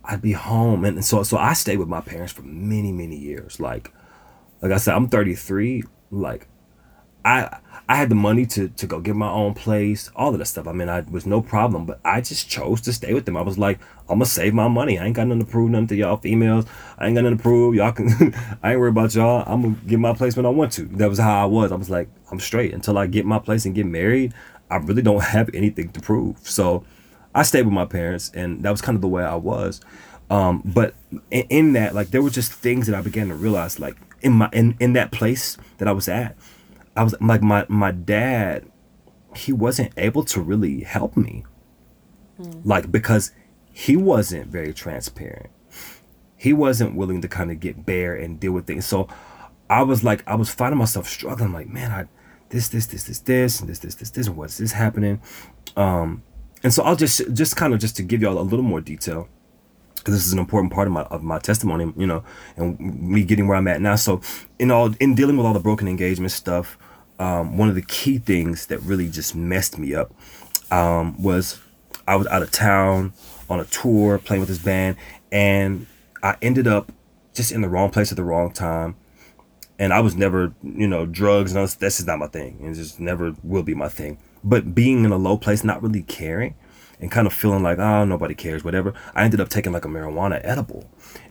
I'd 0.05 0.21
be 0.21 0.33
home, 0.33 0.83
and 0.85 1.03
so 1.03 1.23
so 1.23 1.37
I 1.37 1.53
stayed 1.53 1.77
with 1.77 1.87
my 1.87 2.01
parents 2.01 2.33
for 2.33 2.41
many 2.41 2.91
many 2.91 3.17
years. 3.17 3.59
Like 3.59 3.91
like 4.61 4.71
I 4.71 4.77
said, 4.77 4.95
I'm 4.95 5.07
33. 5.09 5.83
Like 6.11 6.47
I 7.25 7.59
I 7.89 7.95
had 7.95 8.09
the 8.09 8.15
money 8.15 8.45
to 8.47 8.69
to 8.69 8.87
go 8.87 8.99
get 8.99 9.15
my 9.15 9.29
own 9.29 9.53
place, 9.53 10.09
all 10.15 10.31
of 10.31 10.39
that 10.39 10.45
stuff. 10.45 10.67
I 10.67 10.71
mean, 10.71 10.89
I 10.89 11.01
was 11.01 11.25
no 11.25 11.41
problem, 11.41 11.85
but 11.85 11.99
I 12.05 12.21
just 12.21 12.49
chose 12.49 12.79
to 12.81 12.93
stay 12.93 13.13
with 13.13 13.25
them. 13.25 13.35
I 13.35 13.41
was 13.41 13.57
like, 13.57 13.79
I'm 14.09 14.15
gonna 14.15 14.25
save 14.25 14.53
my 14.53 14.67
money. 14.67 14.97
I 14.97 15.05
ain't 15.05 15.15
got 15.15 15.27
nothing 15.27 15.45
to 15.45 15.51
prove, 15.51 15.69
nothing 15.69 15.87
to 15.87 15.95
y'all 15.95 16.17
females. 16.17 16.65
I 16.97 17.07
ain't 17.07 17.15
got 17.15 17.23
nothing 17.23 17.37
to 17.37 17.43
prove. 17.43 17.75
Y'all 17.75 17.91
can. 17.91 18.33
I 18.63 18.71
ain't 18.71 18.79
worried 18.79 18.91
about 18.91 19.13
y'all. 19.15 19.43
I'm 19.45 19.61
gonna 19.61 19.75
get 19.85 19.99
my 19.99 20.13
place 20.13 20.35
when 20.37 20.45
I 20.45 20.49
want 20.49 20.71
to. 20.73 20.85
That 20.85 21.09
was 21.09 21.19
how 21.19 21.43
I 21.43 21.45
was. 21.45 21.71
I 21.71 21.75
was 21.75 21.89
like, 21.89 22.09
I'm 22.31 22.39
straight 22.39 22.73
until 22.73 22.97
I 22.97 23.07
get 23.07 23.25
my 23.25 23.39
place 23.39 23.65
and 23.65 23.75
get 23.75 23.85
married. 23.85 24.33
I 24.69 24.77
really 24.77 25.01
don't 25.01 25.21
have 25.21 25.49
anything 25.53 25.89
to 25.89 25.99
prove. 25.99 26.37
So 26.47 26.85
I 27.35 27.43
stayed 27.43 27.65
with 27.65 27.73
my 27.73 27.85
parents, 27.85 28.31
and 28.33 28.63
that 28.63 28.71
was 28.71 28.81
kind 28.81 28.95
of 28.95 29.01
the 29.01 29.07
way 29.07 29.23
I 29.23 29.35
was. 29.35 29.81
Um, 30.29 30.61
but 30.65 30.95
in, 31.31 31.45
in 31.49 31.73
that, 31.73 31.93
like, 31.93 32.11
there 32.11 32.21
were 32.21 32.29
just 32.29 32.53
things 32.53 32.87
that 32.87 32.95
I 32.95 33.01
began 33.01 33.27
to 33.27 33.35
realize, 33.35 33.79
like 33.79 33.97
in 34.21 34.31
my 34.33 34.49
in 34.53 34.75
in 34.79 34.93
that 34.93 35.11
place 35.11 35.57
that 35.77 35.87
I 35.87 35.91
was 35.91 36.07
at 36.07 36.35
I 36.95 37.03
was 37.03 37.15
like 37.21 37.41
my 37.41 37.65
my 37.69 37.91
dad 37.91 38.65
he 39.35 39.51
wasn't 39.51 39.91
able 39.97 40.23
to 40.23 40.41
really 40.41 40.81
help 40.81 41.17
me. 41.17 41.43
Like 42.63 42.91
because 42.91 43.31
he 43.71 43.95
wasn't 43.95 44.47
very 44.47 44.73
transparent. 44.73 45.49
He 46.35 46.53
wasn't 46.53 46.95
willing 46.95 47.21
to 47.21 47.27
kind 47.27 47.51
of 47.51 47.59
get 47.59 47.85
bare 47.85 48.15
and 48.15 48.39
deal 48.39 48.51
with 48.51 48.67
things. 48.67 48.85
So 48.85 49.07
I 49.69 49.83
was 49.83 50.03
like 50.03 50.23
I 50.27 50.35
was 50.35 50.49
finding 50.49 50.77
myself 50.77 51.07
struggling 51.07 51.53
like 51.53 51.67
man 51.67 51.91
I 51.91 52.07
this 52.49 52.69
this 52.69 52.85
this 52.87 53.05
this 53.05 53.19
this 53.19 53.59
and 53.59 53.69
this 53.69 53.79
this 53.79 53.95
this 53.95 54.11
this 54.11 54.27
and 54.27 54.37
what's 54.37 54.57
this 54.57 54.73
happening 54.73 55.19
um 55.75 56.21
and 56.63 56.71
so 56.71 56.83
I'll 56.83 56.95
just 56.95 57.33
just 57.33 57.55
kind 57.55 57.73
of 57.73 57.79
just 57.79 57.95
to 57.95 58.03
give 58.03 58.21
y'all 58.21 58.37
a 58.37 58.41
little 58.41 58.63
more 58.63 58.81
detail 58.81 59.27
because 60.03 60.15
this 60.15 60.25
is 60.25 60.33
an 60.33 60.39
important 60.39 60.73
part 60.73 60.87
of 60.87 60.93
my 60.93 61.03
of 61.03 61.23
my 61.23 61.39
testimony, 61.39 61.91
you 61.95 62.05
know, 62.05 62.23
and 62.57 62.77
me 62.79 63.23
getting 63.23 63.47
where 63.47 63.57
I'm 63.57 63.67
at 63.69 63.81
now. 63.81 63.95
So, 63.95 64.19
in 64.59 64.69
all 64.69 64.93
in 64.99 65.15
dealing 65.15 65.37
with 65.37 65.45
all 65.45 65.53
the 65.53 65.61
broken 65.61 65.87
engagement 65.87 66.31
stuff, 66.31 66.77
um, 67.23 67.57
one 67.57 67.69
of 67.69 67.75
the 67.75 67.81
key 67.81 68.17
things 68.17 68.65
that 68.65 68.81
really 68.81 69.07
just 69.07 69.33
messed 69.33 69.79
me 69.79 69.95
up 69.95 70.13
um, 70.71 71.21
was 71.23 71.61
I 72.05 72.17
was 72.17 72.27
out 72.27 72.41
of 72.41 72.51
town 72.51 73.13
on 73.49 73.61
a 73.61 73.65
tour 73.65 74.17
playing 74.17 74.41
with 74.41 74.49
this 74.49 74.57
band, 74.57 74.97
and 75.31 75.87
I 76.21 76.35
ended 76.41 76.67
up 76.67 76.91
just 77.33 77.53
in 77.53 77.61
the 77.61 77.69
wrong 77.69 77.91
place 77.91 78.11
at 78.11 78.17
the 78.17 78.25
wrong 78.25 78.51
time. 78.51 78.97
And 79.79 79.93
I 79.93 80.01
was 80.01 80.15
never, 80.15 80.53
you 80.61 80.87
know, 80.87 81.05
drugs 81.05 81.51
and 81.51 81.59
all 81.59 81.65
this, 81.65 81.77
just 81.77 82.05
not 82.05 82.19
my 82.19 82.27
thing. 82.27 82.59
It 82.61 82.73
just 82.73 82.99
never 82.99 83.33
will 83.41 83.63
be 83.63 83.73
my 83.73 83.87
thing. 83.87 84.17
But 84.43 84.75
being 84.75 85.05
in 85.05 85.11
a 85.11 85.17
low 85.17 85.37
place, 85.37 85.63
not 85.63 85.81
really 85.81 86.03
caring, 86.03 86.55
and 86.99 87.09
kind 87.09 87.25
of 87.25 87.33
feeling 87.33 87.63
like 87.63 87.79
oh 87.79 88.05
nobody 88.05 88.33
cares 88.33 88.63
whatever 88.63 88.93
i 89.13 89.23
ended 89.25 89.41
up 89.41 89.49
taking 89.49 89.73
like 89.73 89.83
a 89.83 89.89
marijuana 89.89 90.39
edible 90.43 90.89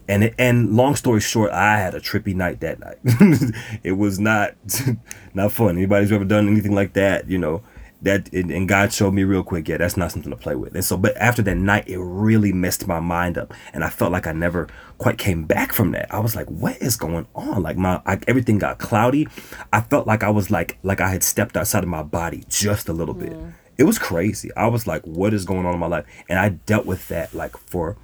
and 0.09 0.35
and 0.39 0.75
long 0.75 0.97
story 0.97 1.21
short 1.21 1.51
i 1.53 1.79
had 1.79 1.95
a 1.95 2.01
trippy 2.01 2.35
night 2.35 2.61
that 2.61 2.79
night. 2.81 2.99
It 3.83 3.93
was 3.93 4.19
not 4.19 4.55
not 5.35 5.53
fun. 5.53 5.77
Anybody's 5.77 6.13
ever 6.13 6.25
done 6.25 6.49
anything 6.49 6.75
like 6.75 6.93
that 6.95 7.29
you 7.29 7.39
know 7.39 7.63
that 8.03 8.33
and 8.33 8.69
god 8.69 8.93
showed 8.93 9.15
me 9.15 9.23
real 9.23 9.45
quick 9.45 9.69
yeah 9.69 9.77
that's 9.77 9.97
not 9.97 10.11
something 10.11 10.31
to 10.31 10.37
play 10.37 10.57
with. 10.57 10.75
And 10.75 10.85
so 10.85 10.97
but 10.97 11.17
after 11.17 11.43
that 11.43 11.57
night 11.57 11.89
it 11.89 11.99
really 11.99 12.53
messed 12.53 12.87
my 12.87 13.01
mind 13.01 13.39
up. 13.39 13.55
And 13.73 13.85
i 13.85 13.91
felt 13.91 14.13
like 14.13 14.27
i 14.27 14.33
never 14.33 14.69
quite 14.99 15.19
came 15.19 15.45
back 15.45 15.73
from 15.73 15.93
that. 15.93 16.13
I 16.13 16.19
was 16.19 16.35
like 16.35 16.49
what 16.51 16.77
is 16.83 16.97
going 16.97 17.27
on? 17.35 17.63
Like 17.63 17.77
my 17.77 18.01
I, 18.07 18.19
everything 18.27 18.59
got 18.59 18.79
cloudy. 18.79 19.29
I 19.73 19.81
felt 19.81 20.07
like 20.07 20.23
i 20.23 20.31
was 20.31 20.51
like 20.51 20.79
like 20.83 21.01
i 21.01 21.09
had 21.09 21.23
stepped 21.23 21.57
outside 21.57 21.85
of 21.85 21.89
my 21.89 22.03
body 22.03 22.45
just 22.49 22.89
a 22.89 22.93
little 22.93 23.15
bit. 23.15 23.33
It 23.33 23.39
it 23.79 23.85
was 23.85 23.99
crazy. 23.99 24.51
I 24.57 24.67
was 24.67 24.87
like, 24.87 25.03
what 25.03 25.35
is 25.35 25.45
going 25.45 25.67
on 25.67 25.75
in 25.75 25.81
my 25.81 25.87
life? 25.87 26.05
And 26.29 26.39
I 26.39 26.51
dealt 26.51 26.87
with 26.87 27.09
that 27.09 27.35
like 27.35 27.57
for 27.57 27.97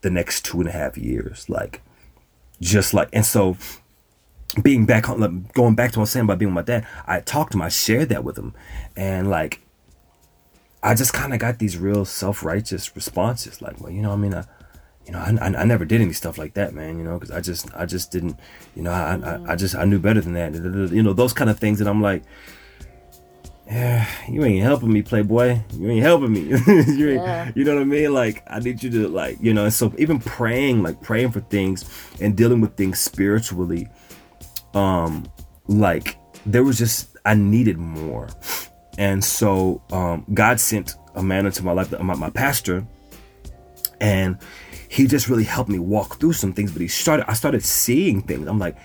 the 0.00 0.10
next 0.10 0.44
two 0.44 0.60
and 0.60 0.68
a 0.68 0.72
half 0.72 0.96
years. 0.96 1.48
Like, 1.48 1.82
just 2.60 2.94
like, 2.94 3.08
and 3.12 3.24
so 3.24 3.56
being 4.62 4.86
back 4.86 5.08
on, 5.08 5.48
going 5.52 5.74
back 5.74 5.92
to 5.92 5.98
what 5.98 6.02
I 6.02 6.04
was 6.04 6.10
saying 6.10 6.24
about 6.24 6.38
being 6.38 6.54
with 6.54 6.66
my 6.66 6.72
dad, 6.72 6.86
I 7.06 7.20
talked 7.20 7.52
to 7.52 7.58
him, 7.58 7.62
I 7.62 7.68
shared 7.68 8.08
that 8.10 8.24
with 8.24 8.38
him. 8.38 8.54
And 8.96 9.30
like, 9.30 9.60
I 10.82 10.94
just 10.94 11.12
kind 11.12 11.32
of 11.32 11.40
got 11.40 11.58
these 11.58 11.76
real 11.76 12.04
self 12.04 12.44
righteous 12.44 12.94
responses. 12.94 13.60
Like, 13.60 13.80
well, 13.80 13.90
you 13.90 14.00
know, 14.02 14.12
I 14.12 14.16
mean, 14.16 14.34
I, 14.34 14.44
you 15.06 15.12
know, 15.12 15.18
I, 15.18 15.36
I, 15.40 15.46
I, 15.62 15.64
never 15.64 15.84
did 15.84 16.00
any 16.00 16.12
stuff 16.12 16.38
like 16.38 16.54
that, 16.54 16.74
man. 16.74 16.98
You 16.98 17.04
know, 17.04 17.18
because 17.18 17.30
I 17.30 17.40
just, 17.40 17.68
I 17.74 17.86
just 17.86 18.12
didn't, 18.12 18.38
you 18.76 18.82
know, 18.82 18.90
I, 18.90 19.14
I, 19.14 19.14
I 19.14 19.38
mm. 19.38 19.58
just, 19.58 19.74
I 19.74 19.84
knew 19.84 19.98
better 19.98 20.20
than 20.20 20.34
that. 20.34 20.54
You 20.54 21.02
know, 21.02 21.12
those 21.12 21.32
kind 21.32 21.50
of 21.50 21.58
things. 21.58 21.80
And 21.80 21.88
I'm 21.88 22.02
like, 22.02 22.22
yeah, 23.68 24.06
you 24.28 24.44
ain't 24.44 24.62
helping 24.62 24.92
me, 24.92 25.02
Playboy. 25.02 25.60
You 25.74 25.90
ain't 25.90 26.02
helping 26.02 26.32
me. 26.32 26.40
you, 26.66 27.14
yeah. 27.14 27.52
you 27.54 27.64
know 27.64 27.74
what 27.74 27.82
I 27.82 27.84
mean? 27.84 28.14
Like, 28.14 28.42
I 28.48 28.60
need 28.60 28.82
you 28.82 28.90
to, 28.90 29.08
like, 29.08 29.38
you 29.40 29.52
know, 29.52 29.64
and 29.64 29.72
so 29.72 29.92
even 29.98 30.18
praying, 30.18 30.82
like 30.82 31.00
praying 31.02 31.32
for 31.32 31.40
things 31.40 31.84
and 32.20 32.36
dealing 32.36 32.60
with 32.60 32.76
things 32.76 32.98
spiritually, 32.98 33.88
um, 34.74 35.30
like 35.66 36.18
there 36.46 36.64
was 36.64 36.78
just, 36.78 37.16
I 37.24 37.34
needed 37.34 37.78
more. 37.78 38.28
And 38.96 39.22
so, 39.22 39.82
um, 39.92 40.24
God 40.34 40.58
sent 40.58 40.96
a 41.14 41.22
man 41.22 41.46
into 41.46 41.64
my 41.64 41.72
life, 41.72 41.92
my, 42.00 42.14
my 42.14 42.30
pastor, 42.30 42.86
and 44.00 44.38
he 44.88 45.06
just 45.06 45.28
really 45.28 45.44
helped 45.44 45.68
me 45.68 45.78
walk 45.78 46.18
through 46.18 46.32
some 46.32 46.52
things. 46.52 46.72
But 46.72 46.80
he 46.80 46.88
started, 46.88 47.30
I 47.30 47.34
started 47.34 47.62
seeing 47.62 48.22
things. 48.22 48.46
I'm 48.48 48.58
like, 48.58 48.76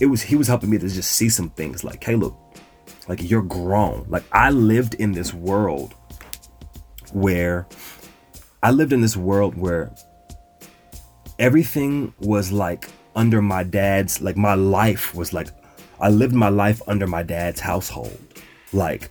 it 0.00 0.06
was, 0.06 0.22
he 0.22 0.34
was 0.34 0.48
helping 0.48 0.70
me 0.70 0.78
to 0.78 0.88
just 0.88 1.12
see 1.12 1.28
some 1.28 1.50
things 1.50 1.84
like, 1.84 2.02
hey, 2.02 2.16
look, 2.16 2.36
like 3.08 3.28
you're 3.28 3.42
grown. 3.42 4.06
Like 4.08 4.24
I 4.32 4.50
lived 4.50 4.94
in 4.94 5.12
this 5.12 5.34
world 5.34 5.94
where 7.12 7.66
I 8.62 8.70
lived 8.70 8.92
in 8.92 9.00
this 9.00 9.16
world 9.16 9.56
where 9.56 9.90
everything 11.38 12.12
was 12.20 12.52
like 12.52 12.88
under 13.16 13.42
my 13.42 13.64
dad's, 13.64 14.20
like 14.20 14.36
my 14.36 14.54
life 14.54 15.14
was 15.14 15.32
like, 15.32 15.48
I 16.00 16.08
lived 16.08 16.34
my 16.34 16.48
life 16.48 16.80
under 16.86 17.06
my 17.06 17.22
dad's 17.22 17.60
household. 17.60 18.18
Like 18.72 19.10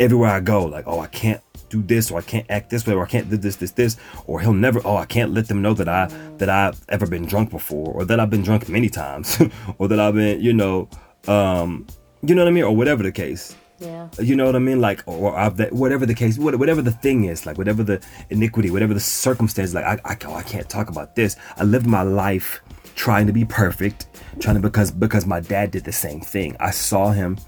everywhere 0.00 0.30
I 0.30 0.40
go, 0.40 0.64
like, 0.64 0.84
oh, 0.86 1.00
I 1.00 1.06
can't 1.06 1.40
do 1.70 1.82
this 1.82 2.10
or 2.10 2.18
I 2.18 2.22
can't 2.22 2.46
act 2.50 2.70
this 2.70 2.86
way 2.86 2.94
or 2.94 3.04
I 3.04 3.08
can't 3.08 3.30
do 3.30 3.36
this, 3.36 3.56
this, 3.56 3.72
this, 3.72 3.96
or 4.26 4.40
he'll 4.40 4.52
never, 4.52 4.80
oh, 4.84 4.96
I 4.96 5.06
can't 5.06 5.32
let 5.32 5.48
them 5.48 5.62
know 5.62 5.74
that 5.74 5.88
I, 5.88 6.06
that 6.38 6.48
I've 6.48 6.80
ever 6.88 7.06
been 7.06 7.26
drunk 7.26 7.50
before 7.50 7.92
or 7.92 8.04
that 8.04 8.18
I've 8.20 8.30
been 8.30 8.42
drunk 8.42 8.68
many 8.68 8.88
times 8.88 9.40
or 9.78 9.88
that 9.88 10.00
I've 10.00 10.14
been, 10.14 10.40
you 10.40 10.52
know, 10.52 10.88
um, 11.26 11.86
you 12.22 12.34
know 12.34 12.42
what 12.42 12.48
I 12.48 12.52
mean, 12.52 12.64
or 12.64 12.74
whatever 12.74 13.02
the 13.02 13.12
case. 13.12 13.54
Yeah. 13.78 14.08
You 14.20 14.34
know 14.34 14.46
what 14.46 14.56
I 14.56 14.58
mean, 14.58 14.80
like, 14.80 15.02
or, 15.06 15.38
or 15.38 15.50
that, 15.50 15.72
whatever 15.72 16.04
the 16.04 16.14
case, 16.14 16.36
whatever 16.36 16.82
the 16.82 16.90
thing 16.90 17.24
is, 17.24 17.46
like, 17.46 17.58
whatever 17.58 17.84
the 17.84 18.04
iniquity, 18.28 18.70
whatever 18.70 18.92
the 18.92 19.00
circumstance, 19.00 19.72
like, 19.72 19.84
I, 19.84 20.00
I, 20.04 20.16
oh, 20.26 20.34
I 20.34 20.42
can't 20.42 20.68
talk 20.68 20.90
about 20.90 21.14
this. 21.14 21.36
I 21.56 21.64
lived 21.64 21.86
my 21.86 22.02
life 22.02 22.60
trying 22.96 23.28
to 23.28 23.32
be 23.32 23.44
perfect, 23.44 24.08
trying 24.40 24.56
to 24.56 24.60
because 24.60 24.90
because 24.90 25.26
my 25.26 25.38
dad 25.38 25.70
did 25.70 25.84
the 25.84 25.92
same 25.92 26.20
thing. 26.20 26.56
I 26.58 26.72
saw 26.72 27.12
him 27.12 27.38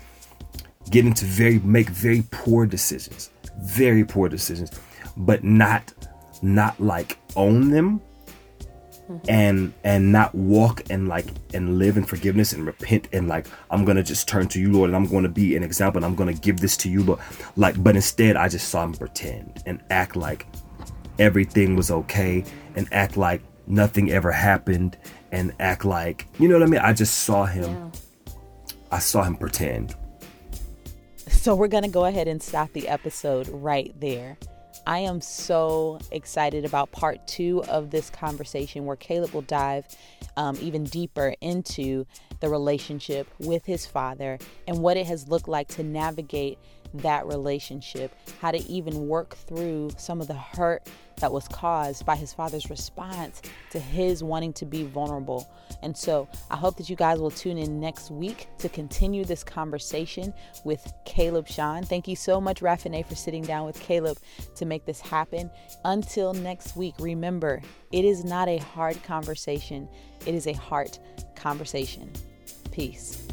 get 0.90 1.04
into 1.04 1.24
very 1.24 1.58
make 1.58 1.88
very 1.88 2.22
poor 2.30 2.64
decisions, 2.66 3.30
very 3.58 4.04
poor 4.04 4.28
decisions, 4.28 4.70
but 5.16 5.42
not 5.42 5.92
not 6.42 6.78
like 6.80 7.18
own 7.34 7.70
them. 7.70 8.00
And 9.28 9.72
and 9.84 10.12
not 10.12 10.34
walk 10.34 10.82
and 10.90 11.08
like 11.08 11.26
and 11.54 11.78
live 11.78 11.96
in 11.96 12.04
forgiveness 12.04 12.52
and 12.52 12.66
repent 12.66 13.08
and 13.12 13.28
like 13.28 13.46
I'm 13.70 13.84
gonna 13.84 14.02
just 14.02 14.28
turn 14.28 14.48
to 14.48 14.60
you, 14.60 14.72
Lord, 14.72 14.90
and 14.90 14.96
I'm 14.96 15.06
gonna 15.06 15.28
be 15.28 15.56
an 15.56 15.62
example 15.62 15.98
and 15.98 16.04
I'm 16.04 16.14
gonna 16.14 16.34
give 16.34 16.58
this 16.58 16.76
to 16.78 16.90
you, 16.90 17.02
Lord. 17.02 17.20
Like, 17.56 17.82
but 17.82 17.96
instead 17.96 18.36
I 18.36 18.48
just 18.48 18.68
saw 18.68 18.84
him 18.84 18.94
pretend 18.94 19.62
and 19.66 19.82
act 19.90 20.16
like 20.16 20.46
everything 21.18 21.76
was 21.76 21.90
okay 21.90 22.44
and 22.76 22.88
act 22.92 23.16
like 23.16 23.42
nothing 23.66 24.10
ever 24.10 24.32
happened 24.32 24.96
and 25.32 25.52
act 25.60 25.84
like 25.84 26.26
you 26.38 26.48
know 26.48 26.58
what 26.58 26.66
I 26.66 26.70
mean? 26.70 26.80
I 26.80 26.92
just 26.92 27.20
saw 27.20 27.44
him 27.46 27.64
yeah. 27.64 28.34
I 28.92 28.98
saw 28.98 29.22
him 29.22 29.36
pretend. 29.36 29.94
So 31.28 31.54
we're 31.54 31.68
gonna 31.68 31.88
go 31.88 32.04
ahead 32.04 32.28
and 32.28 32.42
stop 32.42 32.72
the 32.72 32.88
episode 32.88 33.48
right 33.48 33.94
there. 34.00 34.36
I 34.86 35.00
am 35.00 35.20
so 35.20 35.98
excited 36.10 36.64
about 36.64 36.90
part 36.92 37.26
two 37.26 37.62
of 37.68 37.90
this 37.90 38.10
conversation 38.10 38.84
where 38.84 38.96
Caleb 38.96 39.32
will 39.32 39.42
dive 39.42 39.86
um, 40.36 40.56
even 40.60 40.84
deeper 40.84 41.34
into 41.40 42.06
the 42.40 42.48
relationship 42.48 43.28
with 43.38 43.64
his 43.66 43.86
father 43.86 44.38
and 44.66 44.78
what 44.78 44.96
it 44.96 45.06
has 45.06 45.28
looked 45.28 45.48
like 45.48 45.68
to 45.68 45.82
navigate 45.82 46.58
that 46.94 47.26
relationship, 47.26 48.14
how 48.40 48.50
to 48.50 48.58
even 48.58 49.06
work 49.06 49.36
through 49.36 49.90
some 49.96 50.20
of 50.20 50.26
the 50.26 50.34
hurt 50.34 50.88
that 51.20 51.32
was 51.32 51.46
caused 51.48 52.04
by 52.06 52.16
his 52.16 52.32
father's 52.32 52.70
response 52.70 53.42
to 53.70 53.78
his 53.78 54.22
wanting 54.22 54.52
to 54.54 54.64
be 54.64 54.82
vulnerable. 54.84 55.50
And 55.82 55.96
so 55.96 56.28
I 56.50 56.56
hope 56.56 56.76
that 56.78 56.90
you 56.90 56.96
guys 56.96 57.18
will 57.18 57.30
tune 57.30 57.58
in 57.58 57.78
next 57.78 58.10
week 58.10 58.48
to 58.58 58.68
continue 58.68 59.24
this 59.24 59.44
conversation 59.44 60.32
with 60.64 60.92
Caleb 61.04 61.46
Sean. 61.46 61.84
Thank 61.84 62.08
you 62.08 62.16
so 62.16 62.40
much, 62.40 62.60
Rafine, 62.60 63.06
for 63.06 63.14
sitting 63.14 63.42
down 63.42 63.66
with 63.66 63.78
Caleb 63.80 64.18
to 64.56 64.64
make 64.64 64.86
this 64.86 65.00
happen. 65.00 65.50
Until 65.84 66.32
next 66.32 66.76
week, 66.76 66.94
remember, 66.98 67.60
it 67.92 68.04
is 68.04 68.24
not 68.24 68.48
a 68.48 68.58
hard 68.58 69.02
conversation, 69.02 69.88
it 70.26 70.34
is 70.34 70.46
a 70.46 70.54
heart 70.54 70.98
conversation. 71.36 72.10
Peace. 72.72 73.29